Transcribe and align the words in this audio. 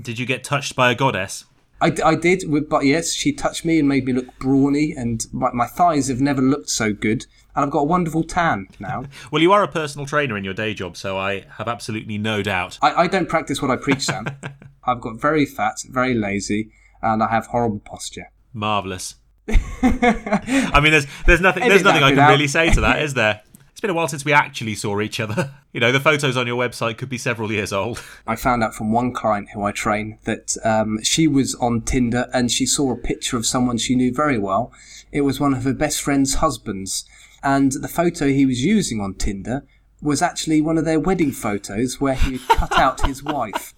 Did 0.00 0.18
you 0.18 0.26
get 0.26 0.44
touched 0.44 0.76
by 0.76 0.90
a 0.90 0.94
goddess? 0.94 1.44
I, 1.80 1.92
I 2.04 2.14
did, 2.14 2.44
but 2.68 2.84
yes, 2.86 3.12
she 3.12 3.32
touched 3.32 3.64
me 3.64 3.78
and 3.78 3.88
made 3.88 4.06
me 4.06 4.12
look 4.12 4.38
brawny, 4.38 4.92
and 4.92 5.26
my, 5.32 5.50
my 5.52 5.66
thighs 5.66 6.08
have 6.08 6.20
never 6.20 6.40
looked 6.40 6.70
so 6.70 6.92
good. 6.92 7.26
And 7.54 7.64
I've 7.64 7.70
got 7.70 7.80
a 7.80 7.84
wonderful 7.84 8.22
tan 8.24 8.68
now. 8.78 9.04
Well, 9.30 9.42
you 9.42 9.52
are 9.52 9.62
a 9.62 9.68
personal 9.68 10.06
trainer 10.06 10.36
in 10.36 10.44
your 10.44 10.54
day 10.54 10.74
job, 10.74 10.96
so 10.96 11.18
I 11.18 11.44
have 11.56 11.68
absolutely 11.68 12.18
no 12.18 12.42
doubt. 12.42 12.78
I, 12.82 13.02
I 13.02 13.06
don't 13.06 13.28
practice 13.28 13.60
what 13.60 13.70
I 13.70 13.76
preach, 13.76 14.02
Sam. 14.02 14.26
I've 14.84 15.00
got 15.00 15.20
very 15.20 15.44
fat, 15.46 15.76
very 15.88 16.14
lazy, 16.14 16.70
and 17.02 17.22
I 17.22 17.28
have 17.28 17.46
horrible 17.46 17.80
posture. 17.80 18.30
Marvelous. 18.52 19.16
I 19.48 20.80
mean, 20.82 20.92
there's 20.92 21.06
there's 21.24 21.40
nothing 21.40 21.62
there's 21.62 21.82
Edit 21.82 21.84
nothing 21.84 22.02
I 22.02 22.10
can 22.10 22.18
out. 22.18 22.30
really 22.30 22.48
say 22.48 22.70
to 22.72 22.80
that, 22.80 23.02
is 23.02 23.14
there? 23.14 23.42
It's 23.76 23.82
been 23.82 23.90
a 23.90 23.94
while 23.94 24.08
since 24.08 24.24
we 24.24 24.32
actually 24.32 24.74
saw 24.74 25.02
each 25.02 25.20
other. 25.20 25.52
You 25.74 25.80
know, 25.80 25.92
the 25.92 26.00
photos 26.00 26.38
on 26.38 26.46
your 26.46 26.56
website 26.56 26.96
could 26.96 27.10
be 27.10 27.18
several 27.18 27.52
years 27.52 27.70
old. 27.70 28.02
I 28.26 28.34
found 28.34 28.64
out 28.64 28.74
from 28.74 28.92
one 28.92 29.12
client 29.12 29.50
who 29.52 29.62
I 29.62 29.72
train 29.72 30.18
that 30.24 30.56
um, 30.64 31.02
she 31.02 31.28
was 31.28 31.54
on 31.56 31.82
Tinder 31.82 32.30
and 32.32 32.50
she 32.50 32.64
saw 32.64 32.92
a 32.92 32.96
picture 32.96 33.36
of 33.36 33.44
someone 33.44 33.76
she 33.76 33.94
knew 33.94 34.10
very 34.10 34.38
well. 34.38 34.72
It 35.12 35.20
was 35.20 35.38
one 35.38 35.52
of 35.52 35.64
her 35.64 35.74
best 35.74 36.00
friend's 36.00 36.36
husbands. 36.36 37.04
And 37.42 37.72
the 37.72 37.88
photo 37.88 38.28
he 38.28 38.46
was 38.46 38.64
using 38.64 39.02
on 39.02 39.16
Tinder 39.16 39.66
was 40.00 40.22
actually 40.22 40.62
one 40.62 40.78
of 40.78 40.86
their 40.86 40.98
wedding 40.98 41.30
photos 41.30 42.00
where 42.00 42.14
he 42.14 42.38
had 42.38 42.48
cut 42.48 42.72
out 42.78 43.06
his 43.06 43.22
wife. 43.22 43.74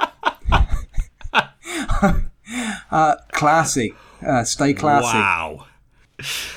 uh, 2.93 3.17
classy. 3.33 3.93
Uh, 4.25 4.45
stay 4.45 4.73
classy. 4.73 5.19
Wow. 5.19 5.67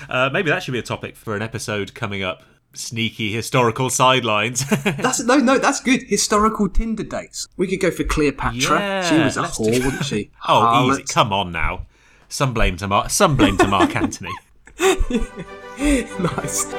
Uh, 0.08 0.30
maybe 0.32 0.52
that 0.52 0.62
should 0.62 0.74
be 0.74 0.80
a 0.80 0.84
topic 0.84 1.16
for 1.16 1.36
an 1.36 1.42
episode 1.42 1.96
coming 1.96 2.22
up. 2.22 2.44
Sneaky 2.74 3.34
historical 3.34 3.90
sidelines. 3.90 4.66
That's 4.84 5.22
no, 5.24 5.38
no, 5.38 5.58
that's 5.58 5.82
good. 5.82 6.04
Historical 6.04 6.70
Tinder 6.70 7.04
dates. 7.04 7.48
We 7.58 7.68
could 7.68 7.82
go 7.82 7.92
for 7.92 8.06
Cleopatra. 8.06 9.06
she 9.10 9.18
was 9.20 9.36
a 9.36 9.44
whore, 9.44 9.74
do- 9.74 9.84
wasn't 9.84 10.06
she? 10.06 10.32
oh, 10.48 10.92
easy. 10.92 11.04
Come 11.04 11.34
on 11.34 11.52
now. 11.52 11.86
Some 12.30 12.54
blame 12.54 12.78
to 12.78 12.88
Mark. 12.88 13.10
Some 13.10 13.36
blame 13.36 13.58
to 13.58 13.68
Mark 13.68 13.94
Antony. 13.96 14.32
nice. 14.80 16.72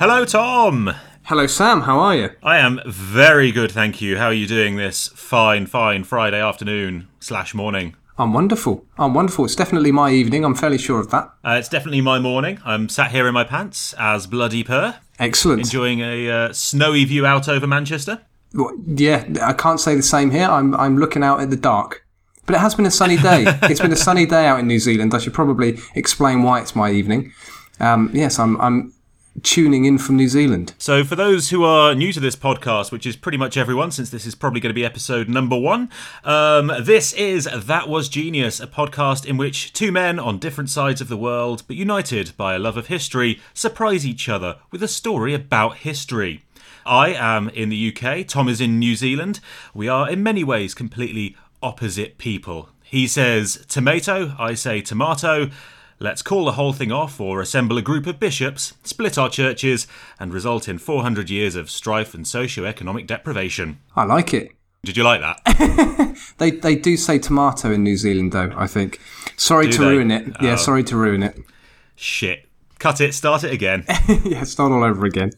Hello, 0.00 0.24
Tom. 0.24 0.94
Hello, 1.24 1.46
Sam. 1.46 1.82
How 1.82 1.98
are 2.00 2.16
you? 2.16 2.30
I 2.42 2.58
am 2.58 2.80
very 2.86 3.52
good, 3.52 3.70
thank 3.70 4.00
you. 4.00 4.16
How 4.16 4.26
are 4.26 4.32
you 4.32 4.46
doing 4.46 4.76
this 4.76 5.08
fine, 5.08 5.66
fine 5.66 6.02
Friday 6.04 6.40
afternoon 6.40 7.06
slash 7.20 7.54
morning? 7.54 7.94
I'm 8.18 8.32
wonderful. 8.32 8.84
I'm 8.98 9.14
wonderful. 9.14 9.44
It's 9.44 9.54
definitely 9.54 9.92
my 9.92 10.10
evening. 10.10 10.44
I'm 10.44 10.54
fairly 10.54 10.78
sure 10.78 10.98
of 11.00 11.10
that. 11.10 11.30
Uh, 11.44 11.52
it's 11.58 11.68
definitely 11.68 12.00
my 12.00 12.18
morning. 12.18 12.58
I'm 12.64 12.88
sat 12.88 13.12
here 13.12 13.28
in 13.28 13.34
my 13.34 13.44
pants 13.44 13.94
as 13.98 14.26
bloody 14.26 14.64
per, 14.64 14.96
Excellent. 15.20 15.60
enjoying 15.60 16.00
a 16.00 16.28
uh, 16.30 16.52
snowy 16.52 17.04
view 17.04 17.24
out 17.24 17.48
over 17.48 17.66
Manchester. 17.66 18.20
Well, 18.54 18.72
Yeah, 18.86 19.24
I 19.42 19.52
can't 19.52 19.78
say 19.80 19.94
the 19.94 20.02
same 20.02 20.30
here. 20.30 20.48
I'm 20.48 20.74
I'm 20.74 20.98
looking 20.98 21.22
out 21.22 21.40
at 21.40 21.50
the 21.50 21.56
dark. 21.56 22.04
But 22.46 22.54
it 22.56 22.58
has 22.60 22.74
been 22.74 22.86
a 22.86 22.90
sunny 22.90 23.16
day. 23.30 23.44
it's 23.64 23.80
been 23.80 23.92
a 23.92 23.96
sunny 23.96 24.26
day 24.26 24.46
out 24.46 24.58
in 24.58 24.66
New 24.66 24.78
Zealand. 24.80 25.14
I 25.14 25.18
should 25.18 25.34
probably 25.34 25.78
explain 25.94 26.42
why 26.42 26.60
it's 26.60 26.74
my 26.74 26.90
evening. 26.90 27.32
Um, 27.78 28.10
yes, 28.12 28.38
I'm 28.38 28.60
I'm 28.60 28.92
tuning 29.42 29.84
in 29.84 29.98
from 29.98 30.16
New 30.16 30.28
Zealand. 30.28 30.74
So, 30.78 31.04
for 31.04 31.16
those 31.16 31.50
who 31.50 31.64
are 31.64 31.94
new 31.94 32.12
to 32.12 32.20
this 32.20 32.36
podcast, 32.36 32.90
which 32.90 33.06
is 33.06 33.16
pretty 33.16 33.38
much 33.38 33.56
everyone, 33.56 33.90
since 33.90 34.10
this 34.10 34.26
is 34.26 34.34
probably 34.34 34.60
going 34.60 34.70
to 34.70 34.74
be 34.74 34.84
episode 34.84 35.28
number 35.28 35.58
one, 35.58 35.90
um, 36.24 36.72
this 36.80 37.12
is 37.12 37.48
That 37.54 37.88
Was 37.88 38.08
Genius, 38.08 38.60
a 38.60 38.66
podcast 38.66 39.26
in 39.26 39.36
which 39.36 39.72
two 39.72 39.92
men 39.92 40.18
on 40.18 40.38
different 40.38 40.70
sides 40.70 41.00
of 41.00 41.08
the 41.08 41.16
world, 41.16 41.62
but 41.66 41.76
united 41.76 42.36
by 42.36 42.54
a 42.54 42.58
love 42.58 42.76
of 42.76 42.86
history, 42.86 43.40
surprise 43.54 44.06
each 44.06 44.28
other 44.28 44.56
with 44.70 44.82
a 44.82 44.88
story 44.88 45.34
about 45.34 45.78
history. 45.78 46.42
I 46.86 47.10
am 47.10 47.48
in 47.50 47.68
the 47.68 47.94
UK, 47.94 48.26
Tom 48.26 48.48
is 48.48 48.60
in 48.60 48.78
New 48.78 48.96
Zealand. 48.96 49.40
We 49.74 49.88
are 49.88 50.08
in 50.08 50.22
many 50.22 50.42
ways 50.42 50.74
completely 50.74 51.36
opposite 51.62 52.18
people. 52.18 52.70
He 52.82 53.06
says 53.06 53.66
tomato, 53.68 54.34
I 54.38 54.54
say 54.54 54.80
tomato. 54.80 55.50
Let's 56.00 56.22
call 56.22 56.44
the 56.44 56.52
whole 56.52 56.72
thing 56.72 56.92
off 56.92 57.20
or 57.20 57.40
assemble 57.40 57.76
a 57.76 57.82
group 57.82 58.06
of 58.06 58.20
bishops, 58.20 58.74
split 58.84 59.18
our 59.18 59.28
churches, 59.28 59.86
and 60.20 60.32
result 60.32 60.68
in 60.68 60.78
400 60.78 61.28
years 61.28 61.56
of 61.56 61.70
strife 61.70 62.14
and 62.14 62.26
socio-economic 62.26 63.06
deprivation. 63.08 63.80
I 63.96 64.04
like 64.04 64.32
it. 64.32 64.52
Did 64.84 64.96
you 64.96 65.02
like 65.04 65.20
that? 65.20 66.16
They 66.38 66.52
they 66.52 66.76
do 66.76 66.96
say 66.96 67.18
tomato 67.18 67.72
in 67.72 67.82
New 67.82 67.96
Zealand 67.96 68.32
though. 68.32 68.52
I 68.56 68.66
think. 68.68 69.00
Sorry 69.36 69.66
Do 69.66 69.72
to 69.72 69.78
they? 69.84 69.88
ruin 69.90 70.10
it. 70.12 70.26
Yeah, 70.40 70.52
Oh. 70.52 70.56
sorry 70.56 70.84
to 70.84 70.96
ruin 70.96 71.22
it. 71.22 71.36
Shit. 71.96 72.46
Cut 72.78 73.00
it, 73.00 73.12
start 73.14 73.42
it 73.44 73.52
again. 73.52 73.84
yeah, 74.24 74.44
start 74.44 74.70
all 74.72 74.84
over 74.84 75.04
again. 75.04 75.32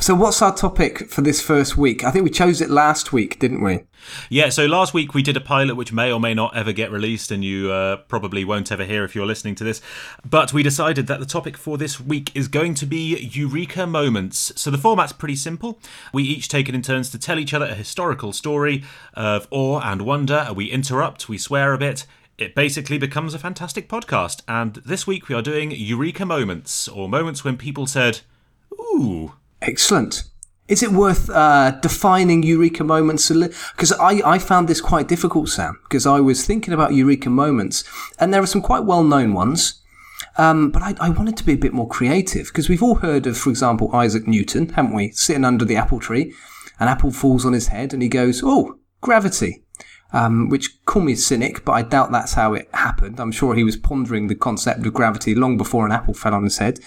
So, 0.00 0.14
what's 0.14 0.40
our 0.40 0.54
topic 0.54 1.10
for 1.10 1.20
this 1.20 1.42
first 1.42 1.76
week? 1.76 2.04
I 2.04 2.10
think 2.10 2.24
we 2.24 2.30
chose 2.30 2.60
it 2.60 2.70
last 2.70 3.12
week, 3.12 3.38
didn't 3.38 3.62
we? 3.62 3.80
Yeah, 4.28 4.48
so 4.48 4.66
last 4.66 4.94
week 4.94 5.14
we 5.14 5.22
did 5.22 5.36
a 5.36 5.40
pilot 5.40 5.76
which 5.76 5.92
may 5.92 6.10
or 6.10 6.18
may 6.18 6.32
not 6.32 6.56
ever 6.56 6.72
get 6.72 6.90
released, 6.90 7.30
and 7.30 7.44
you 7.44 7.70
uh, 7.70 7.96
probably 7.96 8.44
won't 8.44 8.72
ever 8.72 8.84
hear 8.84 9.04
if 9.04 9.14
you're 9.14 9.26
listening 9.26 9.54
to 9.56 9.64
this. 9.64 9.82
But 10.28 10.52
we 10.52 10.62
decided 10.62 11.06
that 11.08 11.20
the 11.20 11.26
topic 11.26 11.56
for 11.56 11.76
this 11.76 12.00
week 12.00 12.30
is 12.34 12.48
going 12.48 12.74
to 12.74 12.86
be 12.86 13.18
Eureka 13.18 13.86
moments. 13.86 14.52
So 14.56 14.70
the 14.70 14.78
format's 14.78 15.12
pretty 15.12 15.36
simple. 15.36 15.78
We 16.12 16.22
each 16.22 16.48
take 16.48 16.68
it 16.68 16.74
in 16.74 16.82
turns 16.82 17.10
to 17.10 17.18
tell 17.18 17.38
each 17.38 17.54
other 17.54 17.66
a 17.66 17.74
historical 17.74 18.32
story 18.32 18.84
of 19.14 19.46
awe 19.50 19.80
and 19.80 20.02
wonder. 20.02 20.48
We 20.54 20.70
interrupt, 20.70 21.28
we 21.28 21.38
swear 21.38 21.72
a 21.72 21.78
bit. 21.78 22.06
It 22.38 22.54
basically 22.54 22.96
becomes 22.96 23.34
a 23.34 23.38
fantastic 23.38 23.86
podcast. 23.86 24.40
And 24.48 24.76
this 24.76 25.06
week 25.06 25.28
we 25.28 25.34
are 25.34 25.42
doing 25.42 25.72
Eureka 25.72 26.24
moments, 26.24 26.88
or 26.88 27.06
moments 27.06 27.44
when 27.44 27.58
people 27.58 27.86
said, 27.86 28.20
Ooh. 29.00 29.32
Excellent. 29.62 30.24
Is 30.68 30.84
it 30.84 30.92
worth 30.92 31.28
uh, 31.30 31.72
defining 31.82 32.44
eureka 32.44 32.84
moments? 32.84 33.28
Because 33.28 33.92
I, 33.92 34.22
I 34.24 34.38
found 34.38 34.68
this 34.68 34.80
quite 34.80 35.08
difficult, 35.08 35.48
Sam, 35.48 35.78
because 35.82 36.06
I 36.06 36.20
was 36.20 36.46
thinking 36.46 36.72
about 36.72 36.94
eureka 36.94 37.28
moments, 37.28 37.82
and 38.20 38.32
there 38.32 38.40
are 38.40 38.46
some 38.46 38.62
quite 38.62 38.84
well 38.84 39.02
known 39.02 39.32
ones. 39.32 39.82
Um, 40.36 40.70
but 40.70 40.80
I, 40.80 40.94
I 41.00 41.10
wanted 41.10 41.36
to 41.38 41.44
be 41.44 41.54
a 41.54 41.58
bit 41.58 41.72
more 41.72 41.88
creative 41.88 42.46
because 42.46 42.68
we've 42.68 42.82
all 42.82 42.94
heard 42.96 43.26
of, 43.26 43.36
for 43.36 43.50
example, 43.50 43.94
Isaac 43.94 44.28
Newton, 44.28 44.68
haven't 44.70 44.94
we? 44.94 45.10
Sitting 45.10 45.44
under 45.44 45.64
the 45.64 45.76
apple 45.76 45.98
tree, 45.98 46.32
an 46.78 46.86
apple 46.86 47.10
falls 47.10 47.44
on 47.44 47.52
his 47.52 47.66
head, 47.66 47.92
and 47.92 48.00
he 48.00 48.08
goes, 48.08 48.40
"Oh, 48.44 48.78
gravity." 49.00 49.64
Um, 50.12 50.48
which 50.48 50.84
call 50.86 51.02
me 51.02 51.12
a 51.12 51.16
cynic, 51.16 51.64
but 51.64 51.72
I 51.72 51.82
doubt 51.82 52.10
that's 52.10 52.34
how 52.34 52.54
it 52.54 52.68
happened. 52.74 53.20
I'm 53.20 53.30
sure 53.30 53.54
he 53.54 53.62
was 53.62 53.76
pondering 53.76 54.26
the 54.26 54.34
concept 54.34 54.84
of 54.84 54.92
gravity 54.92 55.36
long 55.36 55.56
before 55.56 55.86
an 55.86 55.92
apple 55.92 56.14
fell 56.14 56.34
on 56.34 56.42
his 56.42 56.58
head. 56.58 56.80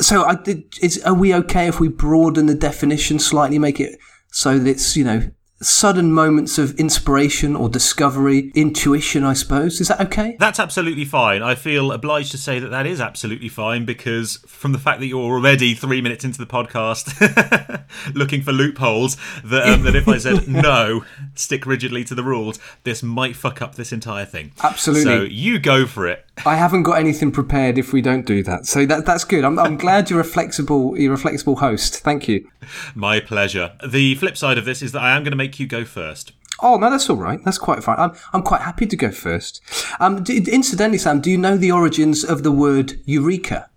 So, 0.00 0.24
I 0.24 0.34
did. 0.36 0.74
Is 0.80 1.02
are 1.04 1.14
we 1.14 1.34
okay 1.34 1.66
if 1.66 1.80
we 1.80 1.88
broaden 1.88 2.46
the 2.46 2.54
definition 2.54 3.18
slightly, 3.18 3.58
make 3.58 3.80
it 3.80 3.98
so 4.30 4.58
that 4.58 4.68
it's 4.68 4.96
you 4.96 5.04
know 5.04 5.30
sudden 5.60 6.12
moments 6.12 6.58
of 6.58 6.78
inspiration 6.78 7.56
or 7.56 7.68
discovery, 7.68 8.52
intuition? 8.54 9.24
I 9.24 9.32
suppose 9.32 9.80
is 9.80 9.88
that 9.88 10.00
okay? 10.00 10.36
That's 10.38 10.60
absolutely 10.60 11.04
fine. 11.04 11.42
I 11.42 11.54
feel 11.54 11.92
obliged 11.92 12.30
to 12.32 12.38
say 12.38 12.58
that 12.58 12.68
that 12.68 12.86
is 12.86 13.00
absolutely 13.00 13.48
fine 13.48 13.84
because 13.84 14.36
from 14.46 14.72
the 14.72 14.78
fact 14.78 15.00
that 15.00 15.06
you're 15.06 15.20
already 15.20 15.74
three 15.74 16.00
minutes 16.00 16.24
into 16.24 16.38
the 16.38 16.46
podcast 16.46 17.84
looking 18.14 18.42
for 18.42 18.52
loopholes, 18.52 19.16
that, 19.44 19.68
um, 19.68 19.82
that 19.82 19.96
if 19.96 20.08
I 20.08 20.18
said 20.18 20.48
no, 20.48 21.04
stick 21.34 21.66
rigidly 21.66 22.04
to 22.04 22.14
the 22.14 22.24
rules, 22.24 22.58
this 22.84 23.02
might 23.02 23.36
fuck 23.36 23.60
up 23.60 23.74
this 23.74 23.92
entire 23.92 24.24
thing. 24.24 24.52
Absolutely. 24.62 25.04
So 25.04 25.22
you 25.22 25.58
go 25.58 25.86
for 25.86 26.06
it. 26.06 26.24
I 26.46 26.56
haven't 26.56 26.84
got 26.84 26.98
anything 26.98 27.32
prepared 27.32 27.78
if 27.78 27.92
we 27.92 28.00
don't 28.00 28.24
do 28.24 28.42
that. 28.44 28.66
So 28.66 28.86
that 28.86 29.04
that's 29.04 29.24
good. 29.24 29.44
I'm, 29.44 29.58
I'm 29.58 29.76
glad 29.76 30.10
you're 30.10 30.20
a 30.20 30.24
flexible 30.24 30.96
you're 30.96 31.14
a 31.14 31.18
flexible 31.18 31.56
host. 31.56 31.98
Thank 32.00 32.28
you. 32.28 32.48
My 32.94 33.20
pleasure. 33.20 33.72
The 33.88 34.14
flip 34.16 34.36
side 34.36 34.58
of 34.58 34.64
this 34.64 34.82
is 34.82 34.92
that 34.92 35.02
I 35.02 35.16
am 35.16 35.24
going 35.24 35.32
to 35.32 35.36
make 35.36 35.47
you 35.56 35.66
go 35.66 35.84
first. 35.84 36.32
Oh 36.60 36.76
no, 36.76 36.90
that's 36.90 37.08
all 37.08 37.16
right. 37.16 37.42
That's 37.44 37.58
quite 37.58 37.84
fine. 37.84 37.98
I'm 37.98 38.12
I'm 38.32 38.42
quite 38.42 38.62
happy 38.62 38.86
to 38.86 38.96
go 38.96 39.10
first. 39.10 39.60
Um, 40.00 40.22
d- 40.22 40.44
incidentally, 40.50 40.98
Sam, 40.98 41.20
do 41.20 41.30
you 41.30 41.38
know 41.38 41.56
the 41.56 41.72
origins 41.72 42.24
of 42.24 42.42
the 42.42 42.52
word 42.52 43.00
eureka? 43.04 43.70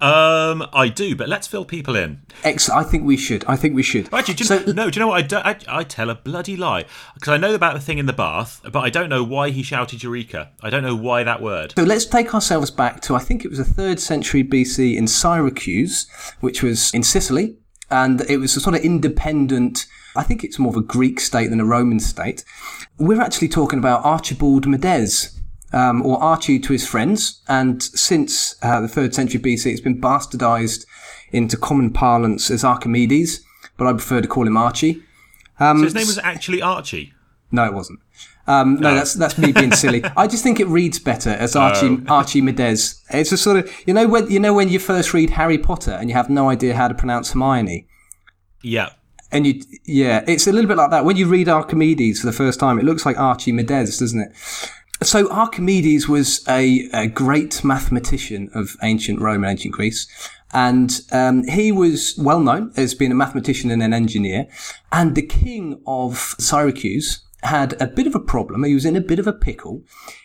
Um, 0.00 0.64
I 0.72 0.88
do, 0.88 1.16
but 1.16 1.28
let's 1.28 1.48
fill 1.48 1.64
people 1.64 1.96
in. 1.96 2.20
Ex- 2.44 2.70
I 2.70 2.84
think 2.84 3.04
we 3.04 3.16
should. 3.16 3.44
I 3.46 3.56
think 3.56 3.74
we 3.74 3.82
should. 3.82 4.12
Actually, 4.14 4.34
do 4.34 4.44
so, 4.44 4.58
know, 4.60 4.72
no, 4.72 4.90
do 4.90 4.98
you 4.98 5.00
know 5.00 5.08
what? 5.08 5.18
I, 5.18 5.22
do, 5.22 5.36
I, 5.38 5.56
I 5.66 5.84
tell 5.84 6.08
a 6.08 6.14
bloody 6.14 6.56
lie. 6.56 6.84
Because 7.14 7.32
I 7.32 7.36
know 7.36 7.54
about 7.54 7.74
the 7.74 7.80
thing 7.80 7.98
in 7.98 8.06
the 8.06 8.12
bath, 8.12 8.60
but 8.62 8.78
I 8.78 8.90
don't 8.90 9.08
know 9.08 9.24
why 9.24 9.50
he 9.50 9.62
shouted 9.62 10.02
Eureka. 10.02 10.52
I 10.62 10.70
don't 10.70 10.84
know 10.84 10.94
why 10.94 11.24
that 11.24 11.42
word. 11.42 11.74
So 11.76 11.82
let's 11.82 12.06
take 12.06 12.32
ourselves 12.32 12.70
back 12.70 13.00
to 13.02 13.16
I 13.16 13.18
think 13.18 13.44
it 13.44 13.48
was 13.48 13.58
the 13.58 13.64
third 13.64 13.98
century 13.98 14.44
BC 14.44 14.96
in 14.96 15.08
Syracuse, 15.08 16.08
which 16.40 16.62
was 16.62 16.94
in 16.94 17.02
Sicily, 17.02 17.56
and 17.90 18.20
it 18.22 18.36
was 18.36 18.56
a 18.56 18.60
sort 18.60 18.76
of 18.76 18.82
independent. 18.82 19.86
I 20.16 20.22
think 20.22 20.44
it's 20.44 20.58
more 20.58 20.70
of 20.70 20.76
a 20.76 20.82
Greek 20.82 21.20
state 21.20 21.48
than 21.50 21.60
a 21.60 21.64
Roman 21.64 22.00
state. 22.00 22.44
We're 22.98 23.20
actually 23.20 23.48
talking 23.48 23.78
about 23.78 24.04
Archibald 24.04 24.66
Medes. 24.66 25.34
Um, 25.70 26.00
or 26.00 26.18
Archie 26.22 26.58
to 26.60 26.72
his 26.72 26.88
friends, 26.88 27.42
and 27.46 27.82
since 27.82 28.56
uh, 28.62 28.80
the 28.80 28.88
third 28.88 29.14
century 29.14 29.38
BC, 29.38 29.70
it's 29.70 29.82
been 29.82 30.00
bastardized 30.00 30.86
into 31.30 31.58
common 31.58 31.92
parlance 31.92 32.50
as 32.50 32.64
Archimedes, 32.64 33.44
but 33.76 33.86
I 33.86 33.92
prefer 33.92 34.22
to 34.22 34.28
call 34.28 34.46
him 34.46 34.56
Archie. 34.56 35.02
Um, 35.60 35.80
So 35.80 35.84
his 35.84 35.94
name 35.94 36.06
was 36.06 36.16
actually 36.16 36.62
Archie. 36.62 37.12
No, 37.52 37.66
it 37.66 37.74
wasn't. 37.74 38.00
Um, 38.46 38.76
no, 38.76 38.94
that's 38.94 39.12
that's 39.12 39.36
me 39.36 39.52
being 39.52 39.72
silly. 39.72 40.02
I 40.16 40.26
just 40.26 40.42
think 40.42 40.58
it 40.58 40.66
reads 40.68 40.98
better 40.98 41.30
as 41.30 41.54
Archie 41.54 41.98
Archie 42.08 42.40
Medes. 42.40 43.04
It's 43.10 43.30
a 43.32 43.36
sort 43.36 43.58
of 43.58 43.70
you 43.86 43.92
know 43.92 44.08
when 44.08 44.30
you 44.30 44.40
know 44.40 44.54
when 44.54 44.70
you 44.70 44.78
first 44.78 45.12
read 45.12 45.28
Harry 45.30 45.58
Potter 45.58 45.90
and 45.92 46.08
you 46.08 46.14
have 46.14 46.30
no 46.30 46.48
idea 46.48 46.74
how 46.74 46.88
to 46.88 46.94
pronounce 46.94 47.32
Hermione. 47.32 47.86
Yeah. 48.62 48.88
And 49.30 49.46
you, 49.46 49.62
yeah, 49.84 50.24
it's 50.26 50.46
a 50.46 50.52
little 50.52 50.68
bit 50.68 50.76
like 50.76 50.90
that. 50.90 51.04
When 51.04 51.16
you 51.16 51.26
read 51.26 51.48
Archimedes 51.48 52.20
for 52.20 52.26
the 52.26 52.32
first 52.32 52.58
time, 52.58 52.78
it 52.78 52.84
looks 52.84 53.04
like 53.04 53.18
Archie 53.18 53.52
Archimedes, 53.52 53.98
doesn't 53.98 54.20
it? 54.20 54.32
So 55.02 55.30
Archimedes 55.30 56.08
was 56.08 56.46
a, 56.48 56.88
a 56.92 57.06
great 57.06 57.62
mathematician 57.62 58.50
of 58.54 58.76
ancient 58.82 59.20
Rome 59.20 59.44
and 59.44 59.52
ancient 59.52 59.74
Greece. 59.74 60.08
And 60.52 61.00
um, 61.12 61.46
he 61.46 61.70
was 61.70 62.16
well 62.18 62.40
known 62.40 62.72
as 62.76 62.94
being 62.94 63.12
a 63.12 63.14
mathematician 63.14 63.70
and 63.70 63.82
an 63.82 63.92
engineer. 63.92 64.48
And 64.90 65.14
the 65.14 65.22
king 65.22 65.80
of 65.86 66.34
Syracuse 66.38 67.24
had 67.42 67.80
a 67.80 67.86
bit 67.86 68.06
of 68.06 68.14
a 68.14 68.20
problem. 68.20 68.64
He 68.64 68.74
was 68.74 68.86
in 68.86 68.96
a 68.96 69.00
bit 69.00 69.18
of 69.18 69.26
a 69.26 69.32
pickle. 69.32 69.82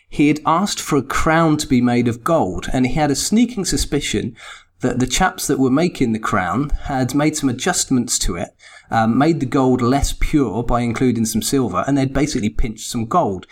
He 0.08 0.28
had 0.28 0.40
asked 0.46 0.80
for 0.80 0.96
a 0.96 1.02
crown 1.02 1.56
to 1.58 1.66
be 1.66 1.80
made 1.80 2.08
of 2.08 2.24
gold, 2.24 2.68
and 2.72 2.86
he 2.86 2.94
had 2.94 3.10
a 3.10 3.16
sneaking 3.16 3.64
suspicion 3.64 4.36
that 4.80 4.98
the 4.98 5.06
chaps 5.06 5.46
that 5.46 5.58
were 5.58 5.70
making 5.70 6.12
the 6.12 6.18
crown 6.18 6.70
had 6.70 7.14
made 7.14 7.36
some 7.36 7.48
adjustments 7.48 8.18
to 8.20 8.36
it, 8.36 8.50
um, 8.90 9.16
made 9.18 9.40
the 9.40 9.46
gold 9.46 9.80
less 9.80 10.12
pure 10.12 10.62
by 10.62 10.80
including 10.80 11.24
some 11.24 11.42
silver, 11.42 11.84
and 11.86 11.96
they'd 11.96 12.12
basically 12.12 12.50
pinched 12.50 12.88
some 12.88 13.06
gold. 13.06 13.46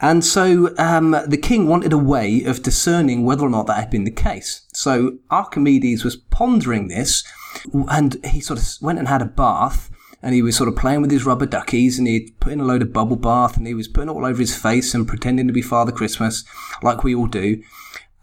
And 0.00 0.24
so 0.24 0.74
um, 0.78 1.16
the 1.26 1.38
king 1.40 1.68
wanted 1.68 1.92
a 1.92 1.98
way 1.98 2.44
of 2.44 2.62
discerning 2.62 3.24
whether 3.24 3.44
or 3.44 3.50
not 3.50 3.66
that 3.66 3.74
had 3.74 3.90
been 3.90 4.04
the 4.04 4.10
case. 4.10 4.66
So 4.72 5.18
Archimedes 5.30 6.04
was 6.04 6.16
pondering 6.16 6.88
this, 6.88 7.24
and 7.72 8.24
he 8.24 8.40
sort 8.40 8.58
of 8.58 8.66
went 8.80 8.98
and 8.98 9.08
had 9.08 9.22
a 9.22 9.26
bath 9.26 9.90
and 10.22 10.34
he 10.34 10.42
was 10.42 10.56
sort 10.56 10.68
of 10.68 10.76
playing 10.76 11.00
with 11.00 11.10
his 11.10 11.24
rubber 11.24 11.46
duckies 11.46 11.98
and 11.98 12.06
he'd 12.06 12.38
put 12.40 12.52
in 12.52 12.60
a 12.60 12.64
load 12.64 12.82
of 12.82 12.92
bubble 12.92 13.16
bath 13.16 13.56
and 13.56 13.66
he 13.66 13.74
was 13.74 13.88
putting 13.88 14.10
it 14.10 14.12
all 14.12 14.26
over 14.26 14.38
his 14.38 14.56
face 14.56 14.94
and 14.94 15.08
pretending 15.08 15.46
to 15.46 15.52
be 15.52 15.62
Father 15.62 15.92
Christmas, 15.92 16.44
like 16.82 17.02
we 17.02 17.14
all 17.14 17.26
do. 17.26 17.62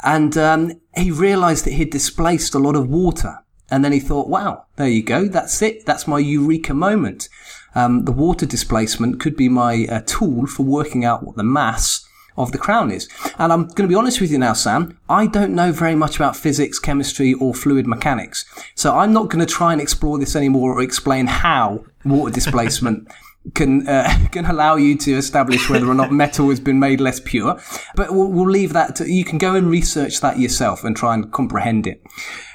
And 0.03 0.37
um, 0.37 0.79
he 0.95 1.09
realized 1.09 1.65
that 1.65 1.73
he'd 1.73 1.89
displaced 1.89 2.53
a 2.53 2.59
lot 2.59 2.75
of 2.75 2.87
water. 2.87 3.39
And 3.69 3.83
then 3.83 3.91
he 3.91 3.99
thought, 3.99 4.29
wow, 4.29 4.65
there 4.77 4.87
you 4.87 5.03
go. 5.03 5.27
That's 5.27 5.61
it. 5.61 5.85
That's 5.85 6.07
my 6.07 6.19
eureka 6.19 6.73
moment. 6.73 7.29
Um, 7.75 8.05
the 8.05 8.11
water 8.11 8.45
displacement 8.45 9.19
could 9.19 9.35
be 9.35 9.49
my 9.49 9.85
uh, 9.89 10.01
tool 10.05 10.47
for 10.47 10.63
working 10.63 11.05
out 11.05 11.23
what 11.23 11.35
the 11.35 11.43
mass 11.43 12.07
of 12.37 12.51
the 12.51 12.57
crown 12.57 12.91
is. 12.91 13.09
And 13.37 13.51
I'm 13.51 13.67
going 13.67 13.87
to 13.87 13.87
be 13.87 13.95
honest 13.95 14.21
with 14.21 14.31
you 14.31 14.37
now, 14.37 14.53
Sam. 14.53 14.97
I 15.09 15.27
don't 15.27 15.55
know 15.55 15.71
very 15.71 15.95
much 15.95 16.15
about 16.15 16.35
physics, 16.35 16.79
chemistry, 16.79 17.33
or 17.33 17.53
fluid 17.53 17.87
mechanics. 17.87 18.45
So 18.75 18.95
I'm 18.95 19.11
not 19.11 19.29
going 19.29 19.45
to 19.45 19.51
try 19.51 19.73
and 19.73 19.81
explore 19.81 20.19
this 20.19 20.35
anymore 20.35 20.73
or 20.73 20.81
explain 20.81 21.27
how 21.27 21.83
water 22.05 22.31
displacement 22.33 23.07
can 23.53 23.87
uh, 23.87 24.27
can 24.31 24.45
allow 24.45 24.75
you 24.75 24.97
to 24.97 25.13
establish 25.13 25.69
whether 25.69 25.87
or 25.87 25.93
not 25.93 26.11
metal 26.23 26.49
has 26.49 26.59
been 26.59 26.79
made 26.79 27.01
less 27.01 27.19
pure. 27.19 27.59
But 27.95 28.11
we'll, 28.11 28.31
we'll 28.31 28.49
leave 28.49 28.73
that. 28.73 28.95
To, 28.97 29.11
you 29.11 29.23
can 29.23 29.37
go 29.37 29.55
and 29.55 29.69
research 29.69 30.21
that 30.21 30.39
yourself 30.39 30.83
and 30.83 30.95
try 30.95 31.13
and 31.13 31.31
comprehend 31.31 31.87
it. 31.87 32.01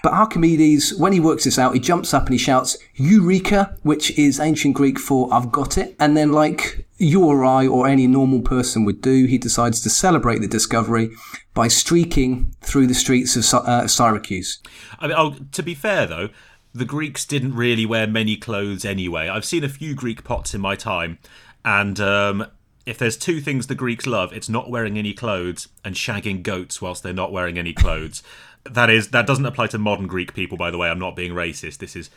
But 0.03 0.12
Archimedes, 0.12 0.94
when 0.97 1.12
he 1.12 1.21
works 1.21 1.44
this 1.44 1.59
out, 1.59 1.75
he 1.75 1.81
jumps 1.81 2.12
up 2.12 2.27
and 2.27 2.35
he 2.35 2.39
shouts 2.39 2.77
"Eureka," 2.94 3.77
which 3.83 4.17
is 4.19 4.41
ancient 4.41 4.75
Greek 4.75 4.99
for 4.99 5.33
"I've 5.33 5.53
got 5.53 5.79
it." 5.79 5.94
And 5.99 6.17
then, 6.17 6.33
like 6.33 6.87
you 6.99 7.25
or 7.25 7.44
I 7.44 7.67
or 7.67 7.89
any 7.89 8.06
normal 8.06 8.41
person 8.41 8.85
would 8.85 9.00
do, 9.00 9.27
he 9.27 9.39
decides 9.39 9.81
to 9.83 9.91
celebrate 9.91 10.41
the 10.41 10.49
discovery 10.49 11.11
by 11.55 11.69
streaking 11.69 12.55
through 12.61 12.87
the 12.87 12.94
streets 12.94 13.37
of 13.37 13.67
uh, 13.67 13.87
Syracuse. 13.87 14.61
I 14.99 15.09
mean, 15.09 15.17
oh, 15.19 15.37
to 15.53 15.62
be 15.62 15.75
fair 15.75 16.06
though 16.06 16.31
the 16.74 16.84
Greeks 16.84 17.26
didn't 17.26 17.54
really 17.54 17.84
wear 17.84 18.06
many 18.06 18.36
clothes 18.36 18.84
anyway. 18.84 19.28
I've 19.28 19.44
seen 19.44 19.64
a 19.64 19.69
few 19.69 19.94
Greek 19.94 20.24
pots 20.24 20.54
in 20.54 20.60
my 20.60 20.74
time, 20.74 21.19
and 21.64 22.00
um, 22.00 22.46
if 22.86 22.98
there's 22.98 23.16
two 23.16 23.40
things 23.40 23.66
the 23.66 23.74
Greeks 23.74 24.06
love, 24.06 24.32
it's 24.32 24.48
not 24.48 24.70
wearing 24.70 24.98
any 24.98 25.12
clothes 25.12 25.69
and 25.84 25.94
shagging 25.94 26.42
goats 26.42 26.80
whilst 26.80 27.02
they're 27.02 27.12
not 27.12 27.32
wearing 27.32 27.58
any 27.58 27.72
clothes. 27.72 28.22
that 28.64 28.90
is 28.90 29.08
that 29.08 29.26
doesn't 29.26 29.46
apply 29.46 29.66
to 29.69 29.78
modern 29.78 30.06
Greek 30.06 30.34
people, 30.34 30.56
by 30.56 30.70
the 30.70 30.78
way. 30.78 30.88
I'm 30.88 30.98
not 30.98 31.16
being 31.16 31.32
racist. 31.32 31.78
This 31.78 31.94
is 31.94 32.10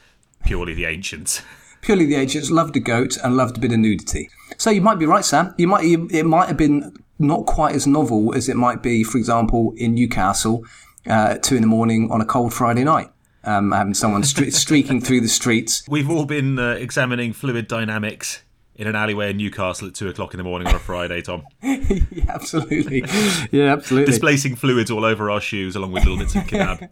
purely 0.45 0.73
the 0.73 0.85
ancients. 0.85 1.41
Purely 1.81 2.07
the 2.07 2.15
ancients 2.15 2.49
loved 2.49 2.75
a 2.75 2.79
goat 2.79 3.15
and 3.23 3.37
loved 3.37 3.57
a 3.57 3.59
bit 3.59 3.71
of 3.71 3.77
nudity. 3.77 4.27
So 4.57 4.71
you 4.71 4.81
might 4.81 4.97
be 4.97 5.05
right, 5.05 5.23
Sam. 5.23 5.53
You 5.55 5.67
might 5.67 5.85
it 5.85 6.25
might 6.25 6.47
have 6.47 6.57
been 6.57 6.97
not 7.19 7.45
quite 7.45 7.75
as 7.75 7.85
novel 7.85 8.33
as 8.33 8.49
it 8.49 8.55
might 8.55 8.81
be, 8.81 9.03
for 9.03 9.19
example, 9.19 9.71
in 9.77 9.93
Newcastle, 9.93 10.65
uh, 11.07 11.35
two 11.35 11.55
in 11.55 11.61
the 11.61 11.67
morning 11.67 12.09
on 12.09 12.21
a 12.21 12.25
cold 12.25 12.55
Friday 12.55 12.83
night 12.83 13.11
um, 13.45 13.71
having 13.71 13.94
someone 13.94 14.24
stre- 14.24 14.53
streaking 14.65 15.01
through 15.01 15.21
the 15.21 15.30
streets. 15.30 15.83
We've 15.88 16.09
all 16.09 16.25
been 16.25 16.59
uh, 16.59 16.71
examining 16.71 17.33
fluid 17.33 17.68
dynamics 17.68 18.44
in 18.75 18.88
an 18.88 18.95
alleyway 18.95 19.30
in 19.31 19.38
Newcastle 19.38 19.88
at 19.88 19.95
two 19.95 20.09
o'clock 20.09 20.33
in 20.33 20.38
the 20.38 20.44
morning 20.44 20.68
on 20.68 20.75
a 20.75 20.80
Friday, 20.80 21.21
Tom. 21.21 21.44
yeah, 21.62 22.25
absolutely. 22.27 23.03
Yeah, 23.51 23.74
absolutely. 23.74 24.12
Displacing 24.12 24.56
fluids 24.56 24.92
all 24.92 25.06
over 25.06 25.31
our 25.31 25.42
shoes 25.42 25.75
along 25.75 25.94
with 25.94 26.03
little 26.03 26.19
bits 26.19 26.36
of 26.36 26.44
kebab. 26.44 26.89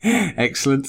Excellent. 0.02 0.88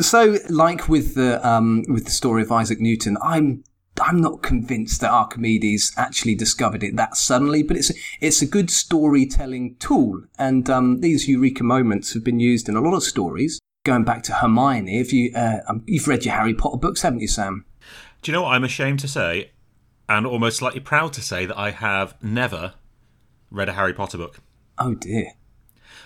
So, 0.00 0.38
like 0.48 0.88
with 0.88 1.16
the 1.16 1.44
um, 1.46 1.84
with 1.88 2.04
the 2.04 2.12
story 2.12 2.42
of 2.42 2.52
Isaac 2.52 2.78
Newton, 2.78 3.16
I'm 3.20 3.64
I'm 4.00 4.20
not 4.20 4.42
convinced 4.42 5.00
that 5.00 5.10
Archimedes 5.10 5.92
actually 5.96 6.36
discovered 6.36 6.84
it 6.84 6.94
that 6.94 7.16
suddenly, 7.16 7.64
but 7.64 7.76
it's 7.76 7.90
a, 7.90 7.94
it's 8.20 8.42
a 8.42 8.46
good 8.46 8.70
storytelling 8.70 9.74
tool, 9.80 10.22
and 10.38 10.70
um, 10.70 11.00
these 11.00 11.28
eureka 11.28 11.64
moments 11.64 12.14
have 12.14 12.22
been 12.22 12.38
used 12.38 12.68
in 12.68 12.76
a 12.76 12.80
lot 12.80 12.94
of 12.94 13.02
stories 13.02 13.58
going 13.84 14.04
back 14.04 14.22
to 14.24 14.32
Hermione, 14.32 14.98
if 14.98 15.12
you 15.12 15.32
uh, 15.34 15.60
um, 15.68 15.84
you've 15.86 16.08
read 16.08 16.24
your 16.24 16.34
Harry 16.34 16.54
Potter 16.54 16.78
books, 16.78 17.02
haven't 17.02 17.20
you, 17.20 17.28
Sam? 17.28 17.64
Do 18.22 18.30
you 18.30 18.36
know 18.36 18.42
what 18.42 18.54
I'm 18.54 18.64
ashamed 18.64 19.00
to 19.00 19.08
say, 19.08 19.50
and 20.08 20.26
almost 20.26 20.58
slightly 20.58 20.80
proud 20.80 21.12
to 21.14 21.22
say 21.22 21.46
that 21.46 21.58
I 21.58 21.70
have 21.70 22.22
never 22.22 22.74
read 23.54 23.68
a 23.68 23.72
Harry 23.72 23.94
Potter 23.94 24.18
book. 24.18 24.40
Oh 24.78 24.94
dear. 24.94 25.32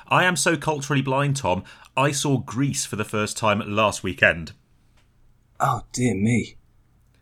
I 0.08 0.24
am 0.24 0.36
so 0.36 0.56
culturally 0.56 1.02
blind, 1.02 1.36
Tom. 1.36 1.64
I 1.96 2.12
saw 2.12 2.38
Greece 2.38 2.84
for 2.84 2.96
the 2.96 3.04
first 3.04 3.36
time 3.36 3.60
last 3.66 4.02
weekend. 4.02 4.52
Oh 5.58 5.82
dear 5.92 6.14
me. 6.14 6.56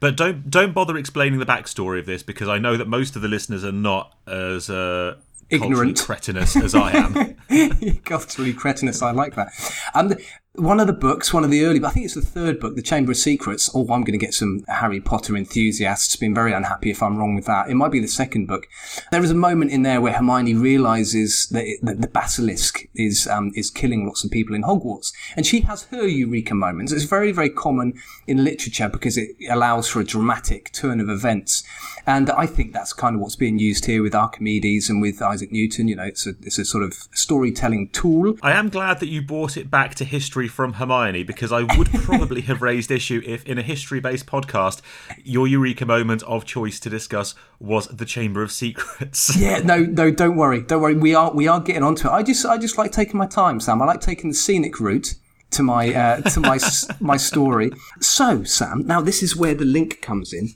But 0.00 0.16
don't 0.16 0.50
don't 0.50 0.74
bother 0.74 0.96
explaining 0.96 1.38
the 1.38 1.46
backstory 1.46 1.98
of 1.98 2.06
this 2.06 2.22
because 2.22 2.48
I 2.48 2.58
know 2.58 2.76
that 2.76 2.88
most 2.88 3.16
of 3.16 3.22
the 3.22 3.28
listeners 3.28 3.64
are 3.64 3.72
not 3.72 4.14
as 4.26 4.68
uh, 4.68 5.16
ignorant 5.48 5.98
cretinous 5.98 6.56
as 6.56 6.74
I 6.74 6.92
am. 6.92 7.98
culturally 8.04 8.52
cretinous, 8.52 9.00
I 9.00 9.12
like 9.12 9.36
that. 9.36 9.48
And 9.94 10.12
um, 10.12 10.18
one 10.58 10.80
of 10.80 10.86
the 10.86 10.92
books, 10.92 11.32
one 11.32 11.44
of 11.44 11.50
the 11.50 11.64
early, 11.64 11.84
I 11.84 11.90
think 11.90 12.06
it's 12.06 12.14
the 12.14 12.20
third 12.20 12.60
book, 12.60 12.76
The 12.76 12.82
Chamber 12.82 13.12
of 13.12 13.18
Secrets. 13.18 13.70
Oh, 13.74 13.82
I'm 13.82 14.02
going 14.02 14.18
to 14.18 14.18
get 14.18 14.34
some 14.34 14.64
Harry 14.68 15.00
Potter 15.00 15.36
enthusiasts 15.36 16.16
being 16.16 16.34
very 16.34 16.52
unhappy 16.52 16.90
if 16.90 17.02
I'm 17.02 17.16
wrong 17.16 17.34
with 17.34 17.46
that. 17.46 17.68
It 17.68 17.74
might 17.74 17.92
be 17.92 18.00
the 18.00 18.08
second 18.08 18.46
book. 18.46 18.66
There 19.10 19.22
is 19.22 19.30
a 19.30 19.34
moment 19.34 19.70
in 19.70 19.82
there 19.82 20.00
where 20.00 20.12
Hermione 20.12 20.54
realizes 20.54 21.48
that, 21.48 21.64
it, 21.64 21.84
that 21.84 22.00
the 22.00 22.08
basilisk 22.08 22.88
is 22.94 23.26
um, 23.26 23.52
is 23.54 23.70
killing 23.70 24.06
lots 24.06 24.24
of 24.24 24.30
people 24.30 24.54
in 24.54 24.62
Hogwarts, 24.62 25.12
and 25.36 25.46
she 25.46 25.60
has 25.60 25.84
her 25.84 26.06
eureka 26.06 26.54
moments. 26.54 26.92
It's 26.92 27.04
very 27.04 27.32
very 27.32 27.50
common 27.50 27.94
in 28.26 28.44
literature 28.44 28.88
because 28.88 29.16
it 29.16 29.30
allows 29.50 29.88
for 29.88 30.00
a 30.00 30.04
dramatic 30.04 30.72
turn 30.72 31.00
of 31.00 31.08
events. 31.08 31.64
And 32.06 32.30
I 32.30 32.46
think 32.46 32.72
that's 32.72 32.92
kind 32.92 33.16
of 33.16 33.20
what's 33.20 33.34
being 33.34 33.58
used 33.58 33.86
here 33.86 34.00
with 34.00 34.14
Archimedes 34.14 34.88
and 34.88 35.02
with 35.02 35.20
Isaac 35.20 35.50
Newton. 35.50 35.88
You 35.88 35.96
know, 35.96 36.04
it's 36.04 36.26
a, 36.26 36.34
it's 36.42 36.58
a 36.58 36.64
sort 36.64 36.84
of 36.84 36.94
storytelling 37.12 37.88
tool. 37.90 38.36
I 38.42 38.52
am 38.52 38.68
glad 38.68 39.00
that 39.00 39.08
you 39.08 39.22
brought 39.22 39.56
it 39.56 39.70
back 39.70 39.96
to 39.96 40.04
history 40.04 40.45
from 40.48 40.74
Hermione 40.74 41.22
because 41.22 41.52
I 41.52 41.62
would 41.76 41.90
probably 41.92 42.42
have 42.42 42.62
raised 42.62 42.90
issue 42.90 43.22
if, 43.24 43.44
in 43.44 43.58
a 43.58 43.62
history 43.62 44.00
based 44.00 44.26
podcast, 44.26 44.80
your 45.22 45.46
eureka 45.46 45.86
moment 45.86 46.22
of 46.24 46.44
choice 46.44 46.80
to 46.80 46.90
discuss 46.90 47.34
was 47.58 47.86
the 47.88 48.04
Chamber 48.04 48.42
of 48.42 48.52
Secrets. 48.52 49.36
yeah, 49.38 49.58
no, 49.58 49.78
no, 49.78 50.10
don't 50.10 50.36
worry, 50.36 50.62
don't 50.62 50.82
worry. 50.82 50.94
We 50.94 51.14
are 51.14 51.32
we 51.32 51.48
are 51.48 51.60
getting 51.60 51.82
onto 51.82 52.08
it. 52.08 52.12
I 52.12 52.22
just 52.22 52.44
I 52.44 52.58
just 52.58 52.78
like 52.78 52.92
taking 52.92 53.18
my 53.18 53.26
time, 53.26 53.60
Sam. 53.60 53.82
I 53.82 53.86
like 53.86 54.00
taking 54.00 54.30
the 54.30 54.36
scenic 54.36 54.80
route 54.80 55.14
to 55.50 55.62
my 55.62 55.94
uh, 55.94 56.20
to 56.22 56.40
my 56.40 56.58
my 57.00 57.16
story. 57.16 57.70
So, 58.00 58.44
Sam, 58.44 58.86
now 58.86 59.00
this 59.00 59.22
is 59.22 59.36
where 59.36 59.54
the 59.54 59.64
link 59.64 60.02
comes 60.02 60.32
in. 60.32 60.50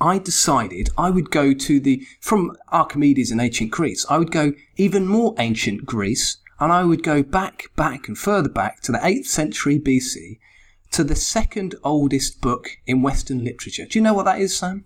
I 0.00 0.18
decided 0.18 0.90
I 0.98 1.10
would 1.10 1.30
go 1.30 1.54
to 1.54 1.80
the, 1.80 2.02
from 2.20 2.56
Archimedes 2.68 3.30
in 3.30 3.40
ancient 3.40 3.70
Greece, 3.70 4.04
I 4.10 4.18
would 4.18 4.30
go 4.30 4.52
even 4.76 5.06
more 5.06 5.34
ancient 5.38 5.86
Greece, 5.86 6.36
and 6.58 6.72
I 6.72 6.84
would 6.84 7.02
go 7.02 7.22
back, 7.22 7.64
back, 7.76 8.08
and 8.08 8.16
further 8.16 8.48
back 8.48 8.80
to 8.82 8.92
the 8.92 8.98
8th 8.98 9.26
century 9.26 9.78
BC 9.78 10.38
to 10.92 11.04
the 11.04 11.14
second 11.14 11.74
oldest 11.84 12.40
book 12.40 12.70
in 12.86 13.02
Western 13.02 13.44
literature. 13.44 13.84
Do 13.84 13.98
you 13.98 14.02
know 14.02 14.14
what 14.14 14.24
that 14.24 14.40
is, 14.40 14.56
Sam? 14.56 14.84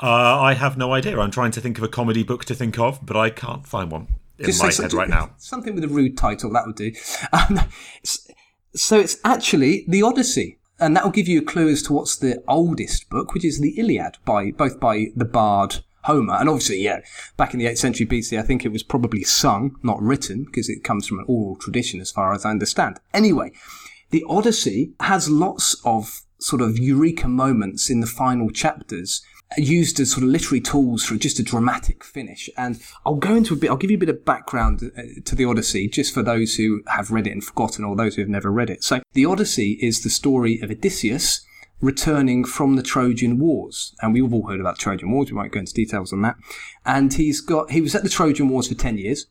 Uh, 0.00 0.40
I 0.40 0.54
have 0.54 0.76
no 0.76 0.92
idea. 0.92 1.18
I'm 1.18 1.30
trying 1.30 1.52
to 1.52 1.60
think 1.60 1.78
of 1.78 1.84
a 1.84 1.88
comedy 1.88 2.22
book 2.22 2.44
to 2.46 2.54
think 2.54 2.78
of, 2.78 3.04
but 3.04 3.16
I 3.16 3.30
can't 3.30 3.66
find 3.66 3.90
one 3.90 4.08
in 4.38 4.46
Just 4.46 4.62
my 4.62 4.72
head 4.72 4.92
right 4.92 5.08
now. 5.08 5.32
Something 5.38 5.74
with 5.74 5.84
a 5.84 5.88
rude 5.88 6.16
title, 6.16 6.52
that 6.52 6.66
would 6.66 6.76
do. 6.76 6.92
Um, 7.32 7.60
so 8.74 8.98
it's 8.98 9.16
actually 9.24 9.84
the 9.88 10.02
Odyssey 10.02 10.58
and 10.78 10.94
that 10.94 11.04
will 11.04 11.10
give 11.10 11.28
you 11.28 11.40
a 11.40 11.44
clue 11.44 11.68
as 11.68 11.82
to 11.84 11.92
what's 11.92 12.16
the 12.16 12.42
oldest 12.46 13.08
book, 13.08 13.32
which 13.32 13.44
is 13.44 13.60
the 13.60 13.78
Iliad, 13.78 14.18
by 14.24 14.50
both 14.50 14.78
by 14.78 15.06
the 15.16 15.24
bard 15.24 15.78
Homer, 16.06 16.34
and 16.34 16.48
obviously, 16.48 16.82
yeah, 16.82 17.00
back 17.36 17.52
in 17.52 17.58
the 17.58 17.66
8th 17.66 17.78
century 17.78 18.06
BC, 18.06 18.38
I 18.38 18.42
think 18.42 18.64
it 18.64 18.72
was 18.72 18.82
probably 18.82 19.24
sung, 19.24 19.76
not 19.82 20.00
written, 20.00 20.44
because 20.44 20.68
it 20.68 20.84
comes 20.84 21.06
from 21.06 21.18
an 21.18 21.24
oral 21.28 21.56
tradition, 21.56 22.00
as 22.00 22.10
far 22.10 22.32
as 22.32 22.44
I 22.44 22.50
understand. 22.50 23.00
Anyway, 23.12 23.52
the 24.10 24.24
Odyssey 24.28 24.92
has 25.00 25.28
lots 25.28 25.76
of 25.84 26.22
sort 26.38 26.62
of 26.62 26.78
eureka 26.78 27.28
moments 27.28 27.90
in 27.90 28.00
the 28.00 28.06
final 28.06 28.50
chapters 28.50 29.22
used 29.56 30.00
as 30.00 30.10
sort 30.10 30.22
of 30.22 30.28
literary 30.28 30.60
tools 30.60 31.04
for 31.04 31.16
just 31.16 31.38
a 31.38 31.42
dramatic 31.42 32.04
finish. 32.04 32.50
And 32.56 32.80
I'll 33.04 33.14
go 33.16 33.34
into 33.34 33.54
a 33.54 33.56
bit, 33.56 33.70
I'll 33.70 33.76
give 33.76 33.90
you 33.90 33.96
a 33.96 34.00
bit 34.00 34.08
of 34.08 34.24
background 34.24 34.90
uh, 34.96 35.02
to 35.24 35.34
the 35.34 35.44
Odyssey, 35.44 35.88
just 35.88 36.12
for 36.12 36.22
those 36.22 36.56
who 36.56 36.82
have 36.88 37.10
read 37.10 37.26
it 37.26 37.32
and 37.32 37.44
forgotten, 37.44 37.84
or 37.84 37.96
those 37.96 38.16
who 38.16 38.22
have 38.22 38.28
never 38.28 38.50
read 38.50 38.70
it. 38.70 38.82
So, 38.82 39.00
the 39.12 39.24
Odyssey 39.24 39.78
is 39.80 40.02
the 40.02 40.10
story 40.10 40.60
of 40.60 40.70
Odysseus 40.70 41.46
returning 41.80 42.44
from 42.44 42.76
the 42.76 42.82
Trojan 42.82 43.38
Wars, 43.38 43.94
and 44.00 44.12
we've 44.12 44.32
all 44.32 44.48
heard 44.48 44.60
about 44.60 44.78
Trojan 44.78 45.10
Wars. 45.10 45.30
We 45.30 45.36
won't 45.36 45.52
go 45.52 45.60
into 45.60 45.72
details 45.72 46.12
on 46.12 46.22
that. 46.22 46.36
And 46.84 47.12
he's 47.12 47.40
got 47.40 47.70
he 47.70 47.80
was 47.80 47.94
at 47.94 48.02
the 48.02 48.08
Trojan 48.08 48.48
Wars 48.48 48.68
for 48.68 48.74
ten 48.74 48.98
years, 48.98 49.26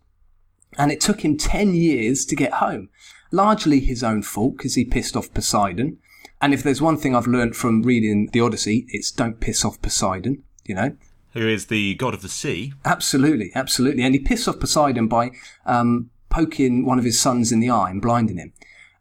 and 0.78 0.92
it 0.92 1.02
took 1.02 1.22
him 1.24 1.38
ten 1.38 1.74
years 1.74 2.26
to 2.26 2.36
get 2.36 2.54
home. 2.54 2.90
Largely 3.32 3.80
his 3.80 4.04
own 4.04 4.22
fault 4.22 4.58
because 4.58 4.76
he 4.76 4.86
pissed 4.86 5.18
off 5.18 5.34
Poseidon. 5.34 5.98
And 6.42 6.54
if 6.54 6.62
there's 6.64 6.82
one 6.82 6.98
thing 6.98 7.16
I've 7.16 7.28
learned 7.28 7.56
from 7.56 7.82
reading 7.82 8.30
the 8.32 8.42
Odyssey, 8.42 8.86
it's 8.90 9.10
don't 9.10 9.40
piss 9.40 9.66
off 9.66 9.82
Poseidon. 9.82 10.44
You 10.64 10.76
know, 10.76 10.98
Who 11.34 11.48
is 11.48 11.68
the 11.68 11.96
god 11.96 12.14
of 12.14 12.22
the 12.22 12.30
sea? 12.30 12.74
Absolutely, 12.84 13.52
absolutely. 13.56 14.04
And 14.04 14.14
he 14.14 14.20
pissed 14.20 14.48
off 14.48 14.60
Poseidon 14.60 15.08
by 15.08 15.32
um, 15.66 16.10
poking 16.30 16.86
one 16.86 17.00
of 17.00 17.06
his 17.06 17.20
sons 17.20 17.52
in 17.52 17.60
the 17.60 17.70
eye 17.70 17.90
and 17.90 18.02
blinding 18.02 18.38
him. 18.38 18.54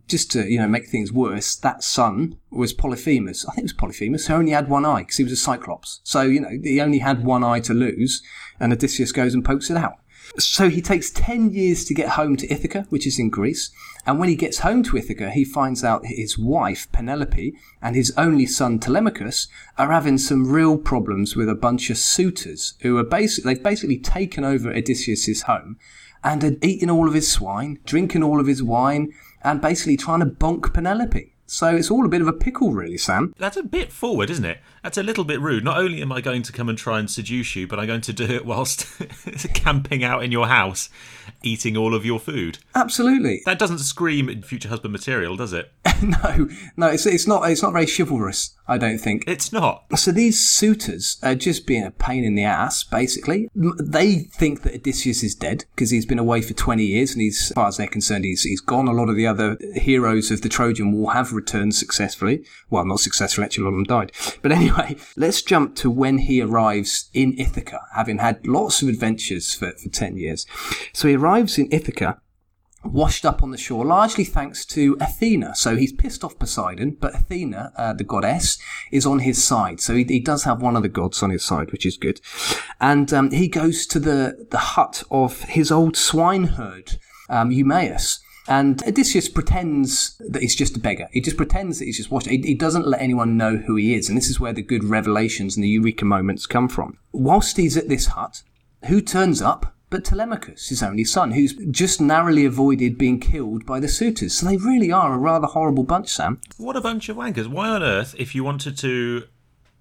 Just 0.07 0.31
to, 0.33 0.47
you 0.51 0.59
know, 0.59 0.69
make 0.69 0.89
things 0.89 1.13
worse, 1.13 1.57
that 1.57 1.83
son 1.83 2.39
was 2.51 2.73
Polyphemus. 2.73 3.47
I 3.47 3.53
think 3.53 3.61
it 3.61 3.65
was 3.65 3.73
Polyphemus 3.73 4.27
who 4.27 4.35
only 4.35 4.53
had 4.53 4.69
one 4.69 4.85
eye 4.85 5.01
because 5.01 5.17
he 5.17 5.25
was 5.25 5.33
a 5.33 5.37
cyclops. 5.37 6.01
So, 6.05 6.23
you 6.23 6.41
know, 6.41 6.51
he 6.63 6.81
only 6.81 6.99
had 6.99 7.25
one 7.25 7.43
eye 7.43 7.61
to 7.61 7.75
lose 7.75 8.23
and 8.61 8.73
Odysseus 8.73 9.13
goes 9.13 9.33
and 9.33 9.45
pokes 9.45 9.71
it 9.71 9.77
out. 9.77 9.95
So 10.39 10.69
he 10.69 10.81
takes 10.81 11.11
10 11.11 11.53
years 11.53 11.85
to 11.85 11.95
get 11.95 12.11
home 12.11 12.37
to 12.37 12.53
Ithaca, 12.53 12.87
which 12.89 13.07
is 13.07 13.19
in 13.19 13.31
Greece. 13.31 13.71
And 14.07 14.19
when 14.19 14.29
he 14.29 14.37
gets 14.37 14.61
home 14.61 14.83
to 14.85 14.97
Ithaca, 14.97 15.31
he 15.31 15.45
finds 15.45 15.85
out 15.85 16.07
his 16.07 16.39
wife, 16.39 16.91
Penelope, 16.93 17.55
and 17.81 17.95
his 17.95 18.13
only 18.17 18.47
son, 18.47 18.79
Telemachus, 18.79 19.49
are 19.79 19.93
having 19.93 20.19
some 20.19 20.51
real 20.51 20.77
problems 20.77 21.37
with 21.37 21.49
a 21.49 21.55
bunch 21.55 21.89
of 21.91 21.99
suitors 21.99 22.75
who 22.81 22.97
are 22.99 23.05
basically, 23.05 23.55
they've 23.55 23.63
basically 23.63 23.99
taken 23.99 24.45
over 24.45 24.73
Odysseus's 24.73 25.43
home 25.43 25.79
and 26.23 26.43
are 26.43 26.57
eating 26.63 26.91
all 26.91 27.07
of 27.07 27.15
his 27.15 27.31
swine, 27.31 27.79
drinking 27.85 28.23
all 28.23 28.41
of 28.41 28.47
his 28.47 28.63
wine, 28.63 29.13
and 29.45 29.61
basically 29.61 29.97
trying 29.97 30.21
to 30.21 30.27
bonk 30.27 30.73
Penelope. 30.73 31.33
So 31.47 31.77
it's 31.77 31.91
all 31.91 32.07
a 32.07 32.09
bit 32.09 32.23
of 32.23 32.29
a 32.29 32.33
pickle, 32.33 32.73
really, 32.73 32.97
Sam. 32.97 33.35
That's 33.39 33.59
a 33.59 33.63
bit 33.63 33.93
forward, 33.93 34.31
isn't 34.31 34.45
it? 34.45 34.59
That's 34.85 34.99
a 34.99 35.03
little 35.03 35.25
bit 35.25 35.41
rude. 35.41 35.65
Not 35.65 35.79
only 35.79 36.03
am 36.03 36.13
I 36.13 36.21
going 36.21 36.43
to 36.43 36.53
come 36.53 36.69
and 36.69 36.77
try 36.77 36.99
and 36.99 37.11
seduce 37.11 37.57
you, 37.57 37.67
but 37.67 37.81
I'm 37.81 37.87
going 37.87 38.03
to 38.03 38.13
do 38.13 38.25
it 38.25 38.45
whilst 38.45 38.87
camping 39.55 40.05
out 40.05 40.23
in 40.23 40.31
your 40.31 40.47
house, 40.47 40.91
eating 41.43 41.75
all 41.75 41.95
of 41.95 42.05
your 42.05 42.21
food. 42.21 42.59
Absolutely. 42.75 43.41
That 43.47 43.59
doesn't 43.59 43.79
scream 43.79 44.43
future 44.43 44.69
husband 44.69 44.93
material, 44.93 45.37
does 45.37 45.55
it? 45.55 45.73
no, 46.03 46.51
no, 46.77 46.89
it's, 46.89 47.07
it's 47.07 47.27
not. 47.27 47.49
It's 47.51 47.63
not 47.63 47.73
very 47.73 47.87
chivalrous. 47.87 48.55
I 48.67 48.79
don't 48.79 48.99
think. 48.99 49.25
It's 49.27 49.53
not. 49.53 49.85
So 49.97 50.11
these 50.11 50.41
suitors 50.41 51.19
are 51.23 51.35
just 51.35 51.67
being 51.67 51.85
a 51.85 51.91
pain 51.91 52.25
in 52.25 52.35
the 52.35 52.45
ass, 52.45 52.83
basically. 52.83 53.49
They 53.55 54.21
think 54.21 54.63
that 54.63 54.75
Odysseus 54.75 55.23
is 55.23 55.35
dead 55.35 55.67
because 55.75 55.91
he's 55.91 56.07
been 56.07 56.19
away 56.19 56.41
for 56.41 56.55
20 56.55 56.85
years 56.85 57.13
and 57.13 57.21
he's, 57.21 57.51
as 57.51 57.55
far 57.55 57.69
as 57.69 57.77
they're 57.77 57.87
concerned, 57.87 58.25
he's, 58.25 58.43
he's 58.43 58.63
gone. 58.63 58.89
A 58.89 58.93
lot 58.93 59.11
of 59.11 59.17
the 59.17 59.27
other 59.27 59.59
heroes 59.75 60.31
of 60.31 60.41
the 60.41 60.49
Trojan 60.49 60.93
War 60.93 61.13
have 61.13 61.33
returned 61.33 61.75
successfully. 61.75 62.45
Well, 62.71 62.87
not 62.87 63.01
successfully, 63.01 63.45
actually, 63.45 63.65
a 63.65 63.67
lot 63.67 63.73
of 63.73 63.77
them 63.77 63.85
died. 63.85 64.13
But 64.41 64.53
anyway, 64.53 64.74
let's 65.17 65.43
jump 65.43 65.77
to 65.77 65.91
when 65.91 66.19
he 66.19 66.41
arrives 66.41 67.09
in 67.13 67.39
Ithaca, 67.39 67.81
having 67.95 68.19
had 68.19 68.47
lots 68.47 68.83
of 68.83 68.89
adventures 68.89 69.55
for, 69.55 69.73
for 69.73 69.89
10 69.89 70.17
years. 70.17 70.47
So 70.93 71.09
he 71.09 71.15
arrives 71.15 71.59
in 71.59 71.69
Ithaca 71.71 72.21
washed 72.85 73.25
up 73.25 73.43
on 73.43 73.51
the 73.51 73.59
shore, 73.59 73.85
largely 73.85 74.25
thanks 74.25 74.65
to 74.67 74.97
Athena. 75.01 75.55
So 75.55 75.77
he's 75.77 75.93
pissed 75.93 76.23
off 76.23 76.39
Poseidon, 76.39 76.97
but 77.01 77.15
Athena, 77.15 77.73
uh, 77.77 77.93
the 77.95 78.05
goddess, 78.05 78.59
is 78.93 79.07
on 79.07 79.21
his 79.21 79.43
side. 79.43 79.81
So 79.81 79.95
he, 79.95 80.05
he 80.05 80.21
does 80.21 80.45
have 80.45 80.61
one 80.61 80.77
of 80.77 80.83
the 80.83 80.89
gods 80.89 81.23
on 81.23 81.31
his 81.31 81.45
side, 81.45 81.73
which 81.73 81.87
is 81.87 81.97
good. 81.97 82.21
And 82.81 83.13
um, 83.13 83.31
he 83.31 83.49
goes 83.49 83.87
to 83.89 83.99
the, 83.99 84.47
the 84.51 84.59
hut 84.59 85.03
of 85.11 85.43
his 85.43 85.71
old 85.71 85.97
swineherd, 85.97 86.99
um, 87.29 87.51
Eumaeus. 87.51 88.21
And 88.47 88.83
Odysseus 88.87 89.29
pretends 89.29 90.17
that 90.29 90.43
he's 90.43 90.55
just 90.55 90.77
a 90.77 90.81
beggar. 90.81 91.09
He 91.13 91.21
just 91.21 91.37
pretends 91.37 91.79
that 91.79 91.87
he's 91.87 91.97
just 91.97 92.11
watching. 92.11 92.43
He, 92.43 92.49
he 92.49 92.55
doesn't 92.55 92.87
let 92.87 93.01
anyone 93.01 93.37
know 93.37 93.57
who 93.57 93.77
he 93.77 93.95
is. 93.95 94.09
And 94.09 94.19
this 94.19 94.29
is 94.29 94.39
where 94.39 94.53
the 94.53 94.63
good 94.63 94.85
revelations 94.85 95.57
and 95.57 95.65
the 95.65 95.69
eureka 95.69 96.05
moments 96.05 96.47
come 96.47 96.69
from. 96.69 96.99
Whilst 97.13 97.57
he's 97.57 97.77
at 97.77 97.89
this 97.89 98.07
hut, 98.09 98.43
who 98.87 99.01
turns 99.01 99.41
up? 99.41 99.75
but 99.95 100.05
Telemachus, 100.05 100.71
his 100.71 100.83
only 100.83 101.05
son, 101.05 101.31
who's 101.31 101.55
just 101.71 102.01
narrowly 102.01 102.45
avoided 102.45 102.99
being 102.99 103.21
killed 103.21 103.65
by 103.65 103.79
the 103.79 103.87
suitors. 103.87 104.35
So 104.35 104.47
they 104.47 104.57
really 104.57 104.91
are 104.91 105.15
a 105.15 105.19
rather 105.19 105.47
horrible 105.47 105.85
bunch, 105.85 106.09
Sam. 106.09 106.41
What 106.57 106.75
a 106.75 106.81
bunch 106.81 107.09
of 107.09 107.17
wankers. 107.17 107.47
Why 107.47 107.69
on 107.69 107.85
earth, 107.85 108.13
if 108.19 108.35
you 108.35 108.43
wanted 108.43 108.77
to 108.79 109.25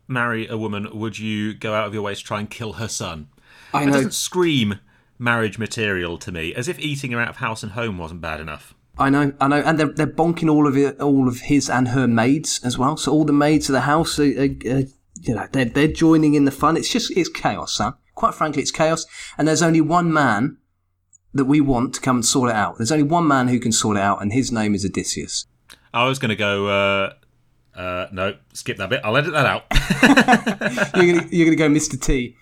marry 0.07 0.47
a 0.47 0.55
woman, 0.55 0.87
would 0.99 1.17
you 1.17 1.55
go 1.55 1.73
out 1.73 1.87
of 1.87 1.95
your 1.95 2.03
way 2.03 2.13
to 2.13 2.23
try 2.23 2.39
and 2.39 2.47
kill 2.47 2.73
her 2.73 2.87
son? 2.87 3.29
I 3.73 3.79
That 3.79 3.85
know, 3.87 3.93
doesn't 3.93 4.13
scream 4.13 4.79
marriage 5.17 5.57
material 5.57 6.17
to 6.19 6.31
me, 6.31 6.53
as 6.53 6.67
if 6.67 6.79
eating 6.79 7.11
her 7.11 7.21
out 7.21 7.29
of 7.29 7.35
house 7.37 7.63
and 7.63 7.73
home 7.73 7.97
wasn't 7.97 8.21
bad 8.21 8.39
enough. 8.39 8.73
I 8.97 9.09
know, 9.09 9.33
I 9.41 9.47
know, 9.47 9.61
and 9.61 9.79
they're 9.79 9.91
they're 9.91 10.07
bonking 10.07 10.51
all 10.51 10.67
of 10.67 10.77
it, 10.77 10.99
all 11.01 11.27
of 11.27 11.41
his 11.41 11.69
and 11.69 11.89
her 11.89 12.07
maids 12.07 12.59
as 12.63 12.77
well. 12.77 12.95
So 12.95 13.11
all 13.11 13.25
the 13.25 13.33
maids 13.33 13.67
of 13.69 13.73
the 13.73 13.81
house, 13.81 14.19
are, 14.19 14.23
are, 14.23 14.45
are, 14.45 14.83
you 15.21 15.35
know, 15.35 15.47
they're 15.51 15.65
they're 15.65 15.87
joining 15.87 16.35
in 16.35 16.45
the 16.45 16.51
fun. 16.51 16.77
It's 16.77 16.91
just 16.91 17.11
it's 17.17 17.29
chaos, 17.29 17.73
Sam. 17.73 17.95
Quite 18.13 18.35
frankly, 18.35 18.61
it's 18.61 18.71
chaos, 18.71 19.05
and 19.37 19.47
there's 19.47 19.63
only 19.63 19.81
one 19.81 20.13
man 20.13 20.57
that 21.33 21.45
we 21.45 21.59
want 21.59 21.95
to 21.95 22.01
come 22.01 22.17
and 22.17 22.25
sort 22.25 22.51
it 22.51 22.55
out. 22.55 22.77
There's 22.77 22.91
only 22.91 23.03
one 23.03 23.27
man 23.27 23.47
who 23.47 23.59
can 23.59 23.71
sort 23.71 23.97
it 23.97 24.01
out, 24.01 24.21
and 24.21 24.31
his 24.31 24.51
name 24.51 24.75
is 24.75 24.85
Odysseus. 24.85 25.47
I 25.91 26.07
was 26.07 26.19
going 26.19 26.29
to 26.29 26.35
go, 26.35 26.67
uh, 26.67 27.13
uh, 27.75 28.07
no, 28.11 28.35
skip 28.53 28.77
that 28.77 28.89
bit. 28.89 29.01
I'll 29.03 29.17
edit 29.17 29.33
that 29.33 29.45
out. 29.45 29.63
you're 31.03 31.23
you're 31.27 31.45
gonna 31.45 31.55
go 31.55 31.69
Mr. 31.69 31.99
T. 31.99 32.35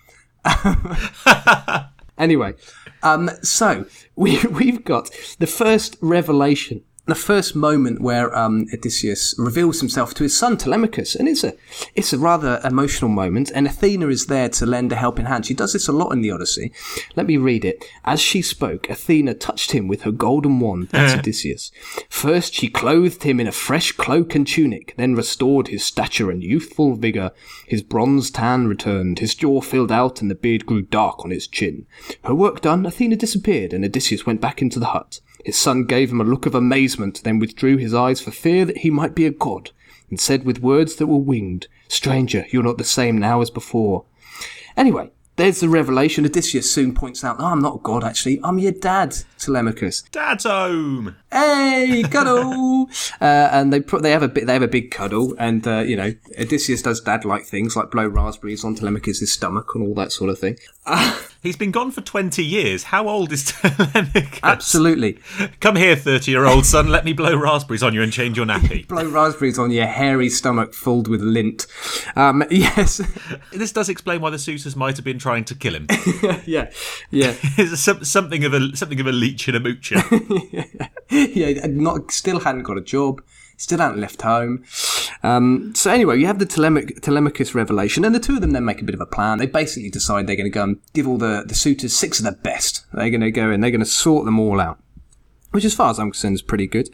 anyway, 2.18 2.54
um, 3.02 3.30
so 3.42 3.86
we 4.16 4.38
we've 4.44 4.84
got 4.84 5.10
the 5.38 5.46
first 5.46 5.96
revelation, 6.00 6.82
the 7.06 7.14
first 7.16 7.56
moment 7.56 8.00
where 8.00 8.36
um, 8.36 8.66
Odysseus 8.72 9.34
reveals 9.36 9.80
himself 9.80 10.14
to 10.14 10.22
his 10.22 10.36
son 10.36 10.56
Telemachus, 10.56 11.16
and 11.16 11.28
it's 11.28 11.42
a 11.42 11.54
it's 11.96 12.12
a 12.12 12.18
rather 12.18 12.60
emotional 12.64 13.10
moment. 13.10 13.50
And 13.54 13.66
Athena 13.66 14.06
is 14.08 14.26
there 14.26 14.48
to 14.50 14.66
lend 14.66 14.92
a 14.92 14.96
helping 14.96 15.26
hand. 15.26 15.46
She 15.46 15.54
does 15.54 15.72
this 15.72 15.88
a 15.88 15.92
lot 15.92 16.12
in 16.12 16.20
the 16.20 16.30
Odyssey. 16.30 16.72
Let 17.16 17.26
me 17.26 17.36
read 17.36 17.64
it. 17.64 17.84
As 18.04 18.20
she 18.20 18.40
spoke, 18.40 18.88
Athena 18.88 19.34
touched 19.34 19.72
him 19.72 19.88
with 19.88 20.02
her 20.02 20.12
golden 20.12 20.60
wand. 20.60 20.90
That's 20.90 21.14
Odysseus. 21.14 21.72
First, 22.08 22.54
she 22.54 22.68
clothed 22.68 23.24
him 23.24 23.40
in 23.40 23.48
a 23.48 23.52
fresh 23.52 23.90
cloak 23.92 24.36
and 24.36 24.46
tunic, 24.46 24.94
then 24.96 25.16
restored 25.16 25.68
his 25.68 25.84
stature 25.84 26.30
and 26.30 26.42
youthful 26.42 26.94
vigor. 26.94 27.32
His 27.66 27.82
bronze 27.82 28.30
tan 28.30 28.68
returned, 28.68 29.18
his 29.18 29.34
jaw 29.34 29.60
filled 29.60 29.90
out, 29.90 30.22
and 30.22 30.30
the 30.30 30.36
beard 30.36 30.66
grew 30.66 30.82
dark 30.82 31.24
on 31.24 31.32
his 31.32 31.48
chin. 31.48 31.86
Her 32.24 32.34
work 32.34 32.60
done, 32.60 32.86
Athena 32.86 33.16
disappeared, 33.16 33.72
and 33.72 33.84
Odysseus 33.84 34.24
went 34.24 34.40
back 34.40 34.62
into 34.62 34.78
the 34.78 34.86
hut. 34.86 35.20
His 35.44 35.56
son 35.56 35.84
gave 35.84 36.10
him 36.10 36.20
a 36.20 36.24
look 36.24 36.46
of 36.46 36.54
amazement, 36.54 37.22
then 37.24 37.38
withdrew 37.38 37.76
his 37.76 37.94
eyes 37.94 38.20
for 38.20 38.30
fear 38.30 38.64
that 38.64 38.78
he 38.78 38.90
might 38.90 39.14
be 39.14 39.26
a 39.26 39.30
god, 39.30 39.70
and 40.10 40.20
said 40.20 40.44
with 40.44 40.62
words 40.62 40.96
that 40.96 41.06
were 41.06 41.16
winged, 41.16 41.66
Stranger, 41.88 42.46
you're 42.50 42.62
not 42.62 42.78
the 42.78 42.84
same 42.84 43.18
now 43.18 43.40
as 43.40 43.50
before. 43.50 44.04
Anyway, 44.76 45.10
there's 45.36 45.60
the 45.60 45.68
revelation. 45.68 46.24
Odysseus 46.24 46.70
soon 46.70 46.94
points 46.94 47.24
out, 47.24 47.36
oh, 47.38 47.46
I'm 47.46 47.62
not 47.62 47.76
a 47.76 47.78
god, 47.78 48.04
actually. 48.04 48.38
I'm 48.44 48.58
your 48.58 48.72
dad, 48.72 49.16
Telemachus. 49.38 50.02
Dad's 50.10 50.44
home. 50.44 51.16
Hey, 51.30 52.04
cuddle! 52.10 52.88
uh, 53.20 53.48
and 53.52 53.72
they 53.72 53.80
put, 53.80 54.02
they 54.02 54.10
have 54.10 54.22
a 54.22 54.28
bit, 54.28 54.46
they 54.46 54.52
have 54.52 54.62
a 54.62 54.68
big 54.68 54.90
cuddle, 54.90 55.34
and 55.38 55.66
uh, 55.66 55.80
you 55.80 55.96
know, 55.96 56.14
Odysseus 56.38 56.82
does 56.82 57.00
dad-like 57.00 57.44
things 57.44 57.76
like 57.76 57.90
blow 57.90 58.06
raspberries 58.06 58.64
on 58.64 58.74
Telemachus' 58.74 59.32
stomach 59.32 59.74
and 59.74 59.86
all 59.86 59.94
that 59.94 60.12
sort 60.12 60.30
of 60.30 60.38
thing. 60.38 60.58
He's 61.42 61.56
been 61.56 61.72
gone 61.72 61.90
for 61.90 62.02
20 62.02 62.44
years. 62.44 62.84
How 62.84 63.08
old 63.08 63.32
is 63.32 63.44
Telemachus? 63.52 64.38
Absolutely, 64.44 65.18
Come 65.58 65.74
here, 65.74 65.96
30 65.96 66.30
year 66.30 66.44
old 66.46 66.64
son. 66.64 66.86
Let 66.86 67.04
me 67.04 67.12
blow 67.12 67.34
raspberries 67.34 67.82
on 67.82 67.94
you 67.94 68.02
and 68.02 68.12
change 68.12 68.36
your 68.36 68.46
nappy. 68.46 68.86
blow 68.88 69.08
raspberries 69.08 69.58
on 69.58 69.72
your 69.72 69.86
hairy 69.86 70.28
stomach 70.28 70.72
filled 70.72 71.08
with 71.08 71.20
lint. 71.20 71.66
Um, 72.14 72.44
yes, 72.50 73.00
this 73.52 73.72
does 73.72 73.88
explain 73.88 74.20
why 74.20 74.30
the 74.30 74.38
suitors 74.38 74.76
might 74.76 74.94
have 74.94 75.04
been 75.04 75.18
trying 75.18 75.44
to 75.46 75.56
kill 75.56 75.74
him. 75.74 75.88
yeah, 76.46 76.70
yeah, 77.10 77.32
something 77.74 78.44
of 78.44 78.54
a 78.54 78.76
something 78.76 79.00
of 79.00 79.08
a 79.08 79.12
leech 79.12 79.48
and 79.48 79.56
a 79.56 79.60
moocher. 79.60 80.00
yeah. 81.10 81.66
Not 81.66 82.12
still 82.12 82.38
hadn't 82.38 82.62
got 82.62 82.78
a 82.78 82.82
job. 82.82 83.20
Still 83.62 83.78
hadn't 83.78 84.00
left 84.00 84.22
home. 84.22 84.64
Um, 85.22 85.72
so 85.76 85.92
anyway, 85.92 86.18
you 86.18 86.26
have 86.26 86.40
the 86.40 86.46
Telemach- 86.46 87.00
Telemachus 87.00 87.54
revelation, 87.54 88.04
and 88.04 88.12
the 88.12 88.18
two 88.18 88.34
of 88.34 88.40
them 88.40 88.50
then 88.50 88.64
make 88.64 88.80
a 88.80 88.84
bit 88.84 88.96
of 88.96 89.00
a 89.00 89.06
plan. 89.06 89.38
They 89.38 89.46
basically 89.46 89.88
decide 89.88 90.26
they're 90.26 90.34
going 90.34 90.46
to 90.46 90.50
go 90.50 90.64
and 90.64 90.80
give 90.94 91.06
all 91.06 91.16
the, 91.16 91.44
the 91.46 91.54
suitors 91.54 91.94
six 91.94 92.18
of 92.18 92.24
the 92.24 92.32
best. 92.32 92.84
They're 92.92 93.08
going 93.08 93.20
to 93.20 93.30
go 93.30 93.50
and 93.50 93.62
they're 93.62 93.70
going 93.70 93.78
to 93.78 93.86
sort 93.86 94.24
them 94.24 94.40
all 94.40 94.60
out. 94.60 94.80
Which, 95.52 95.64
as 95.64 95.74
far 95.74 95.90
as 95.90 96.00
I'm 96.00 96.10
concerned, 96.10 96.34
is 96.34 96.42
pretty 96.42 96.66
good. 96.66 96.88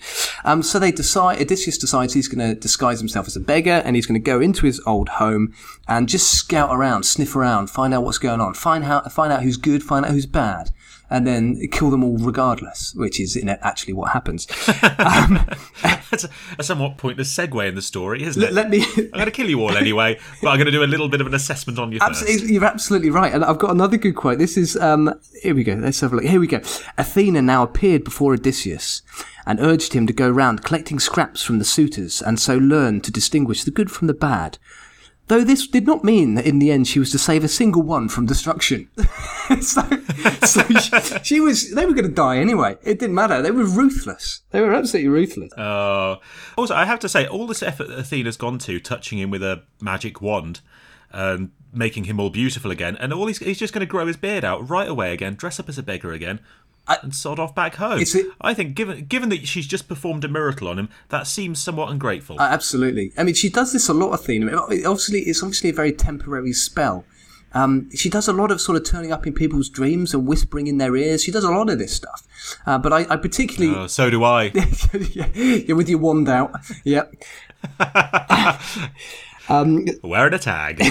Um, 0.44 0.62
so 0.62 0.78
they 0.78 0.92
decide, 0.92 1.40
Odysseus 1.40 1.78
decides 1.78 2.12
he's 2.12 2.28
going 2.28 2.46
to 2.46 2.60
disguise 2.60 2.98
himself 2.98 3.28
as 3.28 3.36
a 3.36 3.40
beggar 3.40 3.80
and 3.82 3.96
he's 3.96 4.04
going 4.04 4.20
to 4.20 4.30
go 4.30 4.38
into 4.38 4.66
his 4.66 4.78
old 4.84 5.08
home 5.08 5.54
and 5.86 6.06
just 6.06 6.30
scout 6.32 6.70
around, 6.70 7.04
sniff 7.04 7.34
around, 7.34 7.70
find 7.70 7.94
out 7.94 8.04
what's 8.04 8.18
going 8.18 8.42
on, 8.42 8.52
find 8.52 8.84
out, 8.84 9.10
find 9.10 9.32
out 9.32 9.42
who's 9.42 9.56
good, 9.56 9.82
find 9.82 10.04
out 10.04 10.10
who's 10.10 10.26
bad. 10.26 10.70
And 11.10 11.26
then 11.26 11.68
kill 11.68 11.90
them 11.90 12.04
all 12.04 12.18
regardless, 12.18 12.94
which 12.94 13.18
is 13.18 13.36
in 13.36 13.48
actually 13.48 13.94
what 13.94 14.12
happens. 14.12 14.46
That's 16.10 16.24
a, 16.24 16.30
a 16.58 16.62
somewhat 16.62 16.96
pointless 16.96 17.34
segue 17.34 17.68
in 17.68 17.74
the 17.74 17.82
story, 17.82 18.22
isn't 18.22 18.42
it? 18.42 18.52
Let 18.52 18.70
me. 18.70 18.84
I'm 18.96 19.10
going 19.10 19.24
to 19.26 19.30
kill 19.30 19.48
you 19.48 19.60
all 19.60 19.76
anyway, 19.76 20.18
but 20.42 20.50
I'm 20.50 20.56
going 20.56 20.66
to 20.66 20.72
do 20.72 20.82
a 20.82 20.86
little 20.86 21.08
bit 21.08 21.20
of 21.20 21.26
an 21.26 21.34
assessment 21.34 21.78
on 21.78 21.92
you 21.92 21.98
first. 21.98 22.22
Absolutely, 22.22 22.54
you're 22.54 22.64
absolutely 22.64 23.10
right. 23.10 23.32
And 23.32 23.44
I've 23.44 23.58
got 23.58 23.70
another 23.70 23.96
good 23.96 24.16
quote. 24.16 24.38
This 24.38 24.56
is, 24.56 24.76
um, 24.76 25.12
here 25.42 25.54
we 25.54 25.64
go. 25.64 25.74
Let's 25.74 26.00
have 26.00 26.12
a 26.12 26.16
look. 26.16 26.24
Here 26.24 26.40
we 26.40 26.46
go. 26.46 26.60
Athena 26.96 27.42
now 27.42 27.62
appeared 27.62 28.04
before 28.04 28.34
Odysseus 28.34 29.02
and 29.46 29.60
urged 29.60 29.94
him 29.94 30.06
to 30.06 30.12
go 30.12 30.28
round 30.28 30.62
collecting 30.62 30.98
scraps 30.98 31.42
from 31.42 31.58
the 31.58 31.64
suitors 31.64 32.20
and 32.20 32.38
so 32.38 32.58
learn 32.58 33.00
to 33.00 33.10
distinguish 33.10 33.64
the 33.64 33.70
good 33.70 33.90
from 33.90 34.06
the 34.06 34.14
bad. 34.14 34.58
Though 35.28 35.44
this 35.44 35.66
did 35.66 35.86
not 35.86 36.04
mean 36.04 36.34
that 36.34 36.46
in 36.46 36.58
the 36.58 36.70
end 36.70 36.88
she 36.88 36.98
was 36.98 37.10
to 37.12 37.18
save 37.18 37.44
a 37.44 37.48
single 37.48 37.82
one 37.82 38.08
from 38.08 38.24
destruction. 38.24 38.88
so, 39.60 39.82
so 40.44 40.62
she, 40.62 41.00
she 41.22 41.40
was, 41.40 41.74
they 41.74 41.84
were 41.84 41.92
going 41.92 42.08
to 42.08 42.14
die 42.14 42.38
anyway. 42.38 42.76
It 42.82 42.98
didn't 42.98 43.14
matter. 43.14 43.42
They 43.42 43.50
were 43.50 43.64
ruthless. 43.64 44.40
They 44.50 44.62
were 44.62 44.72
absolutely 44.72 45.10
ruthless. 45.10 45.52
Uh, 45.52 46.16
also, 46.56 46.74
I 46.74 46.86
have 46.86 46.98
to 47.00 47.08
say, 47.08 47.26
all 47.26 47.46
this 47.46 47.62
effort 47.62 47.88
that 47.88 47.98
Athena's 47.98 48.38
gone 48.38 48.58
to, 48.60 48.80
touching 48.80 49.18
him 49.18 49.30
with 49.30 49.42
a 49.42 49.62
magic 49.80 50.22
wand 50.22 50.60
and 51.10 51.50
making 51.72 52.04
him 52.04 52.18
all 52.18 52.30
beautiful 52.30 52.70
again, 52.70 52.96
and 52.96 53.12
all 53.12 53.26
he's, 53.26 53.38
he's 53.38 53.58
just 53.58 53.74
going 53.74 53.80
to 53.80 53.86
grow 53.86 54.06
his 54.06 54.16
beard 54.16 54.44
out 54.44 54.68
right 54.68 54.88
away 54.88 55.12
again, 55.12 55.34
dress 55.34 55.60
up 55.60 55.68
as 55.68 55.78
a 55.78 55.82
beggar 55.82 56.12
again, 56.12 56.40
and 56.88 57.14
sod 57.14 57.38
off 57.38 57.54
back 57.54 57.76
home. 57.76 58.00
It's 58.00 58.14
a- 58.14 58.24
I 58.40 58.54
think, 58.54 58.74
given 58.74 59.04
given 59.06 59.28
that 59.30 59.46
she's 59.46 59.66
just 59.66 59.88
performed 59.88 60.24
a 60.24 60.28
miracle 60.28 60.68
on 60.68 60.78
him, 60.78 60.88
that 61.10 61.26
seems 61.26 61.60
somewhat 61.62 61.90
ungrateful. 61.90 62.36
Uh, 62.40 62.44
absolutely. 62.44 63.12
I 63.18 63.22
mean, 63.24 63.34
she 63.34 63.48
does 63.48 63.72
this 63.72 63.88
a 63.88 63.94
lot, 63.94 64.12
Athena. 64.12 64.46
It- 64.70 64.84
Obviously, 64.86 65.20
it's 65.20 65.42
obviously 65.42 65.70
a 65.70 65.72
very 65.74 65.92
temporary 65.92 66.52
spell. 66.52 67.04
Um, 67.54 67.88
she 67.94 68.10
does 68.10 68.28
a 68.28 68.32
lot 68.34 68.50
of 68.50 68.60
sort 68.60 68.76
of 68.76 68.84
turning 68.84 69.10
up 69.10 69.26
in 69.26 69.32
people's 69.32 69.70
dreams 69.70 70.12
and 70.12 70.26
whispering 70.26 70.66
in 70.66 70.76
their 70.76 70.94
ears. 70.94 71.24
She 71.24 71.30
does 71.30 71.44
a 71.44 71.50
lot 71.50 71.70
of 71.70 71.78
this 71.78 71.94
stuff. 71.94 72.26
Uh, 72.66 72.76
but 72.76 72.92
I, 72.92 73.06
I 73.08 73.16
particularly, 73.16 73.74
Oh, 73.74 73.86
so 73.86 74.10
do 74.10 74.22
I. 74.22 74.50
yeah, 75.14 75.28
yeah, 75.34 75.72
with 75.74 75.88
your 75.88 75.98
wand 75.98 76.28
out, 76.28 76.52
yeah. 76.84 77.04
Wearing 80.02 80.34
a 80.34 80.38
tag. 80.38 80.82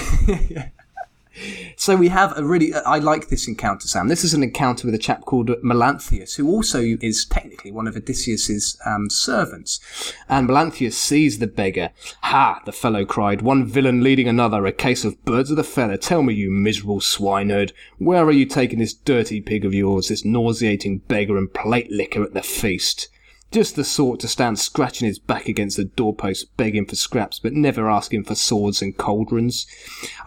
So 1.76 1.96
we 1.96 2.08
have 2.08 2.36
a 2.36 2.44
really, 2.44 2.74
I 2.74 2.98
like 2.98 3.28
this 3.28 3.46
encounter, 3.46 3.86
Sam. 3.86 4.08
This 4.08 4.24
is 4.24 4.34
an 4.34 4.42
encounter 4.42 4.86
with 4.86 4.94
a 4.94 4.98
chap 4.98 5.24
called 5.24 5.50
Melanthius, 5.62 6.36
who 6.36 6.48
also 6.48 6.80
is 7.00 7.24
technically 7.24 7.70
one 7.70 7.86
of 7.86 7.96
Odysseus's 7.96 8.78
um, 8.84 9.08
servants. 9.08 9.80
And 10.28 10.48
Melanthius 10.48 10.94
sees 10.94 11.38
the 11.38 11.46
beggar. 11.46 11.90
Ha! 12.22 12.60
The 12.64 12.72
fellow 12.72 13.04
cried, 13.04 13.42
one 13.42 13.66
villain 13.66 14.02
leading 14.02 14.28
another, 14.28 14.66
a 14.66 14.72
case 14.72 15.04
of 15.04 15.24
birds 15.24 15.50
of 15.50 15.56
the 15.56 15.64
feather. 15.64 15.96
Tell 15.96 16.22
me, 16.22 16.34
you 16.34 16.50
miserable 16.50 17.00
swineherd, 17.00 17.72
where 17.98 18.24
are 18.24 18.32
you 18.32 18.46
taking 18.46 18.80
this 18.80 18.94
dirty 18.94 19.40
pig 19.40 19.64
of 19.64 19.74
yours, 19.74 20.08
this 20.08 20.24
nauseating 20.24 20.98
beggar 20.98 21.38
and 21.38 21.52
plate 21.52 21.90
licker 21.90 22.22
at 22.22 22.34
the 22.34 22.42
feast? 22.42 23.08
Just 23.50 23.76
the 23.76 23.84
sort 23.84 24.20
to 24.20 24.28
stand 24.28 24.58
scratching 24.58 25.08
his 25.08 25.18
back 25.18 25.48
against 25.48 25.78
the 25.78 25.84
doorpost, 25.84 26.54
begging 26.56 26.84
for 26.84 26.96
scraps, 26.96 27.38
but 27.38 27.54
never 27.54 27.88
asking 27.88 28.24
for 28.24 28.34
swords 28.34 28.82
and 28.82 28.96
cauldrons. 28.98 29.66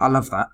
I 0.00 0.08
love 0.08 0.30
that. 0.30 0.48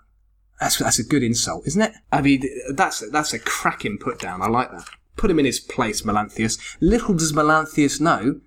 That's 0.60 0.78
that's 0.78 0.98
a 0.98 1.04
good 1.04 1.22
insult, 1.22 1.66
isn't 1.66 1.80
it? 1.80 1.92
I 2.10 2.20
mean, 2.20 2.42
that's 2.72 3.08
that's 3.10 3.32
a 3.32 3.38
cracking 3.38 3.98
put 3.98 4.18
down. 4.18 4.42
I 4.42 4.48
like 4.48 4.70
that. 4.72 4.88
Put 5.16 5.30
him 5.30 5.38
in 5.38 5.44
his 5.44 5.60
place, 5.60 6.02
Melanthius. 6.02 6.76
Little 6.80 7.14
does 7.14 7.32
Melanthius 7.32 8.00
know 8.00 8.40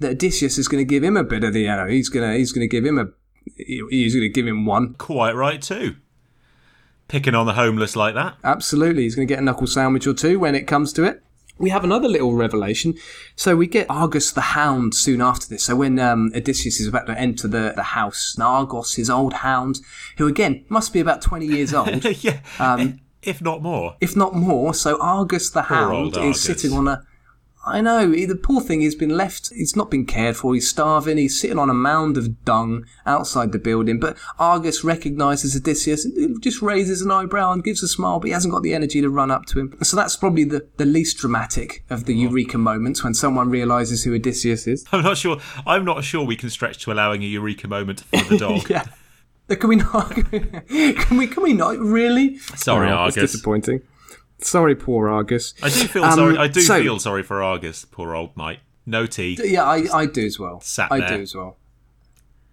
that 0.00 0.12
Odysseus 0.12 0.58
is 0.58 0.68
going 0.68 0.80
to 0.80 0.88
give 0.88 1.02
him 1.02 1.16
a 1.16 1.24
bit 1.24 1.44
of 1.44 1.52
the, 1.52 1.62
you 1.62 1.68
know, 1.68 1.86
he's 1.86 2.08
going 2.08 2.30
to 2.30 2.36
he's 2.36 2.52
going 2.52 2.68
to 2.68 2.70
give 2.70 2.84
him 2.84 2.98
a, 2.98 3.06
he's 3.56 4.14
going 4.14 4.22
to 4.22 4.28
give 4.28 4.46
him 4.46 4.66
one. 4.66 4.94
Quite 4.94 5.34
right, 5.34 5.60
too. 5.60 5.96
Picking 7.08 7.34
on 7.34 7.46
the 7.46 7.54
homeless 7.54 7.96
like 7.96 8.14
that. 8.14 8.36
Absolutely, 8.44 9.04
he's 9.04 9.14
going 9.14 9.26
to 9.26 9.32
get 9.32 9.40
a 9.40 9.44
knuckle 9.44 9.66
sandwich 9.66 10.06
or 10.06 10.14
two 10.14 10.38
when 10.38 10.54
it 10.54 10.66
comes 10.66 10.92
to 10.94 11.04
it. 11.04 11.22
We 11.58 11.70
have 11.70 11.84
another 11.84 12.08
little 12.08 12.34
revelation. 12.34 12.94
So 13.36 13.56
we 13.56 13.66
get 13.66 13.86
Argus 13.90 14.32
the 14.32 14.40
Hound 14.40 14.94
soon 14.94 15.20
after 15.20 15.48
this. 15.48 15.64
So 15.64 15.76
when 15.76 15.98
um, 15.98 16.30
Odysseus 16.34 16.80
is 16.80 16.86
about 16.86 17.06
to 17.06 17.18
enter 17.18 17.48
the, 17.48 17.72
the 17.74 17.82
house, 17.82 18.34
and 18.36 18.44
Argos, 18.44 18.94
his 18.94 19.10
old 19.10 19.32
hound, 19.34 19.80
who 20.16 20.26
again 20.26 20.64
must 20.68 20.92
be 20.92 21.00
about 21.00 21.20
20 21.22 21.46
years 21.46 21.74
old, 21.74 22.04
yeah. 22.22 22.40
Um, 22.58 23.00
if 23.22 23.42
not 23.42 23.62
more. 23.62 23.96
if 24.00 24.16
not 24.16 24.34
more. 24.34 24.72
So 24.72 25.00
Argus 25.00 25.50
the 25.50 25.62
Hound 25.62 26.12
is 26.12 26.18
Argus. 26.18 26.40
sitting 26.40 26.72
on 26.72 26.88
a. 26.88 27.02
I 27.68 27.80
know 27.80 28.10
he- 28.10 28.24
the 28.24 28.34
poor 28.36 28.60
thing 28.60 28.80
he's 28.80 28.94
been 28.94 29.16
left. 29.16 29.50
He's 29.54 29.76
not 29.76 29.90
been 29.90 30.06
cared 30.06 30.36
for. 30.36 30.54
He's 30.54 30.68
starving. 30.68 31.16
He's 31.16 31.40
sitting 31.40 31.58
on 31.58 31.70
a 31.70 31.74
mound 31.74 32.16
of 32.16 32.44
dung 32.44 32.84
outside 33.06 33.52
the 33.52 33.58
building. 33.58 34.00
But 34.00 34.16
Argus 34.38 34.82
recognises 34.84 35.54
Odysseus, 35.56 36.06
just 36.40 36.62
raises 36.62 37.02
an 37.02 37.10
eyebrow 37.10 37.52
and 37.52 37.62
gives 37.62 37.82
a 37.82 37.88
smile. 37.88 38.20
But 38.20 38.26
he 38.28 38.32
hasn't 38.32 38.52
got 38.52 38.62
the 38.62 38.74
energy 38.74 39.00
to 39.00 39.10
run 39.10 39.30
up 39.30 39.46
to 39.46 39.60
him. 39.60 39.76
So 39.82 39.96
that's 39.96 40.16
probably 40.16 40.44
the, 40.44 40.66
the 40.76 40.86
least 40.86 41.18
dramatic 41.18 41.84
of 41.90 42.04
the 42.04 42.14
oh. 42.14 42.28
eureka 42.28 42.58
moments 42.58 43.04
when 43.04 43.14
someone 43.14 43.50
realises 43.50 44.04
who 44.04 44.14
Odysseus 44.14 44.66
is. 44.66 44.84
I'm 44.92 45.02
not 45.02 45.18
sure. 45.18 45.38
I'm 45.66 45.84
not 45.84 46.04
sure 46.04 46.24
we 46.24 46.36
can 46.36 46.50
stretch 46.50 46.78
to 46.84 46.92
allowing 46.92 47.22
a 47.22 47.26
eureka 47.26 47.68
moment 47.68 48.00
for 48.00 48.24
the 48.24 48.38
dog. 48.38 48.68
Yeah. 48.70 48.84
Can 49.48 49.68
we 49.70 49.76
not? 49.76 50.10
Can 50.68 51.16
we? 51.16 51.26
Can 51.26 51.42
we 51.42 51.54
not? 51.54 51.78
Really? 51.78 52.36
Sorry, 52.56 52.90
Oh, 52.90 52.94
Argus. 52.96 53.14
That's 53.14 53.32
disappointing. 53.32 53.80
Sorry, 54.40 54.74
poor 54.76 55.08
Argus. 55.08 55.54
I 55.62 55.68
do 55.68 55.86
feel 55.88 56.04
Um, 56.04 56.12
sorry. 56.12 56.36
I 56.38 56.48
do 56.48 56.60
so- 56.60 56.82
feel 56.82 56.98
sorry 56.98 57.22
for 57.22 57.42
Argus, 57.42 57.84
poor 57.84 58.14
old 58.14 58.36
mate. 58.36 58.60
No 58.86 59.04
teeth. 59.06 59.40
Yeah, 59.44 59.64
I, 59.64 59.84
I 59.92 60.06
do 60.06 60.24
as 60.24 60.38
well. 60.38 60.60
Sat 60.60 60.88
there. 60.90 61.02
I 61.04 61.16
do 61.16 61.22
as 61.22 61.34
well. 61.34 61.56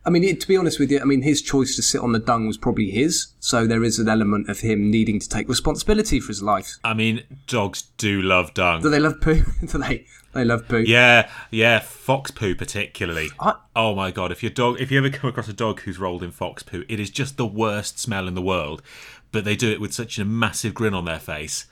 I 0.08 0.12
mean, 0.12 0.24
it, 0.24 0.40
to 0.42 0.48
be 0.48 0.56
honest 0.56 0.80
with 0.80 0.92
you, 0.92 1.00
I 1.00 1.04
mean, 1.06 1.24
his 1.24 1.42
choice 1.42 1.76
to 1.78 1.82
sit 1.82 2.00
on 2.02 2.12
the 2.12 2.20
dung 2.20 2.46
was 2.46 2.58
probably 2.58 2.92
his, 2.92 3.30
so 3.40 3.66
there 3.66 3.84
is 3.84 3.98
an 3.98 4.08
element 4.08 4.50
of 4.50 4.60
him 4.60 4.92
needing 4.92 5.20
to 5.20 5.28
take 5.28 5.50
responsibility 5.50 6.20
for 6.20 6.28
his 6.28 6.44
life. 6.44 6.78
I 6.84 6.94
mean, 6.94 7.24
dogs 7.48 7.84
do 7.98 8.22
love 8.22 8.54
dung. 8.54 8.82
Do 8.84 8.90
they 8.92 9.00
love 9.00 9.20
poo? 9.20 9.42
do 9.66 9.78
they? 9.80 10.06
They 10.34 10.46
love 10.46 10.68
poo. 10.68 10.84
Yeah, 10.86 11.28
yeah, 11.50 11.80
fox 11.80 12.30
poo 12.30 12.54
particularly. 12.54 13.30
I- 13.40 13.56
oh 13.76 13.96
my 13.96 14.12
god, 14.12 14.32
if 14.32 14.44
your 14.44 14.52
dog 14.52 14.80
if 14.80 14.92
you 14.92 14.98
ever 15.00 15.10
come 15.10 15.30
across 15.30 15.48
a 15.48 15.54
dog 15.54 15.80
who's 15.82 15.98
rolled 15.98 16.22
in 16.22 16.30
fox 16.32 16.62
poo, 16.62 16.84
it 16.90 17.00
is 17.00 17.10
just 17.10 17.38
the 17.38 17.48
worst 17.48 17.98
smell 17.98 18.28
in 18.28 18.36
the 18.36 18.42
world. 18.44 18.84
But 19.32 19.44
they 19.44 19.56
do 19.56 19.72
it 19.72 19.82
with 19.82 19.94
such 19.94 20.20
a 20.20 20.26
massive 20.26 20.74
grin 20.76 20.94
on 20.94 21.06
their 21.06 21.20
face. 21.20 21.66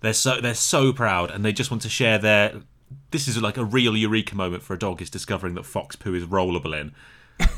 They're 0.00 0.12
so 0.12 0.40
they're 0.40 0.54
so 0.54 0.92
proud 0.92 1.30
and 1.30 1.44
they 1.44 1.52
just 1.52 1.70
want 1.70 1.82
to 1.82 1.88
share 1.88 2.18
their 2.18 2.62
this 3.10 3.28
is 3.28 3.40
like 3.40 3.56
a 3.56 3.64
real 3.64 3.96
eureka 3.96 4.34
moment 4.34 4.62
for 4.62 4.74
a 4.74 4.78
dog 4.78 5.00
is 5.00 5.10
discovering 5.10 5.54
that 5.54 5.64
fox 5.64 5.96
poo 5.96 6.14
is 6.14 6.24
rollable 6.24 6.78
in. 6.78 6.92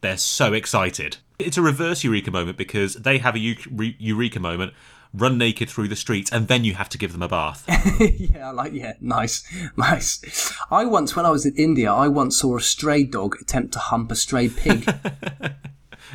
They're 0.00 0.16
so 0.16 0.52
excited. 0.52 1.18
It's 1.38 1.56
a 1.56 1.62
reverse 1.62 2.04
eureka 2.04 2.30
moment 2.30 2.56
because 2.56 2.94
they 2.94 3.18
have 3.18 3.34
a 3.34 3.38
eureka 3.38 4.40
moment, 4.40 4.72
run 5.12 5.36
naked 5.36 5.68
through 5.68 5.88
the 5.88 5.96
streets, 5.96 6.30
and 6.30 6.48
then 6.48 6.64
you 6.64 6.74
have 6.74 6.88
to 6.90 6.98
give 6.98 7.12
them 7.12 7.22
a 7.22 7.28
bath. 7.28 7.64
yeah, 8.00 8.48
I 8.48 8.52
like 8.52 8.72
yeah, 8.72 8.94
nice, 9.00 9.44
nice. 9.76 10.54
I 10.70 10.84
once, 10.84 11.16
when 11.16 11.26
I 11.26 11.30
was 11.30 11.44
in 11.44 11.54
India, 11.56 11.92
I 11.92 12.08
once 12.08 12.38
saw 12.38 12.56
a 12.56 12.60
stray 12.60 13.04
dog 13.04 13.36
attempt 13.40 13.72
to 13.74 13.78
hump 13.78 14.12
a 14.12 14.16
stray 14.16 14.48
pig. 14.48 14.88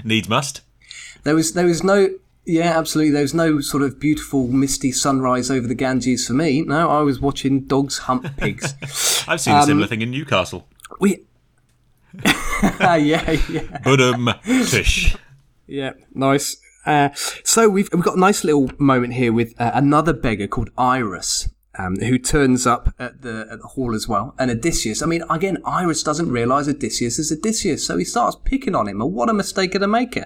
Needs 0.03 0.29
must. 0.29 0.61
there 1.23 1.35
was, 1.35 1.53
there 1.53 1.65
was 1.65 1.83
no. 1.83 2.09
Yeah, 2.45 2.77
absolutely. 2.77 3.11
There 3.11 3.23
was 3.23 3.33
no 3.33 3.59
sort 3.59 3.81
of 3.81 3.99
beautiful 3.99 4.47
misty 4.47 4.91
sunrise 4.91 5.49
over 5.49 5.67
the 5.67 5.75
Ganges 5.75 6.27
for 6.27 6.33
me. 6.33 6.61
No, 6.61 6.89
I 6.89 7.01
was 7.01 7.19
watching 7.19 7.61
dogs 7.61 7.99
hump 7.99 8.27
pigs. 8.37 8.75
I've 9.27 9.41
seen 9.41 9.55
a 9.55 9.63
similar 9.63 9.87
thing 9.87 10.01
in 10.01 10.11
Newcastle. 10.11 10.67
we, 10.99 11.25
yeah, 12.79 13.31
yeah. 13.49 13.79
But 13.83 13.99
um, 13.99 14.29
tish. 14.45 15.15
Yeah, 15.67 15.93
nice. 16.13 16.57
Uh, 16.85 17.09
so 17.43 17.67
we've 17.67 17.89
we've 17.91 18.03
got 18.03 18.15
a 18.15 18.19
nice 18.19 18.43
little 18.43 18.69
moment 18.77 19.13
here 19.13 19.33
with 19.33 19.59
uh, 19.59 19.71
another 19.73 20.13
beggar 20.13 20.47
called 20.47 20.69
Irus, 20.75 21.49
um, 21.77 21.97
who 21.97 22.17
turns 22.17 22.65
up 22.65 22.93
at 22.99 23.21
the 23.21 23.47
at 23.51 23.59
the 23.61 23.67
hall 23.67 23.93
as 23.93 24.07
well. 24.07 24.35
And 24.37 24.51
Odysseus. 24.51 25.01
I 25.01 25.05
mean, 25.05 25.23
again, 25.29 25.57
Irus 25.63 26.03
doesn't 26.03 26.31
realise 26.31 26.67
Odysseus 26.67 27.19
is 27.19 27.31
Odysseus, 27.31 27.85
so 27.85 27.97
he 27.97 28.05
starts 28.05 28.37
picking 28.43 28.75
on 28.75 28.87
him. 28.87 29.01
And 29.01 29.13
what 29.13 29.29
a 29.29 29.33
mistake 29.33 29.75
of 29.75 29.81
a 29.81 29.87
maker! 29.87 30.25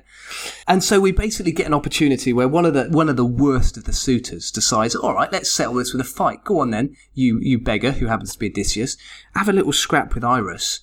And 0.68 0.84
so 0.84 1.00
we 1.00 1.12
basically 1.12 1.52
get 1.52 1.68
an 1.68 1.74
opportunity 1.74 2.34
where 2.34 2.48
one 2.48 2.66
of 2.66 2.74
the 2.74 2.86
one 2.90 3.10
of 3.10 3.18
the 3.18 3.26
worst 3.26 3.78
of 3.78 3.86
the 3.86 3.94
suitors 3.94 4.52
decides, 4.52 4.96
all 4.96 5.14
right, 5.14 5.32
let's 5.32 5.52
settle 5.52 5.76
this 5.76 5.94
with 5.94 6.02
a 6.02 6.06
fight. 6.06 6.44
Go 6.44 6.60
on 6.60 6.72
then, 6.72 6.96
you 7.14 7.40
you 7.42 7.60
beggar 7.60 7.92
who 7.92 8.08
happens 8.08 8.34
to 8.34 8.40
be 8.40 8.50
Odysseus, 8.50 8.98
have 9.36 9.50
a 9.50 9.54
little 9.54 9.74
scrap 9.74 10.14
with 10.14 10.24
Irus. 10.24 10.82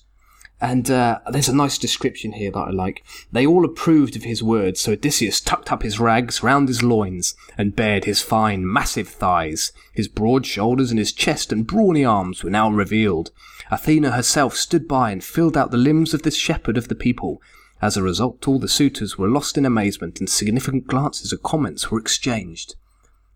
And 0.59 0.89
uh, 0.89 1.19
there's 1.31 1.49
a 1.49 1.55
nice 1.55 1.77
description 1.77 2.31
here 2.31 2.51
that 2.51 2.59
I 2.59 2.71
like. 2.71 3.03
They 3.31 3.45
all 3.45 3.63
approved 3.63 4.15
of 4.15 4.23
his 4.23 4.41
words, 4.41 4.81
so 4.81 4.93
Odysseus 4.93 5.39
tucked 5.39 5.71
up 5.71 5.83
his 5.83 5.99
rags 5.99 6.41
round 6.41 6.67
his 6.67 6.81
loins 6.81 7.35
and 7.57 7.75
bared 7.75 8.05
his 8.05 8.23
fine, 8.23 8.71
massive 8.71 9.07
thighs. 9.07 9.71
His 9.93 10.07
broad 10.07 10.47
shoulders 10.47 10.89
and 10.89 10.97
his 10.97 11.13
chest 11.13 11.51
and 11.51 11.67
brawny 11.67 12.03
arms 12.03 12.43
were 12.43 12.49
now 12.49 12.71
revealed. 12.71 13.29
Athena 13.69 14.11
herself 14.11 14.55
stood 14.55 14.87
by 14.87 15.11
and 15.11 15.23
filled 15.23 15.55
out 15.55 15.69
the 15.69 15.77
limbs 15.77 16.15
of 16.15 16.23
this 16.23 16.35
shepherd 16.35 16.77
of 16.77 16.87
the 16.87 16.95
people. 16.95 17.39
As 17.79 17.95
a 17.95 18.01
result, 18.01 18.47
all 18.47 18.57
the 18.57 18.67
suitors 18.67 19.15
were 19.15 19.27
lost 19.27 19.59
in 19.59 19.65
amazement, 19.65 20.19
and 20.19 20.27
significant 20.27 20.87
glances 20.87 21.31
or 21.31 21.37
comments 21.37 21.91
were 21.91 21.99
exchanged. 21.99 22.73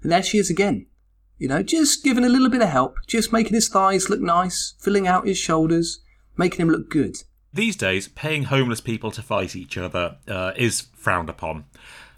And 0.01 0.11
there 0.11 0.23
she 0.23 0.39
is 0.39 0.49
again. 0.49 0.87
You 1.37 1.47
know, 1.47 1.61
just 1.61 2.03
giving 2.03 2.23
a 2.23 2.29
little 2.29 2.49
bit 2.49 2.61
of 2.61 2.69
help, 2.69 2.97
just 3.05 3.31
making 3.31 3.53
his 3.53 3.69
thighs 3.69 4.09
look 4.09 4.21
nice, 4.21 4.73
filling 4.79 5.07
out 5.07 5.27
his 5.27 5.37
shoulders, 5.37 5.99
making 6.41 6.61
him 6.61 6.69
look 6.69 6.89
good. 6.89 7.17
These 7.53 7.75
days, 7.75 8.07
paying 8.07 8.43
homeless 8.43 8.81
people 8.81 9.11
to 9.11 9.21
fight 9.21 9.55
each 9.55 9.77
other 9.77 10.17
uh, 10.27 10.53
is 10.55 10.87
frowned 10.95 11.29
upon. 11.29 11.65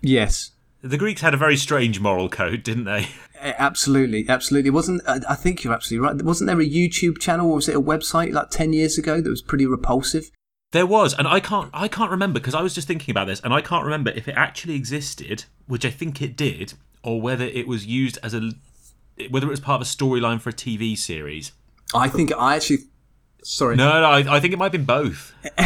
Yes. 0.02 0.52
The 0.82 0.98
Greeks 0.98 1.22
had 1.22 1.34
a 1.34 1.38
very 1.38 1.58
strange 1.58 2.00
moral 2.00 2.30
code, 2.30 2.64
didn't 2.64 2.86
they? 2.86 3.08
Absolutely, 3.42 4.26
absolutely. 4.30 4.70
Wasn't 4.70 5.02
uh, 5.06 5.20
I 5.28 5.36
think 5.36 5.66
you're 5.66 5.74
absolutely 5.74 6.08
right. 6.08 6.22
Wasn't 6.22 6.48
there 6.48 6.62
a 6.62 6.66
YouTube 6.66 7.20
channel 7.20 7.50
or 7.50 7.56
was 7.56 7.68
it 7.68 7.76
a 7.76 7.82
website 7.82 8.32
like 8.32 8.52
ten 8.52 8.72
years 8.72 8.98
ago 8.98 9.20
that 9.20 9.30
was 9.30 9.42
pretty 9.42 9.66
repulsive? 9.66 10.32
There 10.72 10.86
was, 10.86 11.14
and 11.14 11.28
I 11.28 11.42
can't 11.42 11.70
I 11.74 11.90
can't 11.90 12.10
remember 12.10 12.40
because 12.40 12.56
I 12.56 12.62
was 12.62 12.74
just 12.74 12.88
thinking 12.88 13.12
about 13.12 13.28
this, 13.28 13.42
and 13.42 13.54
I 13.54 13.60
can't 13.60 13.84
remember 13.84 14.12
if 14.12 14.30
it 14.30 14.36
actually 14.38 14.76
existed, 14.76 15.44
which 15.68 15.86
I 15.86 15.90
think 15.90 16.22
it 16.22 16.38
did, 16.38 16.76
or 17.04 17.20
whether 17.20 17.44
it 17.44 17.68
was 17.68 17.86
used 17.86 18.18
as 18.24 18.34
a 18.34 18.52
whether 19.30 19.48
it 19.48 19.50
was 19.52 19.60
part 19.60 19.82
of 19.82 19.88
a 19.88 19.90
storyline 19.90 20.40
for 20.40 20.50
a 20.50 20.54
TV 20.54 20.98
series. 20.98 21.52
I 21.94 22.08
think 22.08 22.32
I 22.34 22.56
actually. 22.56 22.80
Sorry. 23.44 23.76
No, 23.76 24.02
no, 24.02 24.10
I, 24.10 24.38
I 24.38 24.40
think 24.40 24.54
it 24.54 24.58
might 24.58 24.66
have 24.66 24.72
been 24.72 24.86
both. 24.86 25.34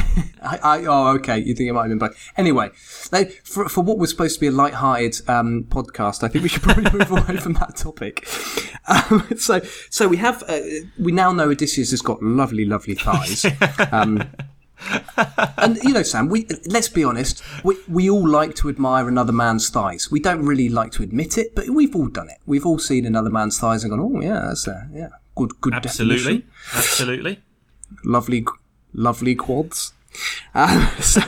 I, 0.42 0.60
I, 0.64 0.86
oh, 0.86 1.16
okay. 1.16 1.38
You 1.40 1.54
think 1.54 1.70
it 1.70 1.74
might 1.74 1.84
have 1.84 1.90
been 1.90 2.00
both. 2.00 2.32
Anyway, 2.36 2.72
like, 3.12 3.32
for, 3.44 3.70
for 3.70 3.82
what 3.82 3.98
was 3.98 4.10
supposed 4.10 4.36
to 4.36 4.40
be 4.42 4.48
a 4.48 4.52
light-hearted 4.52 5.30
um, 5.30 5.66
podcast, 5.70 6.24
I 6.24 6.28
think 6.28 6.44
we 6.44 6.50
should 6.50 6.64
probably 6.64 6.92
move 6.98 7.12
away 7.12 7.38
from 7.38 7.54
that 7.54 7.76
topic. 7.76 8.28
Um, 8.88 9.28
so, 9.38 9.62
so 9.90 10.08
we 10.08 10.18
have, 10.18 10.44
uh, 10.48 10.60
we 10.98 11.12
now 11.12 11.32
know 11.32 11.50
Odysseus 11.50 11.92
has 11.92 12.02
got 12.02 12.22
lovely, 12.24 12.66
lovely 12.66 12.96
thighs. 12.96 13.46
Um, 13.92 14.30
and 15.58 15.78
you 15.84 15.92
know, 15.94 16.04
Sam, 16.04 16.30
we 16.30 16.48
let's 16.68 16.88
be 16.88 17.04
honest, 17.04 17.42
we 17.64 17.78
we 17.88 18.10
all 18.10 18.28
like 18.28 18.54
to 18.58 18.70
admire 18.70 19.08
another 19.08 19.34
man's 19.34 19.70
thighs. 19.70 20.12
We 20.12 20.20
don't 20.20 20.46
really 20.46 20.70
like 20.70 20.92
to 20.94 21.04
admit 21.04 21.38
it, 21.38 21.56
but 21.56 21.70
we've 21.70 21.96
all 21.96 22.08
done 22.08 22.30
it. 22.30 22.38
We've 22.46 22.66
all 22.66 22.78
seen 22.78 23.06
another 23.06 23.32
man's 23.32 23.58
thighs 23.58 23.84
and 23.84 23.92
gone, 23.92 24.00
"Oh 24.00 24.22
yeah, 24.22 24.46
that's 24.48 24.68
a 24.68 24.88
yeah, 24.94 25.10
good, 25.36 25.60
good, 25.62 25.74
Absolutely, 25.74 26.40
definition. 26.40 26.52
absolutely. 26.76 27.44
Lovely, 28.04 28.46
lovely 28.94 29.36
quads." 29.36 29.94
Um, 30.54 30.88
so, 31.00 31.22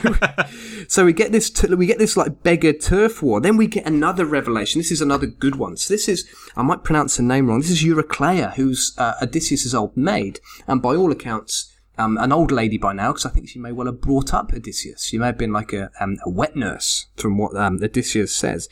so 0.88 1.04
we 1.04 1.12
get 1.12 1.32
this, 1.32 1.50
t- 1.50 1.74
we 1.74 1.86
get 1.86 1.98
this 1.98 2.16
like 2.16 2.42
beggar 2.42 2.72
turf 2.72 3.22
war. 3.22 3.40
Then 3.40 3.56
we 3.56 3.66
get 3.66 3.86
another 3.86 4.24
revelation. 4.24 4.78
This 4.78 4.90
is 4.90 5.00
another 5.00 5.26
good 5.26 5.56
one. 5.56 5.76
So 5.76 5.94
this 5.94 6.08
is, 6.08 6.28
I 6.56 6.62
might 6.62 6.84
pronounce 6.84 7.16
the 7.16 7.22
name 7.22 7.46
wrong. 7.46 7.60
This 7.60 7.70
is 7.70 7.82
Eurycleia, 7.82 8.54
who's 8.54 8.94
uh, 8.98 9.14
Odysseus' 9.22 9.74
old 9.74 9.96
maid, 9.96 10.40
and 10.66 10.82
by 10.82 10.94
all 10.94 11.12
accounts, 11.12 11.72
um, 11.98 12.16
an 12.16 12.32
old 12.32 12.50
lady 12.50 12.78
by 12.78 12.94
now, 12.94 13.12
because 13.12 13.26
I 13.26 13.30
think 13.30 13.48
she 13.48 13.58
may 13.58 13.72
well 13.72 13.86
have 13.86 14.00
brought 14.00 14.32
up 14.32 14.52
Odysseus. 14.54 15.04
She 15.04 15.18
may 15.18 15.26
have 15.26 15.38
been 15.38 15.52
like 15.52 15.72
a, 15.72 15.90
um, 16.00 16.16
a 16.24 16.30
wet 16.30 16.56
nurse, 16.56 17.06
from 17.16 17.36
what 17.36 17.54
um, 17.56 17.78
Odysseus 17.82 18.34
says. 18.34 18.68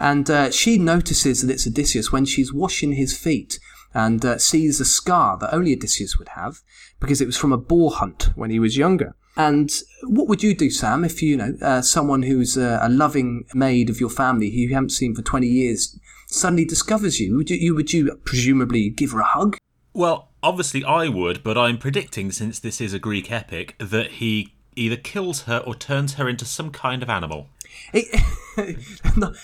And 0.00 0.28
uh, 0.28 0.50
she 0.50 0.78
notices 0.78 1.42
that 1.42 1.52
it's 1.52 1.66
Odysseus 1.66 2.10
when 2.10 2.24
she's 2.24 2.52
washing 2.52 2.92
his 2.92 3.16
feet 3.16 3.60
and 3.94 4.24
uh, 4.24 4.38
sees 4.38 4.80
a 4.80 4.84
scar 4.84 5.36
that 5.38 5.54
only 5.54 5.72
Odysseus 5.72 6.18
would 6.18 6.30
have 6.30 6.60
because 7.00 7.20
it 7.20 7.26
was 7.26 7.36
from 7.36 7.52
a 7.52 7.58
boar 7.58 7.90
hunt 7.90 8.30
when 8.34 8.50
he 8.50 8.58
was 8.58 8.76
younger. 8.76 9.14
And 9.36 9.70
what 10.02 10.28
would 10.28 10.42
you 10.42 10.54
do, 10.54 10.70
Sam, 10.70 11.04
if 11.04 11.22
you 11.22 11.36
know 11.36 11.54
uh, 11.62 11.80
someone 11.82 12.22
who's 12.22 12.58
uh, 12.58 12.78
a 12.82 12.88
loving 12.88 13.44
maid 13.54 13.88
of 13.88 13.98
your 13.98 14.10
family 14.10 14.50
who 14.50 14.58
you 14.58 14.74
haven't 14.74 14.90
seen 14.90 15.14
for 15.14 15.22
twenty 15.22 15.48
years 15.48 15.98
suddenly 16.26 16.64
discovers 16.64 17.18
you? 17.18 17.36
Would 17.36 17.50
you 17.50 17.74
would 17.74 17.92
you 17.92 18.20
presumably 18.24 18.90
give 18.90 19.12
her 19.12 19.20
a 19.20 19.24
hug? 19.24 19.56
Well, 19.94 20.30
obviously 20.42 20.84
I 20.84 21.08
would, 21.08 21.42
but 21.42 21.56
I'm 21.56 21.78
predicting 21.78 22.30
since 22.30 22.58
this 22.58 22.80
is 22.80 22.92
a 22.92 22.98
Greek 22.98 23.30
epic 23.30 23.74
that 23.78 24.12
he 24.12 24.54
either 24.74 24.96
kills 24.96 25.42
her 25.42 25.58
or 25.58 25.74
turns 25.74 26.14
her 26.14 26.28
into 26.28 26.44
some 26.44 26.70
kind 26.70 27.02
of 27.02 27.10
animal. 27.10 27.48
It, 27.92 28.20
not, 29.16 29.34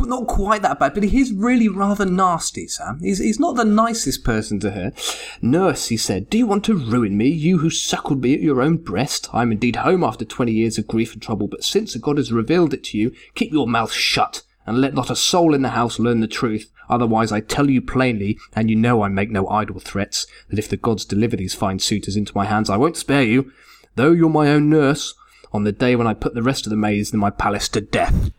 not 0.00 0.26
quite 0.26 0.62
that 0.62 0.78
bad, 0.78 0.94
but 0.94 1.02
he 1.02 1.20
is 1.20 1.32
really 1.32 1.68
rather 1.68 2.04
nasty, 2.04 2.66
Sam. 2.68 3.00
He's, 3.00 3.18
he's 3.18 3.40
not 3.40 3.56
the 3.56 3.64
nicest 3.64 4.24
person 4.24 4.60
to 4.60 4.72
her. 4.72 4.92
Nurse, 5.40 5.88
he 5.88 5.96
said, 5.96 6.30
do 6.30 6.38
you 6.38 6.46
want 6.46 6.64
to 6.64 6.74
ruin 6.74 7.16
me, 7.16 7.28
you 7.28 7.58
who 7.58 7.70
suckled 7.70 8.22
me 8.22 8.34
at 8.34 8.40
your 8.40 8.60
own 8.60 8.78
breast? 8.78 9.28
I 9.32 9.42
am 9.42 9.52
indeed 9.52 9.76
home 9.76 10.04
after 10.04 10.24
twenty 10.24 10.52
years 10.52 10.78
of 10.78 10.86
grief 10.86 11.12
and 11.12 11.22
trouble, 11.22 11.48
but 11.48 11.64
since 11.64 11.94
God 11.96 12.18
has 12.18 12.32
revealed 12.32 12.74
it 12.74 12.84
to 12.84 12.98
you, 12.98 13.12
keep 13.34 13.52
your 13.52 13.66
mouth 13.66 13.92
shut, 13.92 14.42
and 14.66 14.80
let 14.80 14.94
not 14.94 15.10
a 15.10 15.16
soul 15.16 15.54
in 15.54 15.62
the 15.62 15.70
house 15.70 15.98
learn 15.98 16.20
the 16.20 16.26
truth. 16.26 16.70
Otherwise, 16.88 17.32
I 17.32 17.40
tell 17.40 17.70
you 17.70 17.80
plainly, 17.80 18.38
and 18.54 18.68
you 18.68 18.76
know 18.76 19.02
I 19.02 19.08
make 19.08 19.30
no 19.30 19.48
idle 19.48 19.80
threats, 19.80 20.26
that 20.48 20.58
if 20.58 20.68
the 20.68 20.76
gods 20.76 21.04
deliver 21.04 21.36
these 21.36 21.54
fine 21.54 21.78
suitors 21.78 22.16
into 22.16 22.32
my 22.34 22.44
hands, 22.44 22.68
I 22.68 22.76
won't 22.76 22.96
spare 22.96 23.22
you, 23.22 23.52
though 23.96 24.12
you're 24.12 24.28
my 24.28 24.48
own 24.48 24.68
nurse, 24.68 25.14
on 25.54 25.64
the 25.64 25.72
day 25.72 25.94
when 25.96 26.06
I 26.06 26.12
put 26.12 26.34
the 26.34 26.42
rest 26.42 26.66
of 26.66 26.70
the 26.70 26.76
maids 26.76 27.14
in 27.14 27.18
my 27.18 27.30
palace 27.30 27.68
to 27.70 27.80
death. 27.80 28.32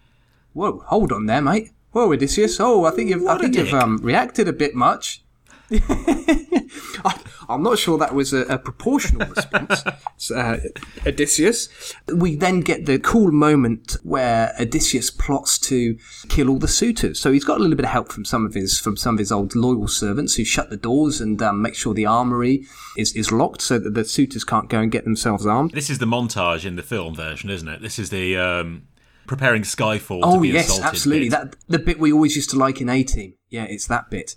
Whoa, 0.54 0.84
hold 0.88 1.12
on 1.12 1.25
there, 1.25 1.41
mate. 1.41 1.71
Whoa, 1.91 2.12
Odysseus. 2.12 2.60
Oh, 2.60 2.86
I 2.86 2.91
think 2.91 3.10
you've, 3.10 3.23
I 3.23 3.34
What 3.34 3.41
think 3.41 3.56
you've 3.56 3.73
um, 3.73 3.97
reacted 4.04 4.49
a 4.49 4.54
bit 4.54 4.75
much. 4.75 5.23
I'm 7.47 7.62
not 7.62 7.78
sure 7.78 7.97
that 7.97 8.13
was 8.15 8.34
a, 8.34 8.41
a 8.43 8.58
proportional 8.58 9.28
response, 9.28 9.84
uh, 10.32 10.58
Odysseus. 11.06 11.69
We 12.13 12.36
then 12.36 12.62
get 12.62 12.86
the 12.86 12.99
cool 12.99 13.32
moment 13.32 13.97
where 14.04 14.54
Odysseus 14.60 15.12
plots 15.12 15.60
to 15.60 15.97
kill 16.30 16.49
all 16.49 16.58
the 16.58 16.67
suitors. 16.67 17.19
So 17.19 17.32
he's 17.32 17.43
got 17.43 17.58
a 17.58 17.62
little 17.62 17.75
bit 17.75 17.86
of 17.86 17.91
help 17.91 18.12
from 18.12 18.25
some 18.25 18.45
of 18.45 18.54
his 18.54 18.80
from 18.80 18.97
some 18.97 19.15
of 19.15 19.19
his 19.19 19.32
old 19.32 19.56
loyal 19.56 19.88
servants 19.88 20.36
who 20.36 20.43
shut 20.43 20.69
the 20.69 20.78
doors 20.78 21.21
and 21.21 21.41
um, 21.41 21.62
make 21.62 21.75
sure 21.75 21.93
the 21.93 22.06
armory 22.06 22.65
is, 22.97 23.15
is 23.15 23.32
locked 23.32 23.62
so 23.62 23.78
that 23.80 23.93
the 23.93 24.06
suitors 24.06 24.43
can't 24.43 24.69
go 24.69 24.80
and 24.80 24.91
get 24.91 25.04
themselves 25.04 25.45
armed. 25.45 25.71
This 25.71 25.89
is 25.89 25.99
the 25.99 26.06
montage 26.06 26.65
in 26.65 26.75
the 26.75 26.84
film 26.84 27.15
version, 27.15 27.49
isn't 27.49 27.67
it? 27.67 27.82
This 27.82 27.99
is 27.99 28.10
the 28.10 28.38
um, 28.38 28.88
preparing 29.28 29.62
Skyfall 29.63 30.21
to 30.21 30.28
Oh 30.28 30.39
be 30.39 30.49
yes, 30.49 30.65
assaulted. 30.65 30.86
absolutely. 30.86 31.30
bit. 31.30 31.32
That 31.32 31.56
the 31.67 31.80
bit 31.80 31.99
we 31.99 32.12
always 32.12 32.36
used 32.36 32.49
to 32.51 32.58
like 32.58 32.82
in 32.82 32.89
A 32.89 33.04
Team. 33.04 33.36
Yeah, 33.49 33.65
it's 33.65 33.88
that 33.88 34.10
bit. 34.10 34.36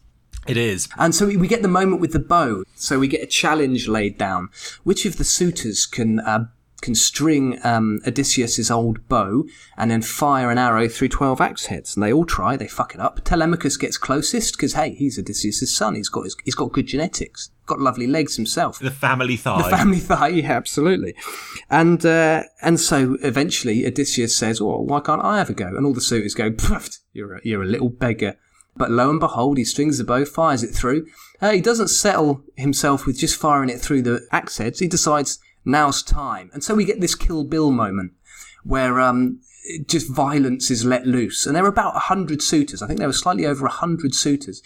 It 0.48 0.56
is. 0.56 0.88
And 0.96 1.14
so 1.14 1.26
we, 1.26 1.46
get 1.46 1.62
the 1.62 1.68
moment 1.68 2.00
with 2.00 2.12
the 2.12 2.18
bow. 2.18 2.64
So 2.74 2.98
we 2.98 3.06
get 3.06 3.22
a 3.22 3.26
challenge 3.26 3.86
laid 3.86 4.16
down. 4.16 4.48
Which 4.82 5.04
of 5.04 5.18
the 5.18 5.24
suitors 5.24 5.84
can 5.84 6.20
uh, 6.20 6.46
can 6.80 6.94
string 6.94 7.58
um, 7.64 7.98
Odysseus's 8.06 8.70
old 8.70 9.08
bow 9.08 9.44
and 9.76 9.90
then 9.90 10.00
fire 10.00 10.48
an 10.48 10.58
arrow 10.58 10.88
through 10.88 11.08
twelve 11.08 11.40
axe 11.40 11.66
heads? 11.66 11.96
And 11.96 12.02
they 12.02 12.12
all 12.12 12.24
try. 12.24 12.56
They 12.56 12.68
fuck 12.68 12.94
it 12.94 13.00
up. 13.00 13.24
Telemachus 13.24 13.76
gets 13.76 13.98
closest 13.98 14.56
because 14.56 14.72
hey, 14.72 14.94
he's 14.94 15.18
Odysseus's 15.18 15.74
son. 15.74 15.96
He's 15.96 16.08
got 16.08 16.24
his, 16.24 16.36
he's 16.44 16.54
got 16.54 16.72
good 16.72 16.86
genetics. 16.86 17.50
Got 17.66 17.80
lovely 17.80 18.06
legs 18.06 18.36
himself. 18.36 18.78
The 18.78 18.90
family 18.90 19.36
thigh. 19.36 19.70
The 19.70 19.76
family 19.76 19.98
thigh, 19.98 20.28
yeah, 20.28 20.52
absolutely. 20.52 21.14
And 21.68 22.06
uh, 22.06 22.44
and 22.62 22.80
so 22.80 23.18
eventually 23.22 23.86
Odysseus 23.86 24.34
says, 24.34 24.62
"Well, 24.62 24.82
why 24.84 25.00
can't 25.00 25.22
I 25.22 25.36
have 25.38 25.50
a 25.50 25.54
go?" 25.54 25.66
And 25.66 25.84
all 25.84 25.92
the 25.92 26.00
suitors 26.00 26.34
go, 26.34 26.50
"Pfft, 26.50 27.00
"You're 27.12 27.34
a, 27.34 27.40
you're 27.44 27.62
a 27.62 27.66
little 27.66 27.90
beggar." 27.90 28.38
But 28.78 28.90
lo 28.90 29.10
and 29.10 29.20
behold, 29.20 29.58
he 29.58 29.64
strings 29.64 29.98
the 29.98 30.04
bow, 30.04 30.24
fires 30.24 30.62
it 30.62 30.74
through. 30.74 31.06
Uh, 31.40 31.50
he 31.50 31.60
doesn't 31.60 31.88
settle 31.88 32.42
himself 32.56 33.06
with 33.06 33.18
just 33.18 33.36
firing 33.36 33.68
it 33.68 33.80
through 33.80 34.02
the 34.02 34.26
axe 34.32 34.58
heads. 34.58 34.78
He 34.78 34.88
decides 34.88 35.38
now's 35.64 36.02
time, 36.02 36.50
and 36.52 36.64
so 36.64 36.74
we 36.74 36.84
get 36.84 37.00
this 37.00 37.14
Kill 37.14 37.44
Bill 37.44 37.70
moment 37.70 38.12
where 38.64 39.00
um, 39.00 39.40
just 39.86 40.10
violence 40.10 40.70
is 40.70 40.84
let 40.84 41.06
loose. 41.06 41.46
And 41.46 41.54
there 41.54 41.64
are 41.64 41.68
about 41.68 41.96
a 41.96 42.00
hundred 42.00 42.42
suitors. 42.42 42.82
I 42.82 42.86
think 42.86 42.98
there 42.98 43.08
were 43.08 43.12
slightly 43.12 43.46
over 43.46 43.66
a 43.66 43.70
hundred 43.70 44.14
suitors. 44.14 44.62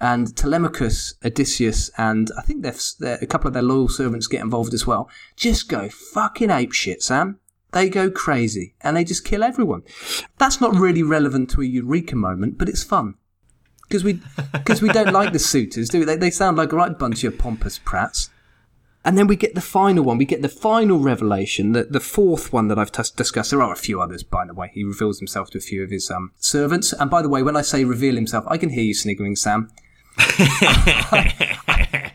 And 0.00 0.36
Telemachus, 0.36 1.14
Odysseus, 1.24 1.90
and 1.96 2.30
I 2.36 2.42
think 2.42 2.62
they've, 2.62 2.80
they're, 2.98 3.18
a 3.22 3.26
couple 3.26 3.48
of 3.48 3.54
their 3.54 3.62
loyal 3.62 3.88
servants 3.88 4.26
get 4.26 4.42
involved 4.42 4.74
as 4.74 4.86
well. 4.86 5.08
Just 5.36 5.68
go 5.68 5.88
fucking 5.88 6.48
apeshit, 6.48 7.00
Sam. 7.00 7.38
They 7.72 7.88
go 7.88 8.10
crazy 8.10 8.74
and 8.82 8.96
they 8.96 9.04
just 9.04 9.24
kill 9.24 9.42
everyone. 9.42 9.82
That's 10.38 10.60
not 10.60 10.76
really 10.76 11.02
relevant 11.02 11.50
to 11.50 11.62
a 11.62 11.64
Eureka 11.64 12.16
moment, 12.16 12.58
but 12.58 12.68
it's 12.68 12.84
fun 12.84 13.14
because 13.88 14.04
we 14.04 14.20
because 14.52 14.82
we 14.82 14.88
don't 14.88 15.12
like 15.12 15.32
the 15.32 15.38
suitors, 15.38 15.88
do 15.88 16.00
we? 16.00 16.04
They, 16.04 16.16
they 16.16 16.30
sound 16.30 16.56
like 16.56 16.72
a 16.72 16.76
right 16.76 16.98
bunch 16.98 17.24
of 17.24 17.38
pompous 17.38 17.78
prats. 17.78 18.30
And 19.06 19.18
then 19.18 19.26
we 19.26 19.36
get 19.36 19.54
the 19.54 19.60
final 19.60 20.02
one. 20.02 20.16
We 20.16 20.24
get 20.24 20.40
the 20.40 20.48
final 20.48 20.98
revelation, 20.98 21.72
the, 21.72 21.84
the 21.84 22.00
fourth 22.00 22.54
one 22.54 22.68
that 22.68 22.78
I've 22.78 22.90
tus 22.90 23.10
discussed. 23.10 23.50
There 23.50 23.60
are 23.60 23.72
a 23.72 23.76
few 23.76 24.00
others, 24.00 24.22
by 24.22 24.46
the 24.46 24.54
way. 24.54 24.70
He 24.72 24.82
reveals 24.82 25.18
himself 25.18 25.50
to 25.50 25.58
a 25.58 25.60
few 25.60 25.84
of 25.84 25.90
his 25.90 26.10
um, 26.10 26.32
servants. 26.38 26.94
And 26.94 27.10
by 27.10 27.20
the 27.20 27.28
way, 27.28 27.42
when 27.42 27.54
I 27.54 27.60
say 27.60 27.84
reveal 27.84 28.14
himself, 28.14 28.46
I 28.48 28.56
can 28.56 28.70
hear 28.70 28.82
you 28.82 28.94
sniggering, 28.94 29.36
Sam. 29.36 29.70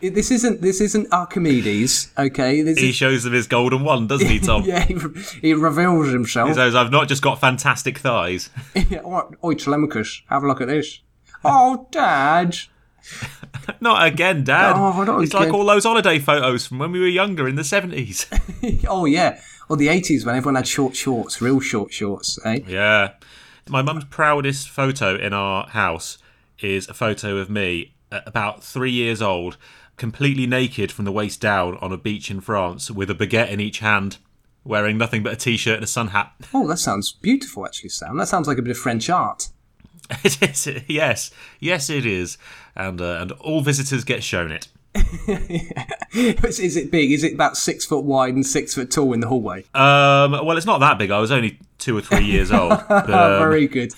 this 0.02 0.32
isn't 0.32 0.62
this 0.62 0.80
isn't 0.80 1.12
Archimedes, 1.12 2.14
okay? 2.18 2.62
This 2.62 2.80
he 2.80 2.90
is, 2.90 2.96
shows 2.96 3.24
them 3.24 3.34
his 3.34 3.46
golden 3.46 3.84
one, 3.84 4.08
doesn't 4.08 4.28
he, 4.28 4.40
Tom? 4.40 4.64
yeah, 4.66 4.86
he, 4.86 4.96
he 5.42 5.54
reveals 5.54 6.08
himself. 6.08 6.50
He 6.50 6.56
says, 6.56 6.76
I've 6.76 6.92
not 6.92 7.08
just 7.08 7.22
got 7.22 7.40
fantastic 7.40 7.98
thighs. 7.98 8.50
yeah, 8.90 9.00
all 9.00 9.12
right, 9.12 9.26
Oi, 9.44 9.54
Telemachus, 9.54 10.22
have 10.30 10.44
a 10.44 10.48
look 10.48 10.62
at 10.62 10.70
this. 10.70 11.02
Oh, 11.44 11.88
Dad. 11.92 12.58
not 13.82 14.06
again, 14.06 14.44
Dad. 14.44 14.74
Oh, 14.76 15.04
not 15.04 15.22
it's 15.22 15.34
again. 15.34 15.46
like 15.48 15.54
all 15.54 15.66
those 15.66 15.84
holiday 15.84 16.20
photos 16.20 16.68
from 16.68 16.80
when 16.80 16.92
we 16.92 17.00
were 17.00 17.08
younger 17.08 17.48
in 17.48 17.56
the 17.56 17.62
70s. 17.62 18.86
oh 18.90 19.06
yeah, 19.06 19.40
or 19.70 19.78
the 19.78 19.90
eighties 19.90 20.26
when 20.26 20.36
everyone 20.36 20.56
had 20.56 20.68
short 20.68 20.96
shorts, 20.96 21.42
real 21.42 21.60
short 21.60 21.94
shorts, 21.94 22.40
eh? 22.46 22.60
yeah. 22.68 23.14
My 23.68 23.82
mum's 23.82 24.06
proudest 24.06 24.68
photo 24.70 25.16
in 25.16 25.32
our 25.32 25.68
house 25.68 26.18
is 26.60 26.90
a 26.90 26.94
photo 26.94 27.38
of 27.38 27.50
me 27.50 27.94
about 28.12 28.64
three 28.64 28.92
years 28.92 29.22
old, 29.22 29.58
completely 29.96 30.48
naked 30.48 30.92
from 30.92 31.06
the 31.06 31.12
waist 31.12 31.40
down 31.40 31.78
on 31.78 31.92
a 31.92 31.98
beach 31.98 32.32
in 32.32 32.42
France 32.42 32.90
with 32.90 33.12
a 33.12 33.16
baguette 33.16 33.52
in 33.52 33.60
each 33.60 33.80
hand, 33.80 34.18
wearing 34.64 34.98
nothing 34.98 35.22
but 35.22 35.34
a 35.34 35.36
t 35.36 35.56
shirt 35.56 35.76
and 35.76 35.84
a 35.84 35.88
sun 35.88 36.08
hat. 36.10 36.34
Oh, 36.54 36.68
that 36.68 36.78
sounds 36.78 37.12
beautiful, 37.12 37.66
actually, 37.66 37.90
Sam. 37.90 38.18
That 38.18 38.28
sounds 38.28 38.48
like 38.48 38.58
a 38.58 38.64
bit 38.64 38.72
of 38.72 38.78
French 38.78 39.10
art. 39.10 39.50
It 40.24 40.42
is, 40.42 40.68
yes, 40.88 41.32
yes, 41.60 41.90
it 41.90 42.06
is, 42.06 42.38
and 42.76 43.00
uh, 43.00 43.20
and 43.22 43.32
all 43.34 43.62
visitors 43.62 44.04
get 44.04 44.24
shown 44.24 44.52
it. 44.52 44.68
is, 46.16 46.60
is 46.60 46.76
it 46.76 46.90
big? 46.90 47.12
Is 47.12 47.24
it 47.24 47.34
about 47.36 47.56
six 47.58 47.86
foot 47.86 48.04
wide 48.04 48.34
and 48.34 48.46
six 48.46 48.74
foot 48.74 48.90
tall 48.90 49.14
in 49.14 49.20
the 49.20 49.28
hallway? 49.28 49.60
Um, 49.76 50.32
well, 50.32 50.58
it's 50.58 50.66
not 50.66 50.80
that 50.80 50.98
big. 50.98 51.12
I 51.12 51.20
was 51.20 51.32
only 51.32 51.60
two 51.78 51.96
or 51.96 52.02
three 52.02 52.26
years 52.26 52.52
old. 52.52 52.72
But, 52.90 53.10
um, 53.12 53.40
Very 53.40 53.68
good. 53.68 53.94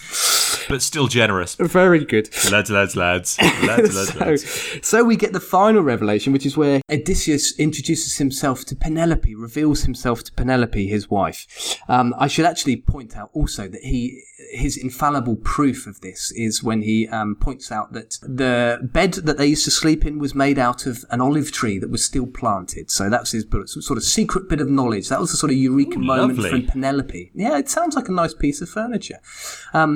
But 0.69 0.82
still 0.82 1.08
generous. 1.08 1.56
Very 1.56 2.06
good. 2.06 2.30
Lads, 2.52 2.69
lads, 2.69 2.95
lads. 2.95 3.38
Lads, 3.39 3.95
lads, 3.95 4.13
so, 4.13 4.19
lads. 4.19 4.88
so 4.88 5.04
we 5.04 5.15
get 5.15 5.34
the 5.34 5.39
final 5.39 5.82
revelation, 5.82 6.34
which 6.34 6.45
is 6.45 6.58
where 6.58 6.82
Odysseus 6.91 7.58
introduces 7.60 8.17
himself 8.17 8.65
to 8.65 8.76
Penelope, 8.76 9.36
reveals 9.36 9.84
himself 9.84 10.24
to 10.24 10.32
Penelope, 10.34 10.88
his 10.88 11.10
wife. 11.10 11.78
Um, 11.88 12.13
I 12.17 12.28
should 12.28 12.45
actually 12.45 12.78
point 12.78 13.17
out 13.17 13.30
also 13.34 13.67
that 13.67 13.82
he 13.82 14.24
his 14.52 14.78
infallible 14.78 15.36
proof 15.38 15.88
of 15.88 16.02
this 16.02 16.32
is 16.32 16.63
when 16.63 16.82
he 16.82 17.08
um, 17.08 17.36
points 17.36 17.71
out 17.71 17.93
that 17.93 18.17
the 18.21 18.80
bed 18.82 19.13
that 19.13 19.38
they 19.38 19.47
used 19.47 19.65
to 19.65 19.71
sleep 19.71 20.06
in 20.06 20.19
was 20.19 20.36
made 20.36 20.60
out 20.60 20.86
of 20.86 21.06
an 21.10 21.21
olive 21.21 21.52
tree 21.52 21.80
that 21.80 21.89
was 21.89 22.04
still 22.04 22.26
planted. 22.28 22.89
So 22.91 23.10
that's 23.10 23.32
his 23.32 23.45
sort 23.80 23.97
of 23.97 24.04
secret 24.04 24.50
bit 24.50 24.60
of 24.60 24.69
knowledge. 24.69 25.10
That 25.10 25.19
was 25.19 25.34
a 25.34 25.38
sort 25.38 25.52
of 25.52 25.58
eureka 25.58 25.97
Ooh, 25.97 26.04
moment 26.04 26.38
lovely. 26.38 26.50
from 26.50 26.67
Penelope. 26.67 27.32
Yeah, 27.34 27.58
it 27.58 27.69
sounds 27.69 27.95
like 27.95 28.10
a 28.10 28.12
nice 28.12 28.34
piece 28.34 28.62
of 28.62 28.69
furniture. 28.69 29.19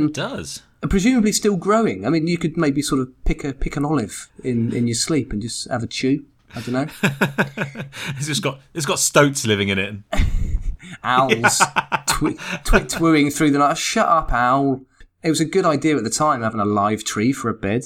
It 0.05 0.13
does. 0.13 0.61
Presumably 0.89 1.31
still 1.31 1.55
growing. 1.57 2.05
I 2.05 2.09
mean, 2.09 2.27
you 2.27 2.37
could 2.37 2.57
maybe 2.57 2.81
sort 2.81 3.01
of 3.01 3.09
pick 3.25 3.43
a 3.43 3.53
pick 3.53 3.75
an 3.77 3.85
olive 3.85 4.29
in, 4.43 4.73
in 4.73 4.87
your 4.87 4.95
sleep 4.95 5.31
and 5.33 5.41
just 5.41 5.69
have 5.69 5.83
a 5.83 5.87
chew. 5.87 6.25
I 6.55 6.61
don't 6.61 6.73
know. 6.73 6.87
It's 8.17 8.27
just 8.27 8.41
got 8.41 8.59
it's 8.73 8.85
got 8.85 8.99
stoats 8.99 9.45
living 9.45 9.69
in 9.69 9.79
it. 9.79 9.95
Owls 11.03 11.61
twi- 12.07 12.37
twit 12.63 12.89
twooing 12.89 13.31
through 13.33 13.51
the 13.51 13.59
night. 13.59 13.77
Shut 13.77 14.07
up, 14.07 14.31
owl. 14.31 14.81
It 15.23 15.29
was 15.29 15.39
a 15.41 15.45
good 15.45 15.65
idea 15.65 15.97
at 15.97 16.03
the 16.03 16.09
time 16.09 16.41
having 16.41 16.59
a 16.59 16.65
live 16.65 17.03
tree 17.03 17.33
for 17.33 17.49
a 17.49 17.53
bed, 17.53 17.85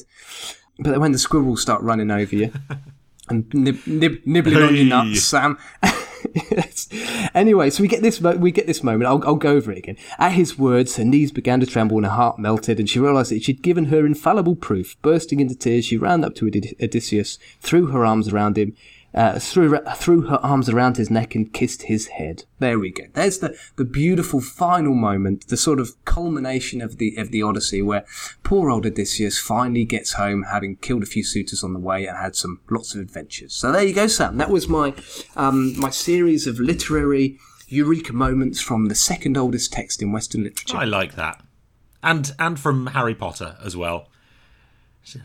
but 0.77 0.91
then 0.91 0.99
when 0.99 1.11
the 1.13 1.17
squirrels 1.17 1.61
start 1.61 1.81
running 1.81 2.11
over 2.11 2.35
you 2.35 2.51
and 3.29 3.51
nib- 3.53 3.87
nib- 3.87 4.21
nibbling 4.25 4.57
on 4.63 4.75
your 4.75 4.85
nuts, 4.85 5.23
Sam. 5.23 5.57
Anyway, 7.33 7.69
so 7.69 7.83
we 7.83 7.87
get 7.87 8.01
this 8.01 8.19
we 8.19 8.51
get 8.51 8.67
this 8.67 8.83
moment. 8.83 9.05
I'll, 9.05 9.23
I'll 9.25 9.35
go 9.35 9.51
over 9.51 9.71
it 9.71 9.77
again. 9.77 9.97
At 10.17 10.33
his 10.33 10.57
words, 10.57 10.95
her 10.97 11.05
knees 11.05 11.31
began 11.31 11.59
to 11.59 11.65
tremble 11.65 11.97
and 11.97 12.05
her 12.05 12.11
heart 12.11 12.39
melted, 12.39 12.79
and 12.79 12.89
she 12.89 12.99
realised 12.99 13.31
that 13.31 13.43
she'd 13.43 13.61
given 13.61 13.85
her 13.85 14.05
infallible 14.05 14.55
proof. 14.55 14.99
Bursting 15.01 15.39
into 15.39 15.55
tears, 15.55 15.85
she 15.85 15.97
ran 15.97 16.23
up 16.23 16.35
to 16.35 16.47
Odysseus, 16.47 17.37
threw 17.59 17.87
her 17.87 18.05
arms 18.05 18.29
around 18.29 18.57
him, 18.57 18.75
uh, 19.13 19.39
threw 19.39 19.77
threw 19.95 20.21
her 20.21 20.37
arms 20.37 20.69
around 20.69 20.97
his 20.97 21.09
neck, 21.09 21.35
and 21.35 21.53
kissed 21.53 21.83
his 21.83 22.07
head. 22.07 22.43
There 22.59 22.79
we 22.79 22.91
go. 22.91 23.05
There's 23.13 23.39
the, 23.39 23.57
the 23.75 23.85
beautiful 23.85 24.41
final 24.41 24.93
moment, 24.93 25.47
the 25.47 25.57
sort 25.57 25.79
of 25.79 25.93
culmination 26.05 26.81
of 26.81 26.97
the 26.97 27.15
of 27.17 27.31
the 27.31 27.41
Odyssey, 27.41 27.81
where 27.81 28.05
poor 28.43 28.69
old 28.69 28.85
Odysseus 28.85 29.39
finally 29.39 29.85
gets 29.85 30.13
home, 30.13 30.45
having 30.51 30.75
killed 30.77 31.03
a 31.03 31.07
few 31.07 31.23
suitors 31.23 31.63
on 31.63 31.73
the 31.73 31.79
way 31.79 32.05
and 32.05 32.17
had 32.17 32.35
some 32.35 32.61
lots 32.69 32.93
of 32.93 33.01
adventures. 33.01 33.53
So 33.53 33.71
there 33.71 33.83
you 33.83 33.93
go, 33.93 34.07
Sam. 34.07 34.37
That 34.37 34.49
was 34.49 34.67
my 34.67 34.93
um, 35.35 35.77
my 35.79 35.89
series 35.89 36.47
of 36.47 36.59
literary 36.59 37.37
eureka 37.67 38.13
moments 38.13 38.61
from 38.61 38.87
the 38.87 38.95
second 38.95 39.37
oldest 39.37 39.71
text 39.71 40.01
in 40.01 40.11
Western 40.11 40.43
literature. 40.43 40.77
I 40.77 40.85
like 40.85 41.15
that. 41.15 41.41
And 42.01 42.31
and 42.39 42.59
from 42.59 42.87
Harry 42.87 43.15
Potter 43.15 43.57
as 43.63 43.75
well. 43.75 44.09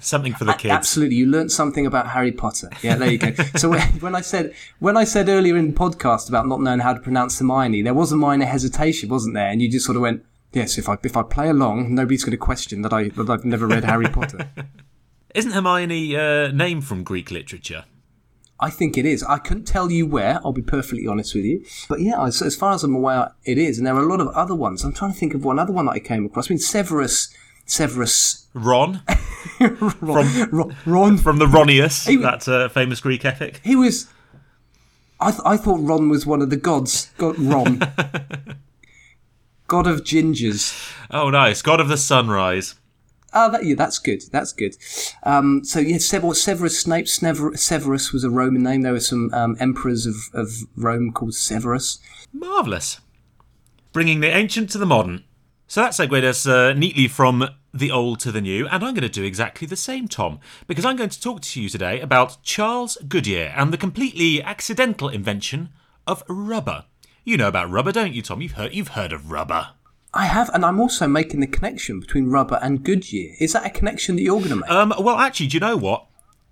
Something 0.00 0.34
for 0.34 0.44
the 0.44 0.52
kids. 0.54 0.72
Absolutely, 0.72 1.16
you 1.16 1.26
learnt 1.26 1.50
something 1.52 1.86
about 1.86 2.08
Harry 2.08 2.32
Potter. 2.32 2.70
Yeah, 2.82 2.96
there 2.96 3.10
you 3.10 3.18
go. 3.18 3.32
so 3.56 3.70
when, 3.70 3.80
when 4.00 4.14
I 4.14 4.20
said 4.20 4.54
when 4.78 4.96
I 4.96 5.04
said 5.04 5.28
earlier 5.28 5.56
in 5.56 5.68
the 5.68 5.78
podcast 5.78 6.28
about 6.28 6.46
not 6.46 6.60
knowing 6.60 6.80
how 6.80 6.94
to 6.94 7.00
pronounce 7.00 7.38
Hermione, 7.38 7.82
there 7.82 7.94
was 7.94 8.12
a 8.12 8.16
minor 8.16 8.46
hesitation, 8.46 9.08
wasn't 9.08 9.34
there? 9.34 9.48
And 9.48 9.60
you 9.60 9.70
just 9.70 9.86
sort 9.86 9.96
of 9.96 10.02
went, 10.02 10.24
"Yes, 10.52 10.78
if 10.78 10.88
I 10.88 10.96
if 11.02 11.16
I 11.16 11.22
play 11.22 11.48
along, 11.48 11.94
nobody's 11.94 12.24
going 12.24 12.32
to 12.32 12.36
question 12.36 12.82
that 12.82 12.92
I 12.92 13.08
that 13.08 13.28
I've 13.28 13.44
never 13.44 13.66
read 13.66 13.84
Harry 13.84 14.08
Potter." 14.08 14.50
Isn't 15.34 15.50
Hermione 15.50 16.16
uh, 16.16 16.52
named 16.52 16.84
from 16.84 17.02
Greek 17.02 17.32
literature? 17.32 17.84
I 18.60 18.70
think 18.70 18.96
it 18.96 19.04
is. 19.04 19.22
I 19.24 19.38
couldn't 19.38 19.64
tell 19.64 19.90
you 19.90 20.06
where. 20.06 20.40
I'll 20.44 20.52
be 20.52 20.62
perfectly 20.62 21.08
honest 21.08 21.34
with 21.34 21.44
you, 21.44 21.64
but 21.88 22.00
yeah, 22.00 22.24
as, 22.24 22.40
as 22.40 22.54
far 22.54 22.72
as 22.72 22.84
I'm 22.84 22.94
aware, 22.94 23.32
it 23.44 23.58
is. 23.58 23.78
And 23.78 23.86
there 23.86 23.96
are 23.96 24.02
a 24.02 24.06
lot 24.06 24.20
of 24.20 24.28
other 24.28 24.54
ones. 24.54 24.84
I'm 24.84 24.92
trying 24.92 25.12
to 25.12 25.18
think 25.18 25.34
of 25.34 25.44
one 25.44 25.58
other 25.58 25.72
one 25.72 25.86
that 25.86 25.92
I 25.92 25.98
came 25.98 26.24
across. 26.24 26.48
I 26.50 26.54
mean, 26.54 26.58
Severus. 26.58 27.34
Severus. 27.66 28.46
Ron 28.54 29.02
Ron. 30.00 30.48
Ron, 30.50 30.76
Ron 30.86 31.18
from 31.18 31.38
the 31.38 31.46
Ronius, 31.46 32.06
He- 32.06 32.16
that 32.16 32.46
uh, 32.48 32.68
famous 32.68 33.00
Greek 33.00 33.24
epic. 33.24 33.60
He 33.64 33.74
was. 33.76 34.06
I, 35.20 35.30
th- 35.30 35.42
I 35.44 35.56
thought 35.56 35.80
Ron 35.80 36.08
was 36.08 36.26
one 36.26 36.42
of 36.42 36.50
the 36.50 36.56
gods. 36.56 37.10
God, 37.18 37.38
Ron. 37.38 37.78
God 39.66 39.86
of 39.86 40.00
gingers. 40.04 40.92
Oh, 41.10 41.30
nice. 41.30 41.62
God 41.62 41.80
of 41.80 41.88
the 41.88 41.96
sunrise. 41.96 42.74
Ah, 43.32 43.48
that, 43.48 43.64
yeah, 43.64 43.74
that's 43.74 43.98
good. 43.98 44.22
That's 44.30 44.52
good. 44.52 44.76
Um, 45.22 45.64
so, 45.64 45.80
yeah, 45.80 45.98
Sever- 45.98 46.34
Severus 46.34 46.78
Snape. 46.80 47.08
Severus 47.08 48.12
was 48.12 48.22
a 48.24 48.30
Roman 48.30 48.62
name. 48.62 48.82
There 48.82 48.92
were 48.92 49.00
some 49.00 49.32
um, 49.32 49.56
emperors 49.58 50.06
of, 50.06 50.14
of 50.34 50.50
Rome 50.76 51.12
called 51.12 51.34
Severus. 51.34 51.98
Marvellous. 52.32 53.00
Bringing 53.92 54.20
the 54.20 54.28
ancient 54.34 54.70
to 54.70 54.78
the 54.78 54.86
modern. 54.86 55.24
So 55.66 55.80
that 55.80 55.94
segued 55.94 56.24
us 56.24 56.46
uh, 56.46 56.72
neatly 56.74 57.08
from 57.08 57.48
the 57.72 57.90
old 57.90 58.20
to 58.20 58.30
the 58.30 58.40
new, 58.40 58.68
and 58.68 58.84
I'm 58.84 58.94
going 58.94 59.02
to 59.02 59.08
do 59.08 59.24
exactly 59.24 59.66
the 59.66 59.76
same, 59.76 60.06
Tom, 60.06 60.38
because 60.66 60.84
I'm 60.84 60.96
going 60.96 61.10
to 61.10 61.20
talk 61.20 61.40
to 61.40 61.60
you 61.60 61.68
today 61.68 62.00
about 62.00 62.42
Charles 62.42 62.96
Goodyear 63.08 63.52
and 63.56 63.72
the 63.72 63.78
completely 63.78 64.42
accidental 64.42 65.08
invention 65.08 65.70
of 66.06 66.22
rubber. 66.28 66.84
You 67.24 67.36
know 67.36 67.48
about 67.48 67.70
rubber, 67.70 67.90
don't 67.90 68.12
you, 68.12 68.22
Tom? 68.22 68.42
You've 68.42 68.52
heard 68.52 68.74
you've 68.74 68.88
heard 68.88 69.12
of 69.12 69.30
rubber. 69.30 69.70
I 70.12 70.26
have, 70.26 70.50
and 70.54 70.64
I'm 70.64 70.80
also 70.80 71.08
making 71.08 71.40
the 71.40 71.46
connection 71.46 71.98
between 71.98 72.26
rubber 72.26 72.60
and 72.62 72.84
Goodyear. 72.84 73.34
Is 73.40 73.54
that 73.54 73.66
a 73.66 73.70
connection 73.70 74.14
that 74.16 74.22
you're 74.22 74.38
going 74.38 74.50
to 74.50 74.56
make? 74.56 74.70
Um, 74.70 74.92
well, 74.98 75.16
actually, 75.16 75.48
do 75.48 75.56
you 75.56 75.60
know 75.60 75.76
what? 75.76 76.06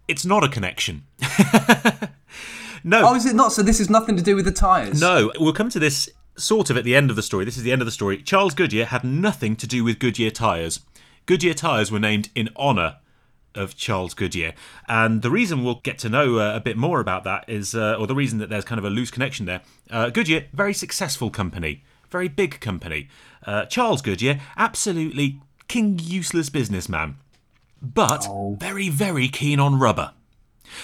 It's 0.09 0.25
not 0.25 0.42
a 0.42 0.48
connection. 0.48 1.05
no, 2.83 3.07
oh, 3.07 3.14
is 3.14 3.27
it 3.27 3.37
not? 3.37 3.53
So 3.53 3.62
this 3.62 3.79
has 3.79 3.88
nothing 3.88 4.16
to 4.16 4.22
do 4.22 4.35
with 4.35 4.46
the 4.46 4.53
tyres? 4.53 5.01
No, 5.01 5.31
we'll 5.38 5.53
come 5.53 5.68
to 5.68 5.79
this 5.79 6.11
sort 6.37 6.71
of 6.71 6.77
at 6.77 6.85
the 6.85 6.97
end 6.97 7.11
of 7.11 7.16
the 7.16 7.23
story. 7.23 7.45
This 7.45 7.57
is 7.57 7.62
the 7.62 7.73
end 7.73 7.83
of 7.83 7.87
the 7.87 7.92
story. 7.92 8.23
Charles 8.23 8.55
Goodyear 8.55 8.87
had 8.87 9.05
nothing 9.05 9.57
to 9.57 9.66
do 9.66 9.85
with 9.85 9.99
Goodyear 9.99 10.31
tyres. 10.31 10.81
Goodyear 11.27 11.55
tyres 11.55 11.90
were 11.90 11.99
named 11.99 12.31
in 12.35 12.49
honour 12.57 12.97
of 13.55 13.77
Charles 13.77 14.14
Goodyear. 14.14 14.55
And 14.88 15.23
the 15.23 15.31
reason 15.31 15.62
we'll 15.62 15.81
get 15.83 15.99
to 15.99 16.09
know 16.09 16.38
uh, 16.38 16.57
a 16.57 16.61
bit 16.61 16.77
more 16.77 17.01
about 17.01 17.25
that 17.25 17.45
is, 17.49 17.75
uh, 17.75 17.97
or 17.99 18.07
the 18.07 18.14
reason 18.14 18.38
that 18.38 18.49
there's 18.49 18.64
kind 18.64 18.79
of 18.79 18.85
a 18.85 18.90
loose 18.90 19.11
connection 19.11 19.47
there, 19.47 19.61
uh, 19.90 20.11
Goodyear, 20.11 20.47
very 20.53 20.75
successful 20.75 21.31
company, 21.31 21.85
very 22.11 22.29
big 22.29 22.61
company. 22.61 23.09
Uh, 23.47 23.66
Charles 23.66 24.03
Goodyear, 24.03 24.40
absolutely 24.57 25.40
king 25.68 25.99
useless 26.03 26.49
businessman, 26.49 27.16
but 27.81 28.27
very, 28.59 28.88
very 28.88 29.29
keen 29.29 29.61
on 29.61 29.79
rubber. 29.79 30.12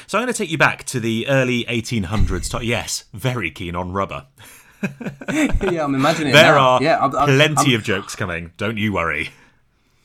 So 0.07 0.19
I'm 0.19 0.25
going 0.25 0.33
to 0.33 0.39
take 0.39 0.51
you 0.51 0.59
back 0.59 0.85
to 0.85 1.01
the 1.01 1.27
early 1.29 1.65
1800s. 1.65 2.51
To- 2.51 2.65
yes, 2.65 3.05
very 3.15 3.51
keen 3.51 3.75
on 3.75 3.93
rubber. 3.93 4.27
yeah, 5.33 5.85
I'm 5.85 5.95
imagining 5.95 6.33
There 6.33 6.55
now. 6.55 6.59
are 6.59 6.83
yeah, 6.83 6.99
I'm, 6.99 7.15
I'm, 7.17 7.27
plenty 7.37 7.71
I'm- 7.73 7.75
of 7.75 7.83
jokes 7.85 8.15
coming. 8.17 8.53
Don't 8.57 8.77
you 8.79 8.93
worry. 8.93 9.31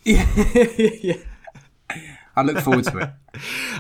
Yeah, 0.05 1.15
I 2.35 2.41
look 2.41 2.57
forward 2.59 2.85
to 2.85 2.97
it. 2.97 3.09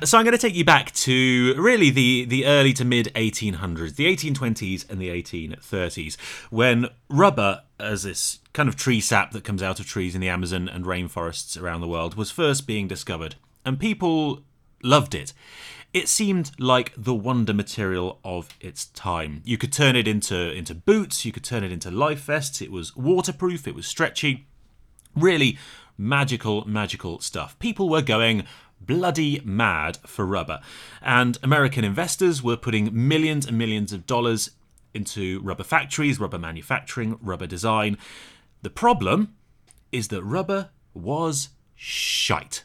So 0.03 0.17
I'm 0.17 0.23
going 0.25 0.31
to 0.31 0.37
take 0.39 0.55
you 0.55 0.65
back 0.65 0.91
to 0.93 1.53
really 1.59 1.91
the, 1.91 2.25
the 2.25 2.47
early 2.47 2.73
to 2.73 2.83
mid 2.83 3.11
1800s, 3.13 3.95
the 3.97 4.05
1820s 4.15 4.89
and 4.89 4.99
the 4.99 5.09
1830s, 5.09 6.17
when 6.49 6.87
rubber, 7.07 7.61
as 7.79 8.01
this 8.01 8.39
kind 8.53 8.67
of 8.67 8.75
tree 8.75 8.99
sap 8.99 9.31
that 9.31 9.43
comes 9.43 9.61
out 9.61 9.79
of 9.79 9.85
trees 9.85 10.15
in 10.15 10.21
the 10.21 10.29
Amazon 10.29 10.67
and 10.67 10.85
rainforests 10.85 11.61
around 11.61 11.81
the 11.81 11.87
world, 11.87 12.15
was 12.15 12.31
first 12.31 12.65
being 12.65 12.87
discovered. 12.87 13.35
And 13.63 13.79
people 13.79 14.41
loved 14.81 15.13
it. 15.13 15.33
It 15.93 16.09
seemed 16.09 16.51
like 16.59 16.91
the 16.97 17.13
wonder 17.13 17.53
material 17.53 18.19
of 18.23 18.49
its 18.59 18.85
time. 18.85 19.41
You 19.45 19.59
could 19.59 19.71
turn 19.71 19.95
it 19.95 20.07
into, 20.07 20.51
into 20.51 20.73
boots, 20.73 21.23
you 21.23 21.31
could 21.31 21.43
turn 21.43 21.63
it 21.63 21.71
into 21.71 21.91
life 21.91 22.21
vests, 22.21 22.61
it 22.61 22.71
was 22.71 22.95
waterproof, 22.95 23.67
it 23.67 23.75
was 23.75 23.85
stretchy. 23.85 24.47
Really 25.15 25.59
magical, 25.95 26.67
magical 26.67 27.19
stuff. 27.19 27.57
People 27.59 27.89
were 27.89 28.01
going 28.01 28.45
bloody 28.81 29.39
mad 29.45 29.97
for 30.05 30.25
rubber, 30.25 30.61
and 31.01 31.37
American 31.43 31.83
investors 31.83 32.41
were 32.41 32.57
putting 32.57 32.89
millions 33.07 33.45
and 33.45 33.57
millions 33.57 33.93
of 33.93 34.07
dollars 34.07 34.49
into 34.95 35.39
rubber 35.41 35.63
factories, 35.63 36.19
rubber 36.19 36.39
manufacturing, 36.39 37.17
rubber 37.21 37.47
design. 37.47 37.97
The 38.63 38.69
problem 38.69 39.35
is 39.91 40.07
that 40.09 40.23
rubber 40.23 40.69
was 40.93 41.49
shite. 41.75 42.63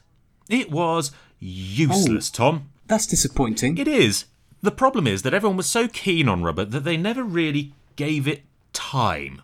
It 0.49 0.71
was 0.71 1.13
useless, 1.39 2.31
oh. 2.35 2.37
Tom. 2.37 2.71
That's 2.89 3.07
disappointing. 3.07 3.77
It 3.79 3.87
is. 3.87 4.25
The 4.63 4.71
problem 4.71 5.07
is 5.07 5.23
that 5.23 5.35
everyone 5.35 5.59
was 5.59 5.69
so 5.69 5.87
keen 5.87 6.29
on 6.29 6.43
rubber 6.43 6.65
that 6.65 6.85
they 6.85 6.97
never 6.97 7.23
really 7.23 7.75
gave 7.97 8.27
it 8.27 8.43
time. 8.73 9.43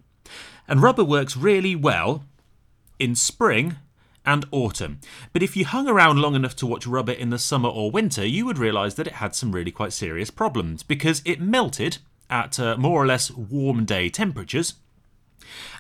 And 0.66 0.83
rubber 0.83 1.04
works 1.04 1.37
really 1.37 1.76
well 1.76 2.24
in 2.98 3.14
spring 3.14 3.76
and 4.24 4.46
autumn. 4.50 5.00
But 5.33 5.42
if 5.42 5.57
you 5.57 5.66
hung 5.66 5.87
around 5.87 6.20
long 6.20 6.35
enough 6.35 6.57
to 6.57 6.66
watch 6.66 6.87
rubber 6.87 7.12
in 7.12 7.28
the 7.28 7.38
summer 7.38 7.68
or 7.68 7.90
winter, 7.90 8.26
you 8.26 8.46
would 8.46 8.59
realise 8.59 8.94
that 8.94 9.07
it 9.07 9.14
had 9.14 9.35
some 9.35 9.52
really 9.52 9.70
quite 9.70 9.92
serious 9.92 10.30
problems 10.30 10.83
because 10.83 11.20
it 11.26 11.40
melted 11.40 11.98
at 12.30 12.59
uh, 12.59 12.76
more 12.78 13.02
or 13.02 13.07
less 13.07 13.30
warm 13.30 13.85
day 13.85 14.09
temperatures 14.09 14.74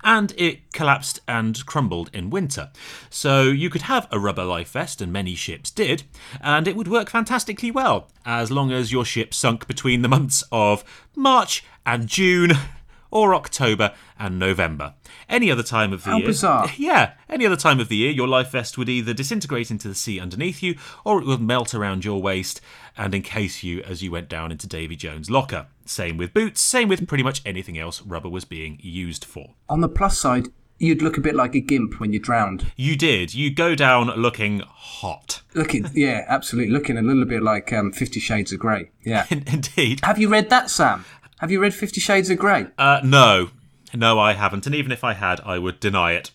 and 0.02 0.32
it 0.36 0.72
collapsed 0.72 1.20
and 1.26 1.64
crumbled 1.66 2.10
in 2.12 2.30
winter. 2.30 2.70
So 3.10 3.42
you 3.42 3.70
could 3.70 3.82
have 3.82 4.08
a 4.10 4.18
rubber 4.18 4.44
life 4.44 4.72
vest, 4.72 5.00
and 5.00 5.12
many 5.12 5.34
ships 5.34 5.70
did, 5.70 6.04
and 6.40 6.66
it 6.68 6.76
would 6.76 6.88
work 6.88 7.10
fantastically 7.10 7.70
well 7.70 8.08
as 8.26 8.50
long 8.50 8.72
as 8.72 8.92
your 8.92 9.04
ship 9.04 9.34
sunk 9.34 9.66
between 9.66 10.02
the 10.02 10.08
months 10.08 10.44
of 10.50 10.84
March 11.14 11.64
and 11.86 12.06
June, 12.06 12.52
or 13.14 13.34
October 13.34 13.94
and 14.18 14.38
November. 14.38 14.92
Any 15.28 15.50
other 15.50 15.62
time 15.62 15.92
of 15.94 16.04
the 16.04 16.10
How 16.10 16.18
year. 16.18 16.26
bizarre. 16.26 16.68
Yeah, 16.76 17.12
any 17.30 17.46
other 17.46 17.56
time 17.56 17.80
of 17.80 17.88
the 17.88 17.96
year, 17.96 18.10
your 18.10 18.28
life 18.28 18.50
vest 18.50 18.76
would 18.76 18.88
either 18.90 19.14
disintegrate 19.14 19.70
into 19.70 19.88
the 19.88 19.94
sea 19.94 20.20
underneath 20.20 20.62
you 20.62 20.74
or 21.04 21.20
it 21.22 21.26
would 21.26 21.40
melt 21.40 21.74
around 21.74 22.04
your 22.04 22.20
waist 22.20 22.60
and 22.96 23.14
encase 23.14 23.62
you 23.62 23.80
as 23.82 24.02
you 24.02 24.10
went 24.10 24.28
down 24.28 24.52
into 24.52 24.66
Davy 24.66 24.96
Jones' 24.96 25.30
locker. 25.30 25.68
Same 25.86 26.16
with 26.16 26.34
boots, 26.34 26.60
same 26.60 26.88
with 26.88 27.06
pretty 27.06 27.24
much 27.24 27.40
anything 27.46 27.78
else 27.78 28.02
rubber 28.02 28.28
was 28.28 28.44
being 28.44 28.78
used 28.82 29.24
for. 29.24 29.50
On 29.68 29.80
the 29.80 29.88
plus 29.88 30.18
side, 30.18 30.48
you'd 30.78 31.00
look 31.02 31.16
a 31.16 31.20
bit 31.20 31.36
like 31.36 31.54
a 31.54 31.60
gimp 31.60 32.00
when 32.00 32.12
you 32.12 32.18
drowned. 32.18 32.72
You 32.76 32.96
did. 32.96 33.32
You 33.32 33.54
go 33.54 33.74
down 33.76 34.08
looking 34.20 34.60
hot. 34.66 35.42
Looking, 35.54 35.88
yeah, 35.94 36.24
absolutely, 36.28 36.72
looking 36.72 36.98
a 36.98 37.02
little 37.02 37.24
bit 37.24 37.42
like 37.42 37.72
um, 37.72 37.92
Fifty 37.92 38.18
Shades 38.18 38.52
of 38.52 38.58
Grey. 38.58 38.90
Yeah. 39.04 39.26
Indeed. 39.30 40.00
Have 40.02 40.18
you 40.18 40.28
read 40.28 40.50
that, 40.50 40.68
Sam? 40.70 41.04
Have 41.44 41.50
you 41.50 41.60
read 41.60 41.74
Fifty 41.74 42.00
Shades 42.00 42.30
of 42.30 42.38
Grey? 42.38 42.68
Uh, 42.78 43.02
no. 43.04 43.50
No, 43.92 44.18
I 44.18 44.32
haven't. 44.32 44.64
And 44.64 44.74
even 44.74 44.90
if 44.90 45.04
I 45.04 45.12
had, 45.12 45.42
I 45.44 45.58
would 45.58 45.78
deny 45.78 46.12
it. 46.12 46.30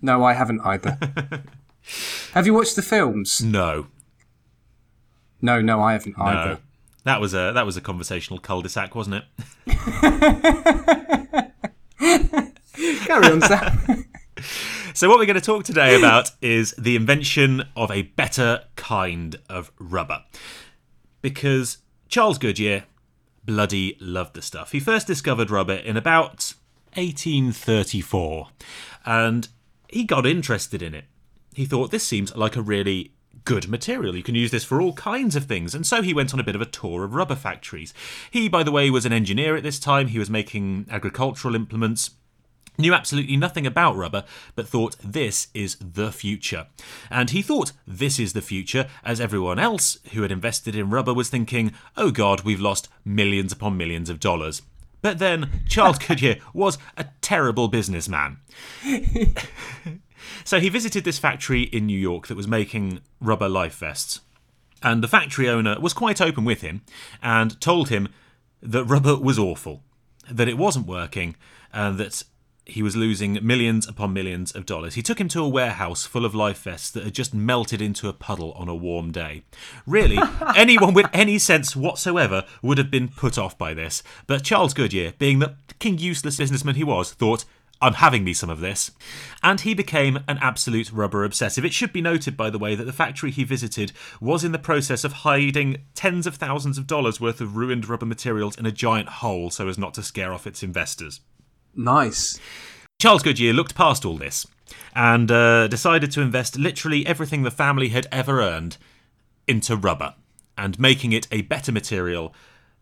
No, 0.00 0.24
I 0.24 0.32
haven't 0.32 0.62
either. 0.64 0.98
Have 2.32 2.46
you 2.46 2.54
watched 2.54 2.76
the 2.76 2.82
films? 2.82 3.42
No. 3.42 3.88
No, 5.42 5.60
no, 5.60 5.82
I 5.82 5.92
haven't 5.92 6.16
No. 6.16 6.24
either. 6.24 6.58
That 7.04 7.20
was 7.20 7.34
a 7.34 7.52
that 7.52 7.66
was 7.66 7.76
a 7.76 7.82
conversational 7.82 8.40
cul-de-sac, 8.40 8.94
wasn't 8.94 9.16
it? 9.16 9.24
Carry 11.98 13.26
on, 13.26 13.42
Sam. 13.42 14.06
So 14.94 15.10
what 15.10 15.18
we're 15.18 15.26
going 15.26 15.34
to 15.38 15.42
talk 15.42 15.64
today 15.64 15.94
about 15.98 16.30
is 16.40 16.74
the 16.78 16.96
invention 16.96 17.64
of 17.76 17.90
a 17.90 18.02
better 18.02 18.64
kind 18.76 19.36
of 19.50 19.70
rubber. 19.78 20.24
Because 21.20 21.78
Charles 22.08 22.38
Goodyear 22.38 22.84
bloody 23.44 23.96
loved 24.00 24.34
the 24.34 24.42
stuff. 24.42 24.72
He 24.72 24.80
first 24.80 25.06
discovered 25.06 25.50
rubber 25.50 25.74
in 25.74 25.96
about 25.96 26.54
1834 26.94 28.48
and 29.04 29.48
he 29.88 30.04
got 30.04 30.26
interested 30.26 30.82
in 30.82 30.94
it. 30.94 31.04
He 31.54 31.64
thought 31.64 31.90
this 31.90 32.06
seems 32.06 32.34
like 32.36 32.56
a 32.56 32.62
really 32.62 33.12
good 33.44 33.68
material. 33.68 34.16
You 34.16 34.22
can 34.22 34.34
use 34.34 34.50
this 34.50 34.64
for 34.64 34.80
all 34.80 34.92
kinds 34.92 35.34
of 35.34 35.44
things. 35.44 35.74
And 35.74 35.86
so 35.86 36.02
he 36.02 36.14
went 36.14 36.32
on 36.32 36.40
a 36.40 36.44
bit 36.44 36.54
of 36.54 36.60
a 36.60 36.66
tour 36.66 37.04
of 37.04 37.14
rubber 37.14 37.34
factories. 37.34 37.94
He, 38.30 38.48
by 38.48 38.62
the 38.62 38.70
way, 38.70 38.90
was 38.90 39.06
an 39.06 39.12
engineer 39.12 39.56
at 39.56 39.62
this 39.62 39.78
time. 39.78 40.08
He 40.08 40.18
was 40.18 40.30
making 40.30 40.86
agricultural 40.90 41.54
implements 41.54 42.10
knew 42.80 42.94
absolutely 42.94 43.36
nothing 43.36 43.66
about 43.66 43.96
rubber, 43.96 44.24
but 44.54 44.68
thought 44.68 44.96
this 45.02 45.48
is 45.54 45.76
the 45.76 46.10
future. 46.12 46.66
And 47.10 47.30
he 47.30 47.42
thought 47.42 47.72
this 47.86 48.18
is 48.18 48.32
the 48.32 48.42
future, 48.42 48.88
as 49.04 49.20
everyone 49.20 49.58
else 49.58 49.98
who 50.12 50.22
had 50.22 50.32
invested 50.32 50.74
in 50.74 50.90
rubber 50.90 51.14
was 51.14 51.28
thinking, 51.28 51.72
oh 51.96 52.10
god, 52.10 52.42
we've 52.42 52.60
lost 52.60 52.88
millions 53.04 53.52
upon 53.52 53.76
millions 53.76 54.10
of 54.10 54.20
dollars. 54.20 54.62
But 55.02 55.18
then 55.18 55.62
Charles 55.68 55.98
Goodyear 56.06 56.38
was 56.52 56.78
a 56.96 57.06
terrible 57.20 57.68
businessman. 57.68 58.38
so 60.44 60.60
he 60.60 60.68
visited 60.68 61.04
this 61.04 61.18
factory 61.18 61.62
in 61.62 61.86
New 61.86 61.98
York 61.98 62.26
that 62.26 62.36
was 62.36 62.48
making 62.48 63.00
rubber 63.20 63.48
life 63.48 63.76
vests. 63.76 64.20
And 64.82 65.02
the 65.02 65.08
factory 65.08 65.48
owner 65.48 65.78
was 65.78 65.92
quite 65.92 66.20
open 66.20 66.44
with 66.44 66.62
him 66.62 66.82
and 67.22 67.60
told 67.60 67.90
him 67.90 68.08
that 68.62 68.84
rubber 68.84 69.16
was 69.16 69.38
awful, 69.38 69.82
that 70.30 70.48
it 70.48 70.58
wasn't 70.58 70.86
working, 70.86 71.36
and 71.72 71.98
that 71.98 72.22
he 72.64 72.82
was 72.82 72.96
losing 72.96 73.38
millions 73.42 73.86
upon 73.88 74.12
millions 74.12 74.52
of 74.52 74.66
dollars. 74.66 74.94
He 74.94 75.02
took 75.02 75.20
him 75.20 75.28
to 75.28 75.42
a 75.42 75.48
warehouse 75.48 76.06
full 76.06 76.24
of 76.24 76.34
life 76.34 76.62
vests 76.62 76.90
that 76.92 77.04
had 77.04 77.14
just 77.14 77.34
melted 77.34 77.82
into 77.82 78.08
a 78.08 78.12
puddle 78.12 78.52
on 78.52 78.68
a 78.68 78.74
warm 78.74 79.12
day. 79.12 79.42
Really, 79.86 80.18
anyone 80.56 80.94
with 80.94 81.06
any 81.12 81.38
sense 81.38 81.74
whatsoever 81.74 82.44
would 82.62 82.78
have 82.78 82.90
been 82.90 83.08
put 83.08 83.38
off 83.38 83.58
by 83.58 83.74
this. 83.74 84.02
But 84.26 84.44
Charles 84.44 84.74
Goodyear, 84.74 85.14
being 85.18 85.38
the 85.38 85.54
king 85.78 85.98
useless 85.98 86.36
businessman 86.36 86.76
he 86.76 86.84
was, 86.84 87.12
thought, 87.12 87.44
I'm 87.82 87.94
having 87.94 88.24
me 88.24 88.34
some 88.34 88.50
of 88.50 88.60
this. 88.60 88.90
And 89.42 89.60
he 89.60 89.72
became 89.72 90.18
an 90.28 90.38
absolute 90.42 90.92
rubber 90.92 91.24
obsessive. 91.24 91.64
It 91.64 91.72
should 91.72 91.94
be 91.94 92.02
noted, 92.02 92.36
by 92.36 92.50
the 92.50 92.58
way, 92.58 92.74
that 92.74 92.84
the 92.84 92.92
factory 92.92 93.30
he 93.30 93.42
visited 93.42 93.92
was 94.20 94.44
in 94.44 94.52
the 94.52 94.58
process 94.58 95.02
of 95.02 95.12
hiding 95.12 95.78
tens 95.94 96.26
of 96.26 96.34
thousands 96.34 96.76
of 96.76 96.86
dollars 96.86 97.20
worth 97.20 97.40
of 97.40 97.56
ruined 97.56 97.88
rubber 97.88 98.06
materials 98.06 98.56
in 98.58 98.66
a 98.66 98.72
giant 98.72 99.08
hole 99.08 99.50
so 99.50 99.66
as 99.66 99.78
not 99.78 99.94
to 99.94 100.02
scare 100.02 100.32
off 100.32 100.46
its 100.46 100.62
investors. 100.62 101.20
Nice. 101.74 102.38
Charles 103.00 103.22
Goodyear 103.22 103.52
looked 103.52 103.74
past 103.74 104.04
all 104.04 104.16
this 104.18 104.46
and 104.94 105.30
uh, 105.30 105.68
decided 105.68 106.10
to 106.12 106.20
invest 106.20 106.58
literally 106.58 107.06
everything 107.06 107.42
the 107.42 107.50
family 107.50 107.88
had 107.88 108.06
ever 108.12 108.40
earned 108.40 108.76
into 109.46 109.76
rubber 109.76 110.14
and 110.58 110.78
making 110.78 111.12
it 111.12 111.26
a 111.30 111.42
better 111.42 111.72
material 111.72 112.34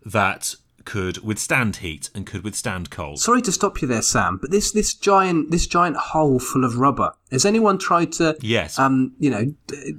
that 0.04 0.54
could 0.84 1.18
withstand 1.18 1.76
heat 1.76 2.08
and 2.14 2.26
could 2.26 2.42
withstand 2.42 2.90
cold. 2.90 3.20
Sorry 3.20 3.42
to 3.42 3.52
stop 3.52 3.82
you 3.82 3.88
there, 3.88 4.00
Sam, 4.02 4.38
but 4.40 4.50
this 4.50 4.72
this 4.72 4.94
giant 4.94 5.50
this 5.50 5.66
giant 5.66 5.96
hole 5.96 6.38
full 6.38 6.64
of 6.64 6.78
rubber. 6.78 7.12
Has 7.30 7.44
anyone 7.44 7.78
tried 7.78 8.12
to 8.12 8.36
Yes. 8.40 8.78
um 8.78 9.12
you 9.18 9.28
know 9.30 9.54
d- 9.66 9.96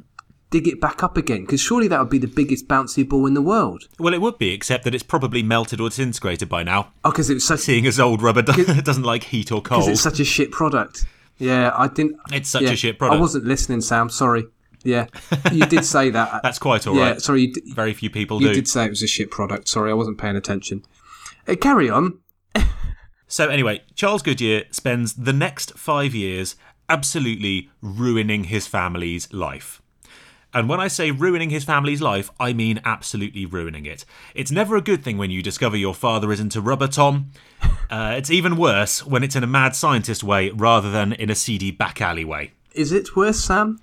dig 0.50 0.68
it 0.68 0.82
back 0.82 1.04
up 1.04 1.16
again? 1.18 1.42
Because 1.42 1.62
surely 1.62 1.88
that 1.88 2.00
would 2.00 2.10
be 2.10 2.18
the 2.18 2.28
biggest 2.28 2.68
bouncy 2.68 3.08
ball 3.08 3.26
in 3.28 3.34
the 3.34 3.42
world. 3.42 3.88
well, 4.00 4.14
it 4.14 4.22
would 4.22 4.38
be, 4.38 4.52
except 4.52 4.84
that 4.84 4.94
it's 4.96 5.04
probably 5.04 5.44
melted 5.44 5.80
or 5.80 5.90
disintegrated 5.90 6.50
by 6.50 6.64
now, 6.64 6.92
Oh, 7.04 7.12
because 7.12 7.30
it's 7.30 7.46
such 7.46 7.60
seeing 7.62 7.86
as 7.86 8.00
old 8.00 8.22
rubber 8.22 8.42
do- 8.42 8.64
doesn't 8.82 9.04
like 9.04 9.24
heat 9.26 9.52
or 9.52 9.62
cold. 9.62 9.82
because 9.82 9.88
it's 9.88 10.02
such 10.02 10.20
a 10.20 10.26
shit 10.26 10.52
product. 10.52 11.06
Yeah, 11.38 11.72
I 11.76 11.88
didn't. 11.88 12.18
It's 12.34 12.50
such 12.50 12.64
yeah, 12.64 12.72
a 12.72 12.76
shit 12.76 12.98
product. 13.00 13.18
I 13.18 13.22
wasn't 13.22 13.46
listening, 13.46 13.82
Sam. 13.82 14.10
Sorry. 14.10 14.44
Yeah, 14.84 15.08
you 15.52 15.66
did 15.66 15.84
say 15.86 16.10
that. 16.10 16.40
That's 16.44 16.58
quite 16.60 16.88
all 16.88 16.96
yeah, 16.96 17.10
right. 17.12 17.22
sorry. 17.22 17.42
You, 17.44 17.54
d- 17.54 17.62
Very 17.74 17.94
few 17.94 18.10
people 18.10 18.42
you 18.42 18.48
do. 18.50 18.54
did 18.56 18.68
say 18.68 18.86
it 18.86 18.90
was 18.90 19.04
a 19.04 19.08
shit 19.08 19.30
product. 19.30 19.68
Sorry, 19.68 19.92
I 19.92 19.94
wasn't 19.94 20.18
paying 20.18 20.36
attention. 20.38 20.86
Uh, 21.48 21.56
carry 21.56 21.90
on. 21.90 22.20
So 23.28 23.48
anyway, 23.50 23.84
Charles 23.94 24.22
Goodyear 24.24 24.64
spends 24.72 25.14
the 25.14 25.34
next 25.34 25.78
five 25.78 26.16
years 26.16 26.56
absolutely 26.90 27.70
ruining 27.82 28.46
his 28.46 28.66
family's 28.68 29.32
life. 29.32 29.82
And 30.54 30.68
when 30.68 30.80
I 30.80 30.88
say 30.88 31.12
ruining 31.12 31.52
his 31.52 31.64
family's 31.64 32.02
life, 32.02 32.32
I 32.40 32.54
mean 32.54 32.82
absolutely 32.84 33.46
ruining 33.46 33.86
it. 33.86 34.04
It's 34.34 34.52
never 34.52 34.76
a 34.76 34.82
good 34.82 35.04
thing 35.04 35.18
when 35.18 35.30
you 35.30 35.44
discover 35.44 35.78
your 35.78 35.94
father 35.94 36.32
is 36.32 36.40
into 36.40 36.62
rubber, 36.62 36.88
Tom. 36.88 37.32
Uh, 37.90 38.14
it's 38.16 38.30
even 38.30 38.56
worse 38.56 39.04
when 39.04 39.24
it's 39.24 39.36
in 39.36 39.44
a 39.44 39.48
mad 39.48 39.76
scientist 39.76 40.24
way 40.24 40.52
rather 40.52 40.92
than 40.92 41.12
in 41.12 41.32
a 41.32 41.34
seedy 41.34 41.72
back 41.72 42.00
alley 42.00 42.24
way. 42.24 42.52
Is 42.72 42.92
it 42.92 43.16
worse, 43.16 43.44
Sam? 43.44 43.80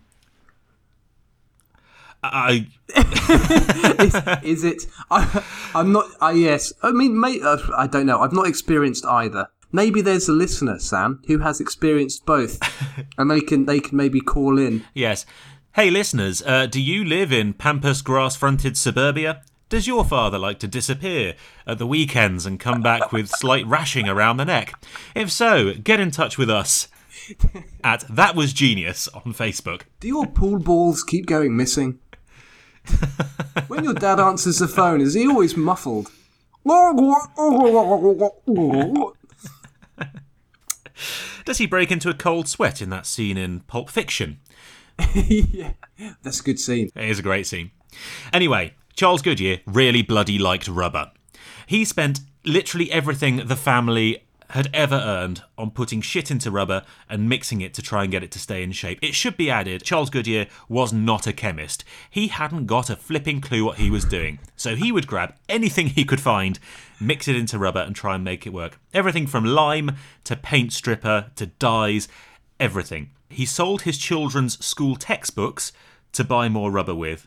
I 2.22 2.68
Is 4.44 4.62
it? 4.62 4.86
I, 5.10 5.44
I'm 5.74 5.92
not. 5.92 6.06
Uh, 6.22 6.28
yes. 6.28 6.72
I 6.82 6.92
mean, 6.92 7.18
may, 7.18 7.40
uh, 7.40 7.58
I 7.76 7.86
don't 7.88 8.06
know. 8.06 8.20
I've 8.20 8.32
not 8.32 8.46
experienced 8.46 9.04
either. 9.06 9.48
Maybe 9.72 10.00
there's 10.00 10.28
a 10.28 10.32
listener, 10.32 10.78
Sam, 10.78 11.20
who 11.26 11.38
has 11.40 11.60
experienced 11.60 12.24
both, 12.24 12.60
and 13.18 13.30
they 13.30 13.40
can 13.40 13.66
they 13.66 13.80
can 13.80 13.96
maybe 13.96 14.20
call 14.20 14.58
in. 14.58 14.84
Yes. 14.94 15.26
Hey, 15.76 15.90
listeners, 15.90 16.42
uh, 16.46 16.64
do 16.64 16.80
you 16.80 17.04
live 17.04 17.30
in 17.30 17.52
pampas 17.52 18.00
grass 18.00 18.34
fronted 18.34 18.78
suburbia? 18.78 19.42
Does 19.68 19.86
your 19.86 20.06
father 20.06 20.38
like 20.38 20.58
to 20.60 20.66
disappear 20.66 21.34
at 21.66 21.76
the 21.76 21.86
weekends 21.86 22.46
and 22.46 22.58
come 22.58 22.80
back 22.80 23.12
with 23.12 23.28
slight 23.28 23.66
rashing 23.66 24.08
around 24.08 24.38
the 24.38 24.46
neck? 24.46 24.72
If 25.14 25.30
so, 25.30 25.74
get 25.74 26.00
in 26.00 26.10
touch 26.10 26.38
with 26.38 26.48
us 26.48 26.88
at 27.84 28.06
That 28.08 28.34
Was 28.34 28.54
Genius 28.54 29.06
on 29.08 29.34
Facebook. 29.34 29.82
Do 30.00 30.08
your 30.08 30.26
pool 30.26 30.58
balls 30.58 31.02
keep 31.02 31.26
going 31.26 31.54
missing? 31.54 31.98
when 33.66 33.84
your 33.84 33.92
dad 33.92 34.18
answers 34.18 34.60
the 34.60 34.68
phone, 34.68 35.02
is 35.02 35.12
he 35.12 35.28
always 35.28 35.58
muffled? 35.58 36.10
Does 41.44 41.58
he 41.58 41.66
break 41.66 41.92
into 41.92 42.08
a 42.08 42.14
cold 42.14 42.48
sweat 42.48 42.80
in 42.80 42.88
that 42.88 43.04
scene 43.04 43.36
in 43.36 43.60
Pulp 43.60 43.90
Fiction? 43.90 44.40
yeah, 45.14 45.72
that's 46.22 46.40
a 46.40 46.42
good 46.42 46.58
scene. 46.58 46.90
It 46.94 47.10
is 47.10 47.18
a 47.18 47.22
great 47.22 47.46
scene. 47.46 47.70
Anyway, 48.32 48.74
Charles 48.94 49.22
Goodyear 49.22 49.60
really 49.66 50.02
bloody 50.02 50.38
liked 50.38 50.68
rubber. 50.68 51.12
He 51.66 51.84
spent 51.84 52.20
literally 52.44 52.90
everything 52.92 53.46
the 53.46 53.56
family 53.56 54.22
had 54.50 54.70
ever 54.72 54.94
earned 54.94 55.42
on 55.58 55.70
putting 55.70 56.00
shit 56.00 56.30
into 56.30 56.50
rubber 56.50 56.82
and 57.08 57.28
mixing 57.28 57.60
it 57.60 57.74
to 57.74 57.82
try 57.82 58.02
and 58.02 58.12
get 58.12 58.22
it 58.22 58.30
to 58.30 58.38
stay 58.38 58.62
in 58.62 58.72
shape. 58.72 58.98
It 59.02 59.14
should 59.14 59.36
be 59.36 59.50
added, 59.50 59.82
Charles 59.82 60.10
Goodyear 60.10 60.46
was 60.68 60.92
not 60.92 61.26
a 61.26 61.32
chemist. 61.32 61.84
He 62.08 62.28
hadn't 62.28 62.66
got 62.66 62.90
a 62.90 62.96
flipping 62.96 63.40
clue 63.40 63.64
what 63.64 63.78
he 63.78 63.90
was 63.90 64.04
doing. 64.04 64.38
So 64.56 64.76
he 64.76 64.92
would 64.92 65.06
grab 65.06 65.34
anything 65.48 65.88
he 65.88 66.04
could 66.04 66.20
find, 66.20 66.58
mix 67.00 67.26
it 67.28 67.36
into 67.36 67.58
rubber, 67.58 67.80
and 67.80 67.96
try 67.96 68.14
and 68.14 68.24
make 68.24 68.46
it 68.46 68.52
work. 68.52 68.78
Everything 68.94 69.26
from 69.26 69.44
lime 69.44 69.96
to 70.24 70.36
paint 70.36 70.72
stripper 70.72 71.30
to 71.36 71.46
dyes, 71.46 72.08
everything. 72.60 73.10
He 73.28 73.44
sold 73.46 73.82
his 73.82 73.98
children's 73.98 74.64
school 74.64 74.96
textbooks 74.96 75.72
to 76.12 76.24
buy 76.24 76.48
more 76.48 76.70
rubber 76.70 76.94
with. 76.94 77.26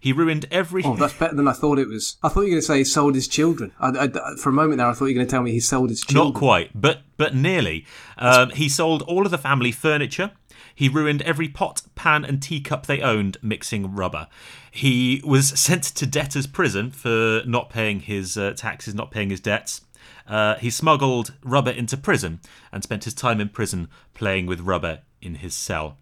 He 0.00 0.12
ruined 0.12 0.46
every. 0.50 0.82
Oh, 0.84 0.96
that's 0.96 1.14
better 1.14 1.34
than 1.34 1.48
I 1.48 1.52
thought 1.52 1.78
it 1.78 1.88
was. 1.88 2.16
I 2.22 2.28
thought 2.28 2.40
you 2.42 2.46
were 2.46 2.50
going 2.50 2.60
to 2.60 2.66
say 2.66 2.78
he 2.78 2.84
sold 2.84 3.14
his 3.14 3.26
children. 3.26 3.72
I, 3.80 3.88
I- 4.14 4.36
for 4.36 4.50
a 4.50 4.52
moment 4.52 4.78
there, 4.78 4.86
I 4.86 4.92
thought 4.92 5.06
you 5.06 5.14
were 5.14 5.18
going 5.18 5.26
to 5.26 5.30
tell 5.30 5.42
me 5.42 5.50
he 5.52 5.60
sold 5.60 5.90
his 5.90 6.02
children. 6.02 6.32
Not 6.32 6.38
quite, 6.38 6.70
but 6.80 7.02
but 7.16 7.34
nearly. 7.34 7.84
Um, 8.16 8.50
he 8.50 8.68
sold 8.68 9.02
all 9.02 9.24
of 9.24 9.30
the 9.30 9.38
family 9.38 9.72
furniture. 9.72 10.32
He 10.74 10.88
ruined 10.88 11.22
every 11.22 11.48
pot, 11.48 11.82
pan, 11.96 12.24
and 12.24 12.40
teacup 12.40 12.86
they 12.86 13.00
owned, 13.00 13.36
mixing 13.42 13.94
rubber. 13.96 14.28
He 14.70 15.20
was 15.24 15.48
sent 15.60 15.82
to 15.82 16.06
debtor's 16.06 16.46
prison 16.46 16.90
for 16.92 17.42
not 17.46 17.70
paying 17.70 18.00
his 18.00 18.36
uh, 18.36 18.52
taxes, 18.56 18.94
not 18.94 19.10
paying 19.10 19.30
his 19.30 19.40
debts. 19.40 19.80
Uh, 20.28 20.56
he 20.56 20.70
smuggled 20.70 21.32
rubber 21.42 21.70
into 21.70 21.96
prison 21.96 22.38
and 22.70 22.82
spent 22.84 23.04
his 23.04 23.14
time 23.14 23.40
in 23.40 23.48
prison 23.48 23.88
playing 24.14 24.46
with 24.46 24.60
rubber 24.60 25.00
in 25.20 25.36
his 25.36 25.54
cell. 25.54 25.98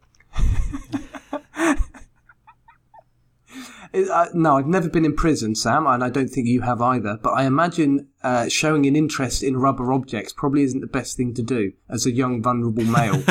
Uh, 3.94 4.26
no, 4.34 4.56
I've 4.58 4.66
never 4.66 4.90
been 4.90 5.04
in 5.06 5.14
prison, 5.14 5.54
Sam, 5.54 5.86
and 5.86 6.04
I 6.04 6.10
don't 6.10 6.28
think 6.28 6.48
you 6.48 6.60
have 6.62 6.82
either. 6.82 7.18
But 7.22 7.30
I 7.30 7.44
imagine 7.44 8.08
uh, 8.22 8.48
showing 8.48 8.84
an 8.86 8.94
interest 8.94 9.42
in 9.42 9.56
rubber 9.56 9.92
objects 9.92 10.32
probably 10.34 10.62
isn't 10.64 10.80
the 10.80 10.86
best 10.86 11.16
thing 11.16 11.32
to 11.34 11.42
do 11.42 11.72
as 11.88 12.04
a 12.04 12.10
young, 12.10 12.42
vulnerable 12.42 12.84
male. 12.84 13.22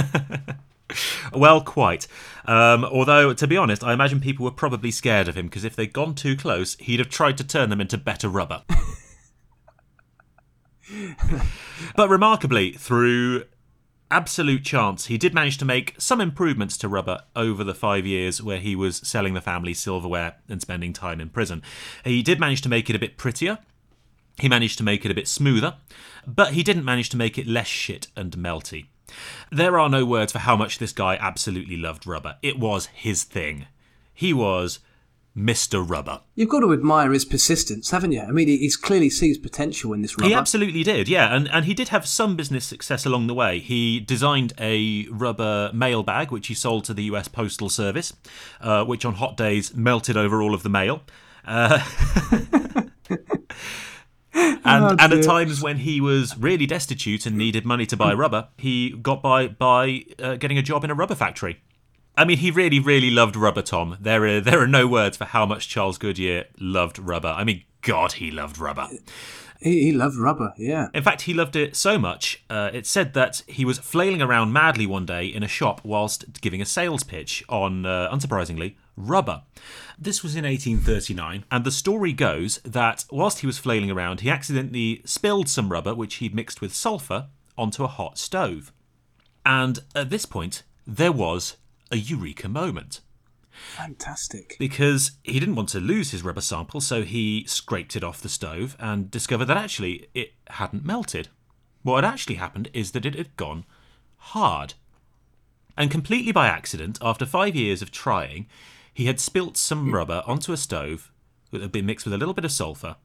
well, 1.33 1.61
quite. 1.61 2.07
Um, 2.45 2.83
although, 2.83 3.33
to 3.33 3.47
be 3.47 3.57
honest, 3.57 3.83
I 3.83 3.93
imagine 3.93 4.19
people 4.19 4.43
were 4.43 4.51
probably 4.51 4.89
scared 4.91 5.27
of 5.27 5.35
him 5.35 5.45
because 5.47 5.65
if 5.65 5.75
they'd 5.75 5.93
gone 5.93 6.15
too 6.15 6.35
close, 6.35 6.75
he'd 6.75 6.99
have 6.99 7.09
tried 7.09 7.37
to 7.37 7.43
turn 7.43 7.69
them 7.69 7.81
into 7.81 7.97
better 7.97 8.27
rubber. 8.29 8.63
but 11.95 12.09
remarkably, 12.09 12.71
through 12.71 13.43
absolute 14.15 14.63
chance, 14.63 15.07
he 15.07 15.17
did 15.17 15.33
manage 15.33 15.57
to 15.57 15.65
make 15.65 15.93
some 15.97 16.21
improvements 16.21 16.77
to 16.77 16.87
rubber 16.87 17.19
over 17.35 17.65
the 17.65 17.75
five 17.75 18.05
years 18.05 18.41
where 18.41 18.59
he 18.59 18.73
was 18.73 18.95
selling 18.97 19.33
the 19.33 19.41
family 19.41 19.73
silverware 19.73 20.37
and 20.47 20.61
spending 20.61 20.93
time 20.93 21.19
in 21.19 21.27
prison. 21.27 21.61
He 22.05 22.23
did 22.23 22.39
manage 22.39 22.61
to 22.61 22.69
make 22.69 22.89
it 22.89 22.95
a 22.95 22.99
bit 22.99 23.17
prettier. 23.17 23.59
He 24.39 24.47
managed 24.47 24.77
to 24.77 24.85
make 24.85 25.03
it 25.03 25.11
a 25.11 25.15
bit 25.15 25.27
smoother, 25.27 25.75
but 26.25 26.53
he 26.53 26.63
didn't 26.63 26.85
manage 26.85 27.09
to 27.09 27.17
make 27.17 27.37
it 27.37 27.45
less 27.45 27.67
shit 27.67 28.07
and 28.15 28.31
melty. 28.37 28.85
There 29.51 29.77
are 29.77 29.89
no 29.89 30.05
words 30.05 30.31
for 30.31 30.39
how 30.39 30.55
much 30.55 30.79
this 30.79 30.93
guy 30.93 31.17
absolutely 31.19 31.75
loved 31.75 32.07
rubber. 32.07 32.37
It 32.41 32.57
was 32.57 32.85
his 32.85 33.25
thing. 33.25 33.67
He 34.13 34.31
was 34.31 34.79
Mr. 35.37 35.87
Rubber. 35.87 36.21
You've 36.35 36.49
got 36.49 36.61
to 36.61 36.71
admire 36.71 37.11
his 37.11 37.25
persistence, 37.25 37.91
haven't 37.91 38.13
you? 38.13 38.21
I 38.21 38.31
mean, 38.31 38.47
he's 38.47 38.77
clearly 38.77 39.09
sees 39.09 39.37
potential 39.37 39.91
in 39.91 40.01
this 40.01 40.17
rubber. 40.17 40.29
He 40.29 40.33
absolutely 40.33 40.83
did, 40.83 41.09
yeah, 41.09 41.35
and 41.35 41.49
and 41.49 41.65
he 41.65 41.73
did 41.73 41.89
have 41.89 42.07
some 42.07 42.35
business 42.35 42.65
success 42.65 43.05
along 43.05 43.27
the 43.27 43.33
way. 43.33 43.59
He 43.59 43.99
designed 43.99 44.53
a 44.59 45.07
rubber 45.09 45.71
mail 45.73 46.03
bag 46.03 46.31
which 46.31 46.47
he 46.47 46.53
sold 46.53 46.85
to 46.85 46.93
the 46.93 47.03
U.S. 47.05 47.27
Postal 47.27 47.69
Service, 47.69 48.13
uh, 48.61 48.85
which 48.85 49.03
on 49.03 49.15
hot 49.15 49.35
days 49.35 49.75
melted 49.75 50.15
over 50.15 50.41
all 50.41 50.53
of 50.53 50.63
the 50.63 50.69
mail. 50.69 51.01
Uh, 51.43 51.83
and 54.33 54.83
Oh, 54.83 54.95
and 54.99 55.13
at 55.13 55.23
times 55.23 55.61
when 55.61 55.77
he 55.77 56.01
was 56.01 56.37
really 56.37 56.65
destitute 56.65 57.25
and 57.25 57.37
needed 57.37 57.65
money 57.65 57.85
to 57.85 57.97
buy 57.97 58.13
rubber, 58.13 58.49
he 58.57 58.91
got 58.91 59.21
by 59.21 59.47
by 59.47 60.05
uh, 60.19 60.35
getting 60.35 60.57
a 60.57 60.61
job 60.61 60.83
in 60.83 60.91
a 60.91 60.95
rubber 60.95 61.15
factory. 61.15 61.61
I 62.17 62.25
mean, 62.25 62.37
he 62.37 62.51
really, 62.51 62.79
really 62.79 63.11
loved 63.11 63.35
rubber, 63.35 63.61
Tom. 63.61 63.97
There 63.99 64.25
are 64.25 64.41
there 64.41 64.61
are 64.61 64.67
no 64.67 64.87
words 64.87 65.17
for 65.17 65.25
how 65.25 65.45
much 65.45 65.67
Charles 65.67 65.97
Goodyear 65.97 66.45
loved 66.59 66.99
rubber. 66.99 67.29
I 67.29 67.43
mean, 67.43 67.63
God, 67.81 68.13
he 68.13 68.31
loved 68.31 68.57
rubber. 68.57 68.87
He, 69.59 69.83
he 69.83 69.91
loved 69.91 70.17
rubber, 70.17 70.53
yeah. 70.57 70.89
In 70.93 71.03
fact, 71.03 71.21
he 71.21 71.33
loved 71.33 71.55
it 71.55 71.75
so 71.75 71.97
much, 71.97 72.43
uh, 72.49 72.69
it's 72.73 72.89
said 72.89 73.13
that 73.13 73.41
he 73.47 73.65
was 73.65 73.79
flailing 73.79 74.21
around 74.21 74.51
madly 74.51 74.85
one 74.85 75.05
day 75.05 75.25
in 75.25 75.43
a 75.43 75.47
shop 75.47 75.81
whilst 75.83 76.41
giving 76.41 76.61
a 76.61 76.65
sales 76.65 77.03
pitch 77.03 77.43
on, 77.47 77.85
uh, 77.85 78.09
unsurprisingly, 78.11 78.75
rubber. 78.97 79.43
This 79.97 80.23
was 80.23 80.35
in 80.35 80.43
1839, 80.43 81.45
and 81.49 81.63
the 81.63 81.71
story 81.71 82.13
goes 82.13 82.59
that 82.59 83.05
whilst 83.11 83.39
he 83.39 83.47
was 83.47 83.57
flailing 83.57 83.91
around, 83.91 84.21
he 84.21 84.29
accidentally 84.29 85.01
spilled 85.05 85.47
some 85.47 85.71
rubber, 85.71 85.95
which 85.95 86.15
he'd 86.15 86.35
mixed 86.35 86.61
with 86.61 86.73
sulphur, 86.73 87.27
onto 87.57 87.83
a 87.83 87.87
hot 87.87 88.17
stove. 88.17 88.73
And 89.45 89.79
at 89.95 90.09
this 90.09 90.25
point, 90.25 90.63
there 90.85 91.11
was 91.11 91.55
a 91.95 91.97
eureka 91.97 92.49
moment 92.49 92.99
Fantastic. 93.51 94.57
because 94.59 95.11
he 95.23 95.39
didn't 95.39 95.55
want 95.55 95.69
to 95.69 95.79
lose 95.79 96.11
his 96.11 96.23
rubber 96.23 96.41
sample, 96.41 96.81
so 96.81 97.03
he 97.03 97.45
scraped 97.47 97.95
it 97.95 98.03
off 98.03 98.19
the 98.19 98.27
stove 98.27 98.75
and 98.79 99.09
discovered 99.09 99.45
that 99.45 99.55
actually 99.55 100.09
it 100.13 100.33
hadn't 100.47 100.83
melted. 100.83 101.29
What 101.83 102.03
had 102.03 102.13
actually 102.13 102.35
happened 102.35 102.69
is 102.73 102.91
that 102.91 103.05
it 103.05 103.15
had 103.15 103.37
gone 103.37 103.63
hard. 104.17 104.73
And 105.77 105.89
completely 105.89 106.33
by 106.33 106.47
accident, 106.47 106.97
after 107.01 107.25
five 107.25 107.55
years 107.55 107.81
of 107.81 107.91
trying, 107.91 108.47
he 108.93 109.05
had 109.05 109.21
spilt 109.21 109.55
some 109.55 109.93
rubber 109.93 110.21
onto 110.25 110.51
a 110.51 110.57
stove 110.57 111.13
that 111.51 111.61
had 111.61 111.71
been 111.71 111.85
mixed 111.85 112.05
with 112.05 112.13
a 112.13 112.17
little 112.17 112.33
bit 112.33 112.45
of 112.45 112.51
sulphur, 112.51 112.97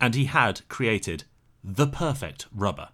and 0.00 0.16
he 0.16 0.24
had 0.24 0.68
created 0.68 1.24
the 1.62 1.86
perfect 1.86 2.46
rubber. 2.52 2.88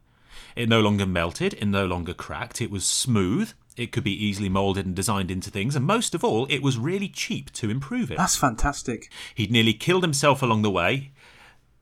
It 0.56 0.68
no 0.68 0.80
longer 0.80 1.06
melted, 1.06 1.54
it 1.54 1.66
no 1.66 1.86
longer 1.86 2.12
cracked, 2.12 2.60
it 2.60 2.70
was 2.70 2.84
smooth, 2.84 3.54
it 3.76 3.92
could 3.92 4.04
be 4.04 4.24
easily 4.24 4.48
moulded 4.48 4.86
and 4.86 4.94
designed 4.94 5.30
into 5.30 5.50
things, 5.50 5.74
and 5.76 5.84
most 5.84 6.14
of 6.14 6.22
all, 6.24 6.46
it 6.46 6.62
was 6.62 6.78
really 6.78 7.08
cheap 7.08 7.50
to 7.52 7.70
improve 7.70 8.10
it. 8.10 8.18
That's 8.18 8.36
fantastic. 8.36 9.10
He'd 9.34 9.50
nearly 9.50 9.72
killed 9.72 10.02
himself 10.02 10.42
along 10.42 10.62
the 10.62 10.70
way. 10.70 11.12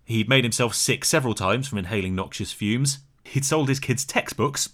He'd 0.05 0.29
made 0.29 0.45
himself 0.45 0.75
sick 0.75 1.05
several 1.05 1.35
times 1.35 1.69
from 1.69 1.79
inhaling 1.79 2.15
noxious 2.15 2.53
fumes. 2.53 2.99
He'd 3.25 3.45
sold 3.45 3.69
his 3.69 3.81
kids 3.81 4.05
textbooks, 4.05 4.71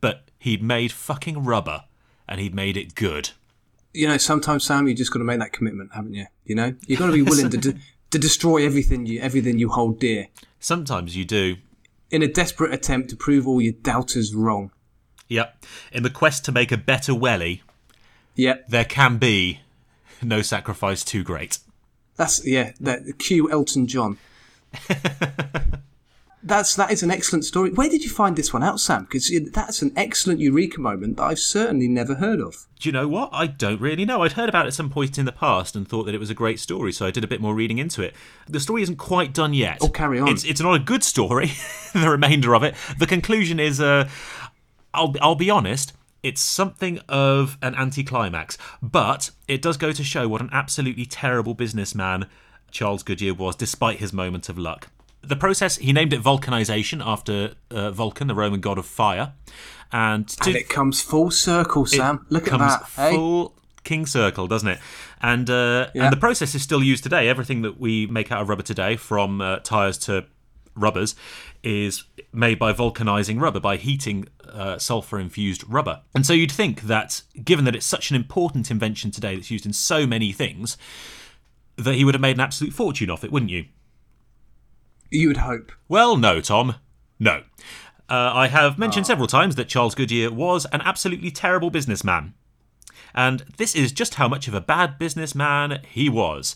but 0.00 0.24
he'd 0.38 0.62
made 0.62 0.92
fucking 0.92 1.44
rubber, 1.44 1.84
and 2.28 2.40
he'd 2.40 2.54
made 2.54 2.76
it 2.76 2.94
good. 2.94 3.30
You 3.94 4.08
know, 4.08 4.16
sometimes 4.16 4.64
Sam, 4.64 4.86
you 4.86 4.94
just 4.94 5.12
got 5.12 5.18
to 5.20 5.24
make 5.24 5.38
that 5.40 5.52
commitment, 5.52 5.90
haven't 5.94 6.14
you? 6.14 6.26
You 6.44 6.54
know, 6.54 6.74
you've 6.86 6.98
got 6.98 7.06
to 7.06 7.12
be 7.12 7.22
willing 7.22 7.50
to 7.50 7.56
de- 7.58 7.78
to 8.10 8.18
destroy 8.18 8.64
everything 8.64 9.06
you 9.06 9.20
everything 9.20 9.58
you 9.58 9.68
hold 9.68 10.00
dear 10.00 10.28
Sometimes 10.60 11.14
you 11.16 11.24
do. 11.24 11.56
in 12.10 12.22
a 12.22 12.28
desperate 12.28 12.72
attempt 12.72 13.10
to 13.10 13.16
prove 13.16 13.46
all 13.46 13.60
your 13.60 13.74
doubters 13.74 14.34
wrong. 14.34 14.70
Yep. 15.28 15.64
In 15.92 16.02
the 16.02 16.10
quest 16.10 16.44
to 16.46 16.52
make 16.52 16.72
a 16.72 16.76
better 16.76 17.14
welly, 17.14 17.62
Yeah, 18.34 18.56
there 18.68 18.84
can 18.84 19.18
be 19.18 19.60
no 20.22 20.42
sacrifice 20.42 21.04
too 21.04 21.22
great. 21.22 21.58
that's 22.16 22.44
yeah. 22.46 22.72
That 22.80 23.18
cue 23.18 23.50
Elton 23.50 23.86
John. 23.86 24.18
That's 26.40 26.76
that 26.76 26.92
is 26.92 27.02
an 27.02 27.10
excellent 27.10 27.44
story. 27.44 27.70
Where 27.70 27.88
did 27.90 28.04
you 28.04 28.10
find 28.10 28.36
this 28.36 28.52
one 28.52 28.62
out, 28.62 28.78
Sam? 28.78 29.02
Because 29.02 29.28
that's 29.52 29.82
an 29.82 29.92
excellent 29.96 30.38
eureka 30.38 30.80
moment 30.80 31.16
that 31.16 31.24
I've 31.24 31.38
certainly 31.40 31.88
never 31.88 32.14
heard 32.14 32.40
of. 32.40 32.66
Do 32.78 32.88
you 32.88 32.92
know 32.92 33.08
what? 33.08 33.30
I 33.32 33.48
don't 33.48 33.80
really 33.80 34.04
know. 34.04 34.22
I'd 34.22 34.32
heard 34.32 34.48
about 34.48 34.64
it 34.64 34.68
at 34.68 34.74
some 34.74 34.88
point 34.88 35.18
in 35.18 35.24
the 35.26 35.32
past 35.32 35.74
and 35.74 35.86
thought 35.86 36.04
that 36.04 36.14
it 36.14 36.18
was 36.20 36.30
a 36.30 36.34
great 36.34 36.60
story, 36.60 36.92
so 36.92 37.06
I 37.06 37.10
did 37.10 37.24
a 37.24 37.26
bit 37.26 37.40
more 37.40 37.54
reading 37.56 37.78
into 37.78 38.02
it. 38.02 38.14
The 38.48 38.60
story 38.60 38.82
isn't 38.82 38.96
quite 38.96 39.34
done 39.34 39.52
yet. 39.52 39.78
Oh, 39.80 39.88
carry 39.88 40.20
on. 40.20 40.28
It's 40.28 40.44
it's 40.44 40.60
not 40.60 40.74
a 40.74 40.78
good 40.78 41.02
story. 41.02 41.50
the 41.92 42.08
remainder 42.08 42.54
of 42.54 42.62
it. 42.62 42.76
The 42.98 43.06
conclusion 43.08 43.58
is, 43.58 43.80
uh, 43.80 44.08
I'll 44.98 45.14
I'll 45.20 45.34
be 45.34 45.50
honest. 45.50 45.92
It's 46.22 46.40
something 46.40 46.98
of 47.08 47.56
an 47.62 47.74
anticlimax, 47.76 48.58
but 48.82 49.30
it 49.46 49.62
does 49.62 49.76
go 49.76 49.92
to 49.92 50.02
show 50.02 50.26
what 50.28 50.40
an 50.40 50.50
absolutely 50.52 51.06
terrible 51.06 51.54
businessman 51.54 52.26
Charles 52.72 53.04
Goodyear 53.04 53.34
was, 53.34 53.54
despite 53.54 53.98
his 54.00 54.12
moment 54.12 54.48
of 54.48 54.58
luck. 54.58 54.88
The 55.22 55.36
process, 55.36 55.76
he 55.76 55.92
named 55.92 56.12
it 56.12 56.20
vulcanization 56.20 57.00
after 57.04 57.54
uh, 57.70 57.92
Vulcan, 57.92 58.26
the 58.26 58.34
Roman 58.34 58.60
god 58.60 58.78
of 58.78 58.86
fire. 58.86 59.32
And, 59.92 60.28
to, 60.28 60.50
And 60.50 60.56
it 60.56 60.68
comes 60.68 61.00
full 61.00 61.30
circle, 61.30 61.86
Sam. 61.86 62.26
Look 62.30 62.52
at 62.52 62.58
that. 62.58 62.82
Hey, 62.96 63.14
full 63.14 63.54
king 63.84 64.04
circle, 64.04 64.46
doesn't 64.48 64.68
it? 64.68 64.78
And 65.22 65.48
uh, 65.48 65.88
Yeah. 65.94 66.04
and 66.04 66.12
the 66.12 66.18
process 66.20 66.54
is 66.54 66.62
still 66.62 66.82
used 66.82 67.04
today. 67.04 67.28
Everything 67.28 67.62
that 67.62 67.78
we 67.80 68.06
make 68.06 68.30
out 68.32 68.42
of 68.42 68.48
rubber 68.48 68.62
today, 68.62 68.96
from 68.96 69.40
uh, 69.40 69.58
tires 69.60 69.98
to 69.98 70.26
rubbers, 70.74 71.14
is 71.62 72.04
made 72.32 72.58
by 72.58 72.72
vulcanizing 72.72 73.40
rubber 73.40 73.60
by 73.60 73.76
heating 73.76 74.26
uh, 74.44 74.78
sulfur-infused 74.78 75.64
rubber. 75.68 76.02
And 76.14 76.24
so 76.24 76.32
you'd 76.32 76.52
think 76.52 76.82
that, 76.82 77.22
given 77.44 77.64
that 77.64 77.74
it's 77.74 77.86
such 77.86 78.10
an 78.10 78.16
important 78.16 78.70
invention 78.70 79.10
today 79.10 79.34
that's 79.34 79.50
used 79.50 79.66
in 79.66 79.72
so 79.72 80.06
many 80.06 80.32
things, 80.32 80.76
that 81.76 81.94
he 81.94 82.04
would 82.04 82.14
have 82.14 82.20
made 82.22 82.36
an 82.36 82.40
absolute 82.40 82.72
fortune 82.72 83.10
off 83.10 83.24
it, 83.24 83.32
wouldn't 83.32 83.50
you? 83.50 83.66
you 85.10 85.28
would 85.28 85.38
hope. 85.38 85.72
Well, 85.88 86.16
no, 86.16 86.40
Tom. 86.40 86.76
No. 87.18 87.42
Uh, 88.10 88.32
I 88.34 88.48
have 88.48 88.78
mentioned 88.78 89.06
several 89.06 89.26
times 89.26 89.56
that 89.56 89.68
Charles 89.68 89.94
Goodyear 89.94 90.30
was 90.30 90.66
an 90.66 90.80
absolutely 90.82 91.30
terrible 91.30 91.70
businessman. 91.70 92.34
And 93.14 93.40
this 93.56 93.74
is 93.74 93.92
just 93.92 94.14
how 94.14 94.28
much 94.28 94.48
of 94.48 94.54
a 94.54 94.60
bad 94.60 94.98
businessman 94.98 95.80
he 95.88 96.08
was. 96.08 96.54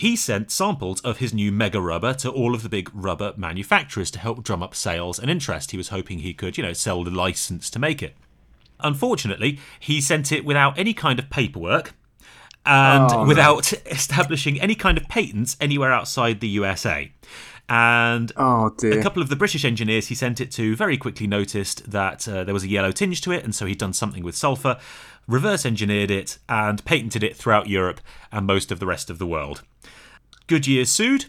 He 0.00 0.16
sent 0.16 0.50
samples 0.50 1.02
of 1.02 1.18
his 1.18 1.34
new 1.34 1.52
mega 1.52 1.78
rubber 1.78 2.14
to 2.14 2.30
all 2.30 2.54
of 2.54 2.62
the 2.62 2.70
big 2.70 2.90
rubber 2.94 3.34
manufacturers 3.36 4.10
to 4.12 4.18
help 4.18 4.42
drum 4.42 4.62
up 4.62 4.74
sales 4.74 5.18
and 5.18 5.30
interest. 5.30 5.72
He 5.72 5.76
was 5.76 5.88
hoping 5.88 6.20
he 6.20 6.32
could, 6.32 6.56
you 6.56 6.62
know, 6.64 6.72
sell 6.72 7.04
the 7.04 7.10
license 7.10 7.68
to 7.68 7.78
make 7.78 8.02
it. 8.02 8.16
Unfortunately, 8.82 9.58
he 9.78 10.00
sent 10.00 10.32
it 10.32 10.42
without 10.46 10.78
any 10.78 10.94
kind 10.94 11.18
of 11.18 11.28
paperwork 11.28 11.92
and 12.64 13.12
Oh, 13.12 13.24
no. 13.24 13.28
without 13.28 13.72
establishing 13.92 14.58
any 14.58 14.74
kind 14.74 14.96
of 14.96 15.06
patents 15.06 15.58
anywhere 15.60 15.92
outside 15.92 16.40
the 16.40 16.48
USA. 16.48 17.12
And 17.68 18.32
Oh 18.38 18.74
a 18.82 19.02
couple 19.02 19.22
of 19.22 19.28
the 19.28 19.36
British 19.36 19.66
engineers 19.66 20.08
he 20.08 20.14
sent 20.14 20.40
it 20.40 20.50
to 20.52 20.74
very 20.76 20.96
quickly 20.96 21.26
noticed 21.26 21.88
that 21.90 22.26
uh, 22.26 22.42
there 22.42 22.54
was 22.54 22.64
a 22.64 22.68
yellow 22.68 22.90
tinge 22.90 23.20
to 23.20 23.32
it, 23.32 23.44
and 23.44 23.54
so 23.54 23.66
he'd 23.66 23.76
done 23.78 23.92
something 23.92 24.24
with 24.24 24.34
sulfur, 24.34 24.78
reverse 25.30 25.64
engineered 25.64 26.10
it, 26.10 26.38
and 26.48 26.84
patented 26.84 27.22
it 27.22 27.36
throughout 27.36 27.68
Europe 27.68 28.00
and 28.32 28.46
most 28.46 28.70
of 28.70 28.80
the 28.80 28.86
rest 28.86 29.08
of 29.10 29.18
the 29.18 29.26
world. 29.26 29.62
Goodyear 30.46 30.84
sued. 30.84 31.26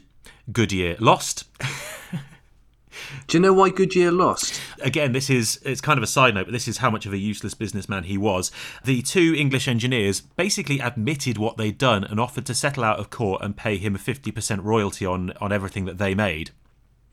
Goodyear 0.51 0.95
lost. 0.99 1.45
Do 3.27 3.37
you 3.37 3.41
know 3.41 3.53
why 3.53 3.69
Goodyear 3.69 4.11
lost? 4.11 4.59
Again, 4.81 5.11
this 5.11 5.29
is 5.29 5.59
it's 5.63 5.81
kind 5.81 5.97
of 5.97 6.03
a 6.03 6.07
side 6.07 6.33
note, 6.33 6.47
but 6.47 6.51
this 6.51 6.67
is 6.67 6.79
how 6.79 6.89
much 6.89 7.05
of 7.05 7.13
a 7.13 7.17
useless 7.17 7.53
businessman 7.53 8.03
he 8.03 8.17
was. 8.17 8.51
The 8.83 9.01
two 9.01 9.33
English 9.37 9.67
engineers 9.67 10.21
basically 10.21 10.79
admitted 10.79 11.37
what 11.37 11.57
they'd 11.57 11.77
done 11.77 12.03
and 12.03 12.19
offered 12.19 12.45
to 12.47 12.53
settle 12.53 12.83
out 12.83 12.99
of 12.99 13.09
court 13.09 13.41
and 13.41 13.55
pay 13.55 13.77
him 13.77 13.95
a 13.95 13.99
50% 13.99 14.63
royalty 14.63 15.05
on, 15.05 15.31
on 15.39 15.51
everything 15.51 15.85
that 15.85 15.97
they 15.97 16.15
made. 16.15 16.51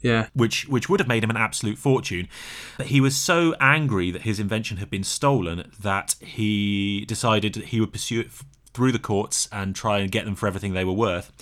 Yeah. 0.01 0.28
which 0.32 0.68
which 0.68 0.88
would 0.88 1.01
have 1.01 1.09
made 1.09 1.24
him 1.24 1.30
an 1.30 1.36
absolute 1.36 1.78
fortune. 1.78 2.28
But 2.76 2.86
he 2.86 3.01
was 3.01 3.16
so 3.16 3.55
angry 3.61 4.11
that 4.11 4.22
his 4.22 4.38
invention 4.38 4.76
had 4.76 4.90
been 4.90 5.05
stolen 5.05 5.70
that 5.80 6.14
he 6.20 7.05
decided 7.07 7.55
that 7.55 7.66
he 7.66 7.80
would 7.80 7.92
pursue 7.92 8.20
it 8.20 8.30
through 8.72 8.92
the 8.92 8.99
courts 9.01 9.49
and 9.51 9.74
try 9.74 9.99
and 9.99 10.12
get 10.12 10.24
them 10.24 10.36
for 10.36 10.46
everything 10.46 10.72
they 10.72 10.84
were 10.84 10.92
worth. 10.92 11.32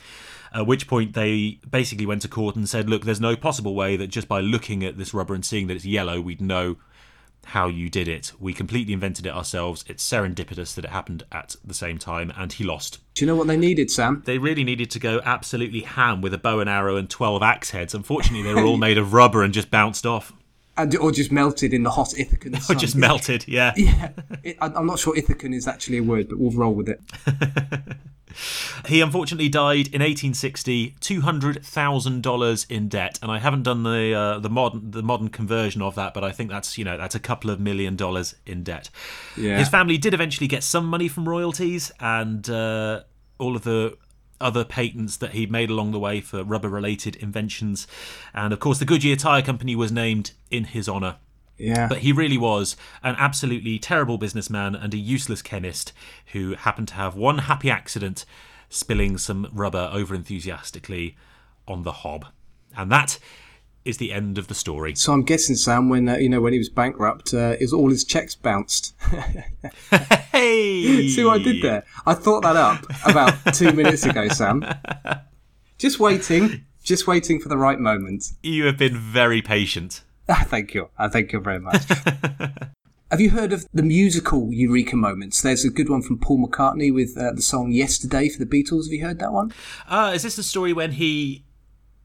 At 0.55 0.67
which 0.67 0.87
point 0.87 1.13
they 1.13 1.61
basically 1.71 2.07
went 2.07 2.23
to 2.23 2.29
court 2.29 2.57
and 2.57 2.67
said, 2.67 2.89
"Look, 2.89 3.05
there's 3.05 3.21
no 3.21 3.37
possible 3.37 3.75
way 3.75 3.97
that 3.97 4.07
just 4.07 4.27
by 4.27 4.41
looking 4.41 4.83
at 4.85 4.97
this 4.97 5.13
rubber 5.13 5.35
and 5.35 5.45
seeing 5.45 5.67
that 5.67 5.75
it's 5.75 5.85
yellow, 5.85 6.21
we'd 6.21 6.41
know." 6.41 6.77
How 7.51 7.69
you 7.69 7.89
did 7.89 8.09
it. 8.09 8.33
We 8.41 8.53
completely 8.53 8.93
invented 8.93 9.25
it 9.25 9.33
ourselves. 9.33 9.85
It's 9.89 10.09
serendipitous 10.09 10.75
that 10.75 10.85
it 10.85 10.91
happened 10.91 11.23
at 11.31 11.55
the 11.65 11.75
same 11.75 11.97
time, 11.97 12.33
and 12.37 12.53
he 12.53 12.65
lost. 12.65 12.99
Do 13.15 13.25
you 13.25 13.27
know 13.29 13.37
what 13.37 13.47
they 13.47 13.57
needed, 13.57 13.91
Sam? 13.91 14.23
They 14.27 14.39
really 14.39 14.65
needed 14.65 14.91
to 14.91 14.99
go 14.99 15.21
absolutely 15.25 15.81
ham 15.81 16.21
with 16.21 16.35
a 16.35 16.39
bow 16.39 16.59
and 16.59 16.69
arrow 16.69 16.97
and 16.97 17.09
12 17.09 17.43
axe 17.43 17.71
heads. 17.71 17.95
Unfortunately, 17.95 18.43
they 18.43 18.53
were 18.53 18.67
all 18.67 18.77
made 18.77 18.99
of 18.99 19.13
rubber 19.13 19.43
and 19.43 19.55
just 19.55 19.71
bounced 19.71 20.05
off. 20.05 20.33
And, 20.79 20.95
or 20.99 21.11
just 21.11 21.33
melted 21.33 21.73
in 21.73 21.83
the 21.85 21.91
hot 21.91 22.09
Ithacan 22.19 22.55
Or 22.57 22.61
sun. 22.61 22.79
just 22.79 22.97
melted, 22.97 23.47
yeah. 23.49 23.73
Yeah. 23.77 24.11
It, 24.43 24.57
I- 24.61 24.73
I'm 24.75 24.87
not 24.87 24.99
sure 24.99 25.15
Ithacan 25.17 25.55
is 25.55 25.67
actually 25.67 25.99
a 25.99 26.03
word, 26.03 26.29
but 26.29 26.39
we'll 26.39 26.51
roll 26.53 26.75
with 26.75 26.89
it. 26.89 27.01
He 28.87 29.01
unfortunately 29.01 29.49
died 29.49 29.87
in 29.87 30.03
1860, 30.03 30.97
$200,000 31.01 32.71
in 32.71 32.89
debt. 32.89 33.19
And 33.23 33.31
I 33.31 33.39
haven't 33.39 33.63
done 33.63 33.83
the 33.83 34.13
uh, 34.15 34.39
the 34.41 34.51
modern 34.51 34.91
the 34.91 35.03
modern 35.03 35.29
conversion 35.31 35.81
of 35.83 35.95
that, 35.95 36.13
but 36.13 36.23
I 36.23 36.33
think 36.33 36.51
that's, 36.51 36.77
you 36.77 36.85
know, 36.85 36.97
that's 36.99 37.15
a 37.15 37.19
couple 37.21 37.49
of 37.51 37.61
million 37.61 37.97
dollars 37.97 38.35
in 38.45 38.63
debt. 38.63 38.91
Yeah. 39.37 39.59
His 39.59 39.69
family 39.69 39.97
did 39.99 40.13
eventually 40.13 40.49
get 40.49 40.63
some 40.63 40.87
money 40.87 41.09
from 41.09 41.27
royalties 41.29 41.91
and 41.99 42.49
uh, 42.51 43.03
all 43.39 43.57
of 43.57 43.65
the 43.65 43.97
other 44.41 44.65
patents 44.65 45.17
that 45.17 45.33
he'd 45.33 45.51
made 45.51 45.71
along 45.71 45.93
the 45.93 45.99
way 45.99 46.21
for 46.21 46.45
rubber 46.45 46.69
related 46.69 47.17
inventions. 47.17 47.87
And 48.35 48.53
of 48.53 48.61
course, 48.61 48.79
the 48.79 48.85
Goodyear 48.85 49.17
Tire 49.17 49.43
Company 49.43 49.75
was 49.75 49.93
named 49.93 50.33
in 50.51 50.65
his 50.65 50.89
honour. 50.89 51.17
Yeah. 51.59 51.89
But 51.89 51.99
he 51.99 52.13
really 52.13 52.37
was 52.37 52.77
an 53.03 53.17
absolutely 53.19 53.79
terrible 53.79 54.19
businessman 54.19 54.75
and 54.75 54.93
a 54.93 54.99
useless 54.99 55.43
chemist 55.43 55.93
who 56.33 56.55
happened 56.55 56.89
to 56.89 56.95
have 56.95 57.17
one 57.17 57.39
happy 57.39 57.71
accident 57.71 58.25
spilling 58.69 59.17
some 59.17 59.49
rubber 59.53 59.91
over 59.93 60.15
enthusiastically 60.15 61.17
on 61.67 61.83
the 61.83 61.93
hob. 61.93 62.27
And 62.77 62.93
that 62.93 63.19
is 63.87 63.99
the 63.99 64.13
end 64.13 64.39
of 64.39 64.49
the 64.49 64.55
story. 64.55 64.95
so 64.95 65.13
I'm 65.13 65.23
guessing, 65.23 65.57
Sam, 65.57 65.89
when 65.89 66.09
uh, 66.09 66.17
you 66.17 66.29
know 66.29 66.41
when 66.41 66.53
he 66.53 66.59
was 66.59 66.69
bankrupt, 66.69 67.33
uh, 67.33 67.57
is 67.61 67.73
all 67.73 67.91
his 67.91 68.05
checks 68.05 68.35
bounced. 68.35 68.95
Hey! 70.37 71.09
See 71.09 71.25
what 71.25 71.41
I 71.41 71.43
did 71.43 71.63
there? 71.63 71.83
I 72.05 72.13
thought 72.13 72.43
that 72.43 72.57
up 72.57 72.85
about 73.07 73.55
two 73.55 73.73
minutes 73.73 74.05
ago, 74.05 74.29
Sam. 74.29 74.67
Just 75.79 75.99
waiting, 75.99 76.67
just 76.83 77.07
waiting 77.07 77.41
for 77.41 77.49
the 77.49 77.57
right 77.57 77.79
moment. 77.79 78.33
You 78.43 78.67
have 78.67 78.77
been 78.79 78.99
very 78.99 79.41
patient. 79.43 80.03
Ah, 80.29 80.45
thank 80.45 80.75
you. 80.75 80.89
I 80.99 81.07
thank 81.07 81.33
you 81.33 81.39
very 81.39 81.61
much. 81.61 81.85
Have 83.13 83.21
you 83.21 83.31
heard 83.31 83.53
of 83.53 83.65
the 83.73 83.85
musical 83.85 84.53
Eureka 84.53 84.97
moments? 84.97 85.41
There's 85.41 85.65
a 85.65 85.71
good 85.71 85.89
one 85.89 86.03
from 86.03 86.19
Paul 86.19 86.45
McCartney 86.45 86.93
with 86.93 87.17
uh, 87.17 87.31
the 87.33 87.43
song 87.43 87.71
"Yesterday" 87.71 88.29
for 88.29 88.45
the 88.45 88.47
Beatles. 88.47 88.87
Have 88.87 88.93
you 88.93 89.05
heard 89.05 89.21
that 89.21 89.33
one? 89.33 89.53
Uh, 89.87 90.11
is 90.15 90.25
this 90.25 90.35
the 90.35 90.43
story 90.43 90.73
when 90.73 90.93
he 90.93 91.45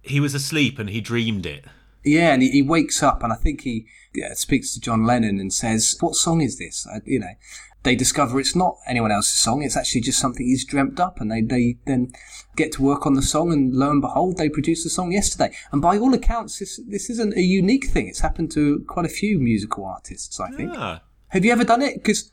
he 0.02 0.20
was 0.20 0.34
asleep 0.34 0.80
and 0.80 0.90
he 0.90 1.02
dreamed 1.02 1.46
it? 1.46 1.66
Yeah, 2.04 2.34
and 2.34 2.42
he, 2.42 2.50
he 2.50 2.62
wakes 2.62 3.04
up, 3.04 3.24
and 3.24 3.32
I 3.32 3.36
think 3.36 3.62
he 3.62 3.86
yeah, 4.14 4.34
speaks 4.34 4.74
to 4.74 4.80
John 4.80 5.06
Lennon 5.06 5.40
and 5.40 5.54
says, 5.54 5.96
"What 6.00 6.16
song 6.16 6.42
is 6.42 6.58
this?" 6.58 6.88
I, 6.88 7.02
you 7.06 7.20
know, 7.20 7.36
they 7.84 7.96
discover 7.96 8.40
it's 8.40 8.56
not 8.56 8.78
anyone 8.88 9.12
else's 9.12 9.40
song; 9.40 9.62
it's 9.62 9.78
actually 9.78 10.02
just 10.02 10.20
something 10.20 10.46
he's 10.46 10.66
dreamt 10.66 11.00
up, 11.00 11.22
and 11.22 11.32
they 11.32 11.42
they 11.42 11.78
then 11.86 12.12
get 12.56 12.72
to 12.74 12.82
work 12.82 13.06
on 13.06 13.14
the 13.14 13.22
song, 13.22 13.54
and 13.54 13.74
lo 13.74 13.92
and 13.92 14.02
behold, 14.02 14.38
they 14.38 14.50
produce 14.50 14.84
the 14.84 14.90
song 14.90 15.12
yesterday. 15.12 15.56
And 15.72 15.82
by 15.82 15.98
all 15.98 16.14
accounts, 16.14 16.58
this 16.58 16.80
this 16.88 17.10
isn't 17.10 17.38
a 17.38 17.42
unique 17.42 17.86
thing; 17.86 18.08
it's 18.08 18.22
happened 18.22 18.52
to 18.54 18.84
quite 18.88 19.06
a 19.06 19.10
few 19.10 19.38
musical 19.38 19.86
artists, 19.86 20.40
I 20.40 20.50
think. 20.52 20.72
Ah. 20.76 21.04
Have 21.30 21.46
you 21.46 21.52
ever 21.52 21.64
done 21.64 21.82
it? 21.82 21.96
Because 21.96 22.32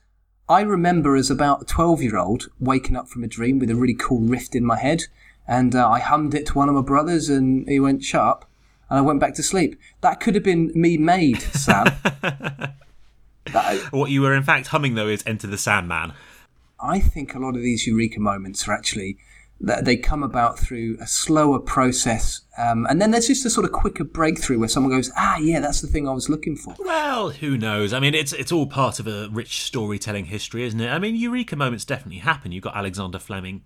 I 0.49 0.63
remember 0.63 1.15
as 1.15 1.31
about 1.31 1.63
a 1.63 1.67
12 1.67 2.03
year 2.03 2.17
old 2.17 2.49
waking 2.59 2.97
up 2.97 3.09
from 3.09 3.23
a 3.23 3.29
dream 3.29 3.59
with 3.59 3.71
a 3.71 3.77
really 3.77 3.95
cool 3.95 4.21
riff 4.21 4.55
in 4.55 4.65
my 4.65 4.79
head, 4.79 5.05
and 5.49 5.75
uh, 5.75 5.89
I 5.89 5.99
hummed 5.99 6.35
it 6.35 6.47
to 6.47 6.53
one 6.55 6.69
of 6.69 6.75
my 6.75 6.83
brothers, 6.83 7.29
and 7.29 7.67
he 7.69 7.81
went, 7.81 8.05
Shut 8.05 8.21
up. 8.21 8.45
And 8.91 8.99
I 8.99 9.03
went 9.03 9.21
back 9.21 9.35
to 9.35 9.43
sleep. 9.43 9.79
That 10.01 10.21
could 10.21 10.35
have 10.35 10.45
been 10.45 10.71
me 10.75 10.97
made, 10.97 11.43
Sam. 11.43 11.89
What 13.91 14.11
you 14.11 14.23
were 14.23 14.35
in 14.35 14.43
fact 14.43 14.69
humming 14.69 14.95
though 14.95 15.09
is 15.09 15.23
Enter 15.27 15.47
the 15.47 15.57
Sandman. 15.57 16.13
I 16.81 17.01
think 17.01 17.35
a 17.35 17.39
lot 17.39 17.57
of 17.57 17.63
these 17.63 17.87
eureka 17.87 18.21
moments 18.21 18.69
are 18.69 18.73
actually 18.73 19.17
that 19.61 19.85
they 19.85 19.97
come 19.97 20.23
about 20.23 20.59
through 20.59 20.97
a 21.01 21.07
slower 21.07 21.59
process, 21.59 22.43
um, 22.59 22.87
and 22.89 23.01
then 23.03 23.11
there's 23.11 23.27
just 23.27 23.45
a 23.45 23.51
sort 23.51 23.65
of 23.65 23.73
quicker 23.73 24.05
breakthrough 24.05 24.59
where 24.59 24.69
someone 24.69 24.93
goes, 24.93 25.11
"Ah, 25.17 25.39
yeah, 25.39 25.59
that's 25.59 25.81
the 25.81 25.89
thing 25.89 26.07
I 26.07 26.13
was 26.13 26.29
looking 26.29 26.55
for." 26.57 26.77
Well, 26.79 27.31
who 27.31 27.59
knows? 27.59 27.93
I 27.93 27.99
mean, 27.99 28.15
it's 28.15 28.33
it's 28.33 28.53
all 28.53 28.67
part 28.67 29.01
of 29.01 29.09
a 29.09 29.29
rich 29.33 29.63
storytelling 29.63 30.27
history, 30.27 30.63
isn't 30.65 30.81
it? 30.81 30.91
I 30.91 30.99
mean, 30.99 31.17
eureka 31.17 31.57
moments 31.57 31.85
definitely 31.85 32.19
happen. 32.19 32.53
You've 32.53 32.65
got 32.65 32.77
Alexander 32.77 33.19
Fleming 33.19 33.63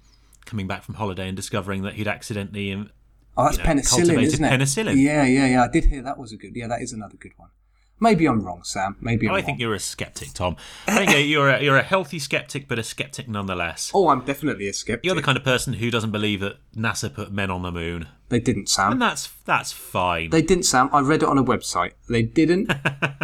coming 0.46 0.66
back 0.66 0.82
from 0.82 0.96
holiday 0.96 1.28
and 1.28 1.36
discovering 1.36 1.82
that 1.82 1.94
he'd 1.94 2.08
accidentally 2.08 2.88
Oh, 3.36 3.44
that's 3.44 3.56
you 3.58 3.64
know, 3.64 3.70
penicillin, 3.70 3.88
cultivated 3.90 4.24
isn't 4.34 4.44
it? 4.44 4.50
penicillin. 4.50 5.02
Yeah, 5.02 5.24
yeah, 5.24 5.46
yeah. 5.46 5.64
I 5.64 5.68
did 5.68 5.86
hear 5.86 6.02
that 6.02 6.18
was 6.18 6.32
a 6.32 6.36
good. 6.36 6.54
Yeah, 6.54 6.68
that 6.68 6.82
is 6.82 6.92
another 6.92 7.16
good 7.16 7.32
one. 7.36 7.48
Maybe 7.98 8.26
I'm 8.26 8.42
wrong, 8.42 8.62
Sam. 8.64 8.96
Maybe 9.00 9.26
oh, 9.26 9.30
I'm 9.30 9.34
I 9.34 9.38
wrong. 9.38 9.46
think 9.46 9.60
you're 9.60 9.74
a 9.74 9.78
skeptic, 9.78 10.32
Tom. 10.34 10.56
I 10.88 11.06
think 11.06 11.28
you're 11.28 11.48
a, 11.48 11.62
you're 11.62 11.76
a 11.76 11.82
healthy 11.82 12.18
skeptic, 12.18 12.66
but 12.68 12.78
a 12.78 12.82
skeptic 12.82 13.28
nonetheless. 13.28 13.90
Oh, 13.94 14.08
I'm 14.08 14.24
definitely 14.24 14.68
a 14.68 14.72
skeptic. 14.72 15.06
You're 15.06 15.14
the 15.14 15.22
kind 15.22 15.38
of 15.38 15.44
person 15.44 15.74
who 15.74 15.90
doesn't 15.90 16.10
believe 16.10 16.40
that 16.40 16.56
NASA 16.76 17.14
put 17.14 17.32
men 17.32 17.50
on 17.50 17.62
the 17.62 17.70
moon, 17.70 18.08
They 18.28 18.40
didn't, 18.40 18.68
Sam. 18.68 18.92
and 18.92 19.02
that's 19.02 19.28
that's 19.44 19.72
fine. 19.72 20.30
They 20.30 20.42
didn't, 20.42 20.64
Sam. 20.64 20.90
I 20.92 21.00
read 21.00 21.22
it 21.22 21.28
on 21.28 21.38
a 21.38 21.44
website. 21.44 21.92
They 22.08 22.22
didn't. 22.22 22.70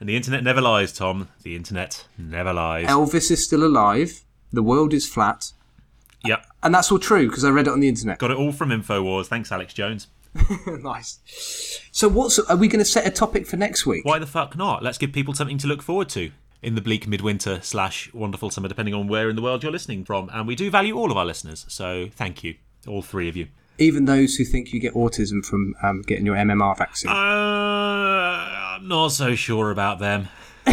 and 0.00 0.08
the 0.08 0.16
internet 0.16 0.42
never 0.42 0.60
lies, 0.60 0.92
Tom. 0.92 1.28
The 1.44 1.54
internet 1.56 2.06
never 2.18 2.52
lies. 2.52 2.86
Elvis 2.88 3.30
is 3.30 3.44
still 3.44 3.64
alive. 3.64 4.22
The 4.52 4.62
world 4.62 4.92
is 4.92 5.08
flat. 5.08 5.52
Yep, 6.24 6.46
And 6.62 6.74
that's 6.74 6.90
all 6.90 6.98
true 6.98 7.28
because 7.28 7.44
I 7.44 7.50
read 7.50 7.66
it 7.66 7.72
on 7.72 7.80
the 7.80 7.88
internet. 7.88 8.18
got 8.18 8.30
it 8.30 8.36
all 8.36 8.52
from 8.52 8.70
Infowars. 8.70 9.26
Thanks, 9.26 9.52
Alex 9.52 9.74
Jones. 9.74 10.08
nice. 10.66 11.20
So, 11.92 12.08
what's 12.08 12.38
are 12.38 12.56
we 12.56 12.68
going 12.68 12.80
to 12.80 12.84
set 12.84 13.06
a 13.06 13.10
topic 13.10 13.46
for 13.46 13.56
next 13.56 13.86
week? 13.86 14.04
Why 14.04 14.18
the 14.18 14.26
fuck 14.26 14.56
not? 14.56 14.82
Let's 14.82 14.98
give 14.98 15.12
people 15.12 15.34
something 15.34 15.58
to 15.58 15.66
look 15.66 15.82
forward 15.82 16.08
to 16.10 16.30
in 16.62 16.74
the 16.74 16.80
bleak 16.80 17.06
midwinter 17.06 17.60
slash 17.62 18.12
wonderful 18.12 18.50
summer, 18.50 18.66
depending 18.68 18.94
on 18.94 19.06
where 19.06 19.28
in 19.28 19.36
the 19.36 19.42
world 19.42 19.62
you're 19.62 19.70
listening 19.70 20.04
from. 20.04 20.30
And 20.32 20.48
we 20.48 20.56
do 20.56 20.70
value 20.70 20.96
all 20.96 21.10
of 21.10 21.16
our 21.16 21.26
listeners, 21.26 21.66
so 21.68 22.08
thank 22.10 22.42
you, 22.42 22.56
all 22.88 23.02
three 23.02 23.28
of 23.28 23.36
you. 23.36 23.48
Even 23.78 24.04
those 24.06 24.36
who 24.36 24.44
think 24.44 24.72
you 24.72 24.80
get 24.80 24.94
autism 24.94 25.44
from 25.44 25.74
um, 25.82 26.02
getting 26.02 26.24
your 26.24 26.36
MMR 26.36 26.78
vaccine. 26.78 27.10
Uh, 27.10 27.14
I'm 27.14 28.88
not 28.88 29.08
so 29.08 29.34
sure 29.34 29.70
about 29.70 29.98
them. 29.98 30.28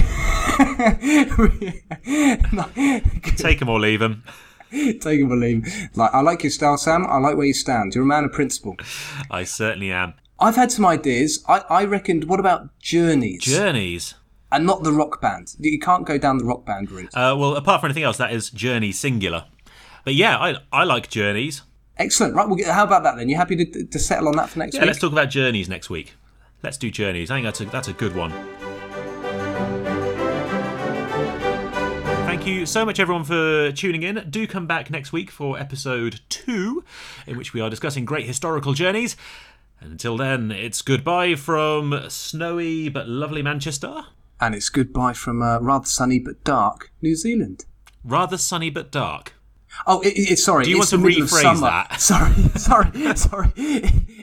Take 3.35 3.59
them 3.59 3.69
or 3.69 3.79
leave 3.79 3.99
them. 3.99 4.23
Take 4.99 5.19
him 5.19 5.31
or 5.31 5.35
leave. 5.35 5.89
Like, 5.95 6.13
I 6.13 6.21
like 6.21 6.43
your 6.43 6.51
style, 6.51 6.77
Sam. 6.77 7.05
I 7.07 7.17
like 7.17 7.35
where 7.37 7.45
you 7.45 7.53
stand. 7.53 7.93
You're 7.95 8.03
a 8.03 8.07
man 8.07 8.23
of 8.25 8.31
principle. 8.31 8.75
I 9.29 9.43
certainly 9.43 9.91
am. 9.91 10.13
I've 10.39 10.55
had 10.55 10.71
some 10.71 10.85
ideas. 10.85 11.43
I, 11.47 11.63
I 11.69 11.85
reckoned, 11.85 12.23
what 12.25 12.39
about 12.39 12.77
journeys? 12.79 13.41
Journeys. 13.43 14.15
and 14.51 14.65
not 14.65 14.83
the 14.83 14.91
rock 14.91 15.21
band. 15.21 15.55
You 15.59 15.77
can't 15.79 16.05
go 16.05 16.17
down 16.17 16.37
the 16.39 16.45
rock 16.45 16.65
band 16.65 16.89
route. 16.91 17.09
Uh, 17.13 17.35
well, 17.37 17.55
apart 17.55 17.81
from 17.81 17.87
anything 17.89 18.03
else, 18.03 18.17
that 18.17 18.31
is 18.33 18.49
journey 18.49 18.91
singular. 18.91 19.45
But 20.03 20.15
yeah, 20.15 20.37
I 20.37 20.55
I 20.71 20.83
like 20.83 21.09
journeys. 21.09 21.61
Excellent. 21.97 22.33
Right. 22.33 22.47
Well, 22.49 22.57
how 22.73 22.83
about 22.85 23.03
that 23.03 23.17
then? 23.17 23.29
You 23.29 23.35
happy 23.35 23.55
to, 23.63 23.85
to 23.85 23.99
settle 23.99 24.29
on 24.29 24.35
that 24.37 24.49
for 24.49 24.57
next 24.59 24.73
Yeah, 24.73 24.81
week? 24.81 24.87
let's 24.87 24.99
talk 24.99 25.11
about 25.11 25.29
journeys 25.29 25.69
next 25.69 25.89
week. 25.91 26.13
Let's 26.63 26.77
do 26.77 26.89
journeys. 26.89 27.29
I 27.29 27.35
think 27.35 27.45
that's 27.45 27.61
a 27.61 27.65
that's 27.65 27.87
a 27.87 27.93
good 27.93 28.15
one. 28.15 28.31
Thank 32.41 32.57
you 32.57 32.65
so 32.65 32.85
much, 32.85 32.99
everyone, 32.99 33.23
for 33.23 33.71
tuning 33.71 34.01
in. 34.01 34.25
Do 34.27 34.47
come 34.47 34.65
back 34.65 34.89
next 34.89 35.13
week 35.13 35.29
for 35.29 35.59
episode 35.59 36.21
two, 36.27 36.83
in 37.27 37.37
which 37.37 37.53
we 37.53 37.61
are 37.61 37.69
discussing 37.69 38.03
great 38.03 38.25
historical 38.25 38.73
journeys. 38.73 39.15
And 39.79 39.91
until 39.91 40.17
then, 40.17 40.49
it's 40.49 40.81
goodbye 40.81 41.35
from 41.35 42.03
snowy 42.07 42.89
but 42.89 43.07
lovely 43.07 43.43
Manchester. 43.43 44.05
And 44.39 44.55
it's 44.55 44.69
goodbye 44.69 45.13
from 45.13 45.43
uh, 45.43 45.59
rather 45.59 45.85
sunny 45.85 46.17
but 46.17 46.43
dark 46.43 46.89
New 46.99 47.15
Zealand. 47.15 47.65
Rather 48.03 48.37
sunny 48.39 48.71
but 48.71 48.89
dark. 48.91 49.35
Oh, 49.85 50.01
it, 50.01 50.13
it, 50.17 50.39
sorry. 50.39 50.63
Do 50.63 50.71
you 50.71 50.81
it's 50.81 50.91
want 50.91 51.03
to 51.03 51.21
rephrase 51.21 51.61
that? 51.61 52.01
Sorry, 52.01 52.33
sorry, 52.57 53.15
sorry. 53.15 53.51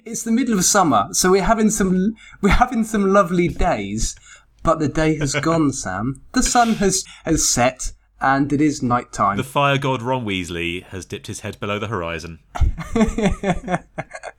It's 0.05 0.25
the 0.25 0.33
middle 0.33 0.59
of 0.59 0.64
summer, 0.64 1.07
so 1.12 1.31
we're 1.31 1.45
having 1.45 1.71
some 1.71 2.16
we're 2.41 2.49
having 2.49 2.83
some 2.83 3.12
lovely 3.12 3.47
days, 3.47 4.16
but 4.64 4.81
the 4.81 4.89
day 4.89 5.16
has 5.19 5.35
gone. 5.41 5.73
Sam, 5.73 6.21
the 6.33 6.43
sun 6.43 6.75
has 6.75 7.05
has 7.25 7.49
set, 7.49 7.93
and 8.21 8.53
it 8.53 8.61
is 8.61 8.83
night 8.83 9.12
time. 9.12 9.37
The 9.37 9.45
fire 9.45 9.79
god 9.79 10.03
Ron 10.03 10.25
Weasley 10.25 10.83
has 10.85 11.05
dipped 11.05 11.27
his 11.27 11.41
head 11.41 11.59
below 11.61 11.79
the 11.79 11.89
horizon. 11.89 12.41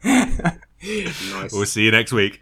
nice. 0.04 1.52
We'll 1.54 1.66
see 1.66 1.84
you 1.84 1.92
next 1.92 2.12
week. 2.14 2.42